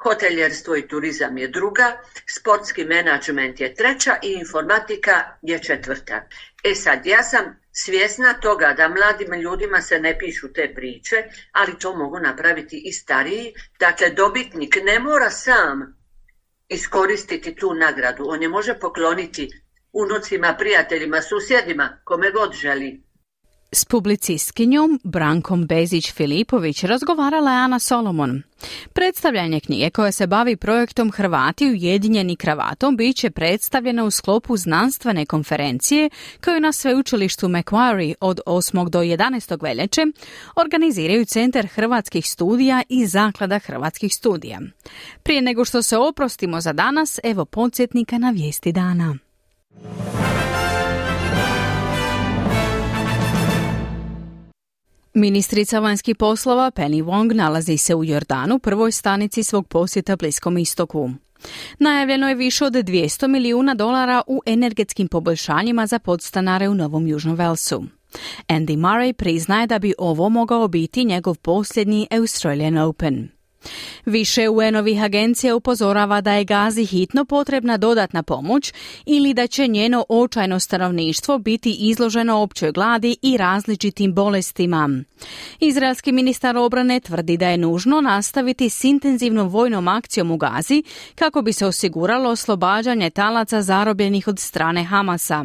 hoteljerstvo 0.02 0.76
i 0.76 0.88
turizam 0.88 1.38
je 1.38 1.48
druga, 1.48 2.00
sportski 2.26 2.84
menadžment 2.84 3.60
je 3.60 3.74
treća 3.74 4.16
i 4.22 4.32
informatika 4.32 5.24
je 5.42 5.58
četvrta. 5.62 6.28
E 6.64 6.74
sad, 6.74 7.06
ja 7.06 7.22
sam 7.22 7.60
svjesna 7.72 8.34
toga 8.34 8.74
da 8.76 8.88
mladim 8.88 9.34
ljudima 9.34 9.80
se 9.82 10.00
ne 10.00 10.18
pišu 10.18 10.52
te 10.52 10.72
priče, 10.74 11.24
ali 11.52 11.78
to 11.78 11.96
mogu 11.96 12.18
napraviti 12.18 12.82
i 12.84 12.92
stariji. 12.92 13.54
Dakle, 13.78 14.10
dobitnik 14.10 14.76
ne 14.82 14.98
mora 14.98 15.30
sam 15.30 15.99
iskoristiti 16.70 17.54
tu 17.54 17.74
nagradu. 17.74 18.24
On 18.28 18.42
je 18.42 18.48
može 18.48 18.78
pokloniti 18.78 19.48
unucima, 19.92 20.54
prijateljima, 20.58 21.22
susjedima, 21.22 22.00
kome 22.04 22.30
god 22.30 22.52
želi. 22.52 23.02
S 23.72 23.84
publicistkinjom 23.84 25.00
Brankom 25.04 25.66
Bezić-Filipović 25.68 26.86
razgovarala 26.86 27.50
je 27.50 27.58
Ana 27.58 27.78
Solomon. 27.78 28.42
Predstavljanje 28.92 29.60
knjige 29.60 29.90
koje 29.90 30.12
se 30.12 30.26
bavi 30.26 30.56
projektom 30.56 31.10
Hrvati 31.10 31.66
ujedinjeni 31.66 32.36
kravatom 32.36 32.96
bit 32.96 33.16
će 33.16 33.30
predstavljeno 33.30 34.04
u 34.04 34.10
sklopu 34.10 34.56
znanstvene 34.56 35.26
konferencije 35.26 36.10
koju 36.44 36.60
na 36.60 36.72
sveučilištu 36.72 37.48
Macquarie 37.48 38.14
od 38.20 38.40
8. 38.46 38.88
do 38.88 39.00
11. 39.00 39.62
veljače 39.62 40.02
organiziraju 40.56 41.24
Centar 41.24 41.66
hrvatskih 41.66 42.26
studija 42.26 42.82
i 42.88 43.06
Zaklada 43.06 43.58
hrvatskih 43.58 44.14
studija. 44.14 44.60
Prije 45.22 45.42
nego 45.42 45.64
što 45.64 45.82
se 45.82 45.96
oprostimo 45.96 46.60
za 46.60 46.72
danas, 46.72 47.20
evo 47.24 47.44
podsjetnika 47.44 48.18
na 48.18 48.30
vijesti 48.30 48.72
dana. 48.72 49.18
Ministrica 55.14 55.78
vanjskih 55.78 56.16
poslova 56.16 56.70
Penny 56.70 57.04
Wong 57.04 57.34
nalazi 57.34 57.76
se 57.76 57.94
u 57.94 58.04
Jordanu, 58.04 58.58
prvoj 58.58 58.92
stanici 58.92 59.42
svog 59.42 59.68
posjeta 59.68 60.16
Bliskom 60.16 60.58
istoku. 60.58 61.10
Najavljeno 61.78 62.28
je 62.28 62.34
više 62.34 62.64
od 62.64 62.72
200 62.72 63.28
milijuna 63.28 63.74
dolara 63.74 64.22
u 64.26 64.40
energetskim 64.46 65.08
poboljšanjima 65.08 65.86
za 65.86 65.98
podstanare 65.98 66.68
u 66.68 66.74
Novom 66.74 67.06
Južnom 67.06 67.36
Velsu. 67.36 67.84
Andy 68.48 68.76
Murray 68.76 69.12
priznaje 69.12 69.66
da 69.66 69.78
bi 69.78 69.94
ovo 69.98 70.28
mogao 70.28 70.68
biti 70.68 71.04
njegov 71.04 71.36
posljednji 71.38 72.06
Australian 72.10 72.78
Open. 72.78 73.39
Više 74.04 74.48
UN-ovih 74.48 75.02
agencija 75.02 75.56
upozorava 75.56 76.20
da 76.20 76.32
je 76.32 76.44
Gazi 76.44 76.84
hitno 76.84 77.24
potrebna 77.24 77.76
dodatna 77.76 78.22
pomoć 78.22 78.72
ili 79.06 79.34
da 79.34 79.46
će 79.46 79.66
njeno 79.66 80.04
očajno 80.08 80.60
stanovništvo 80.60 81.38
biti 81.38 81.76
izloženo 81.80 82.38
općoj 82.38 82.72
gladi 82.72 83.16
i 83.22 83.36
različitim 83.36 84.14
bolestima. 84.14 84.90
Izraelski 85.60 86.12
ministar 86.12 86.56
obrane 86.56 87.00
tvrdi 87.00 87.36
da 87.36 87.48
je 87.48 87.58
nužno 87.58 88.00
nastaviti 88.00 88.68
s 88.68 88.84
intenzivnom 88.84 89.48
vojnom 89.48 89.88
akcijom 89.88 90.30
u 90.30 90.36
Gazi 90.36 90.82
kako 91.14 91.42
bi 91.42 91.52
se 91.52 91.66
osiguralo 91.66 92.30
oslobađanje 92.30 93.10
talaca 93.10 93.62
zarobljenih 93.62 94.28
od 94.28 94.38
strane 94.38 94.84
Hamasa. 94.84 95.44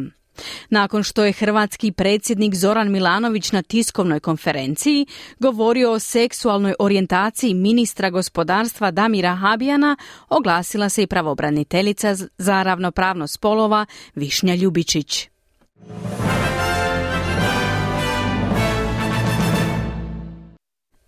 Nakon 0.70 1.02
što 1.02 1.24
je 1.24 1.32
hrvatski 1.32 1.92
predsjednik 1.92 2.54
Zoran 2.54 2.92
Milanović 2.92 3.52
na 3.52 3.62
tiskovnoj 3.62 4.20
konferenciji 4.20 5.06
govorio 5.38 5.92
o 5.92 5.98
seksualnoj 5.98 6.74
orijentaciji 6.78 7.54
ministra 7.54 8.10
gospodarstva 8.10 8.90
Damira 8.90 9.34
Habijana, 9.34 9.96
oglasila 10.28 10.88
se 10.88 11.02
i 11.02 11.06
pravobraniteljica 11.06 12.14
za 12.38 12.62
ravnopravnost 12.62 13.34
spolova 13.34 13.86
Višnja 14.14 14.54
Ljubičić. 14.54 15.28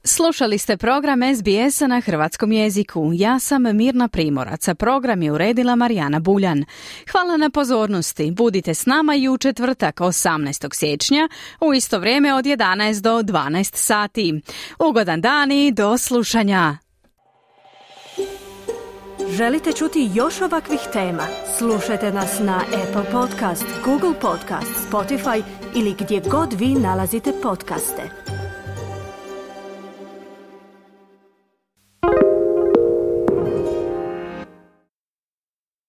Slušali 0.09 0.59
ste 0.59 0.77
program 0.77 1.21
SBS-a 1.37 1.87
na 1.87 2.01
hrvatskom 2.01 2.53
jeziku. 2.53 3.11
Ja 3.15 3.39
sam 3.39 3.63
Mirna 3.77 4.09
Primorac, 4.09 4.69
a 4.69 4.75
program 4.75 5.23
je 5.23 5.33
uredila 5.33 5.77
Marijana 5.77 6.21
Buljan. 6.21 6.65
Hvala 7.13 7.37
na 7.37 7.51
pozornosti. 7.51 8.31
Budite 8.31 8.75
s 8.75 8.87
nama 8.87 9.15
i 9.15 9.29
u 9.29 9.39
četvrtak 9.39 10.01
18. 10.01 10.75
siječnja 10.75 11.29
u 11.61 11.75
isto 11.75 11.99
vrijeme 11.99 12.35
od 12.35 12.45
11 12.45 13.01
do 13.01 13.23
12 13.23 13.77
sati. 13.77 14.41
Ugodan 14.79 15.21
dan 15.21 15.53
i 15.53 15.73
do 15.73 15.99
slušanja. 15.99 16.77
Želite 19.31 19.73
čuti 19.73 20.11
još 20.15 20.41
ovakvih 20.41 20.81
tema? 20.93 21.27
Slušajte 21.59 22.13
nas 22.13 22.39
na 22.41 22.61
Apple 22.61 23.13
Podcast, 23.13 23.65
Google 23.85 24.21
Podcast, 24.21 24.91
Spotify 24.91 25.43
ili 25.75 25.95
gdje 25.99 26.21
god 26.21 26.53
vi 26.53 26.69
nalazite 26.69 27.33
podcaste. 27.43 28.28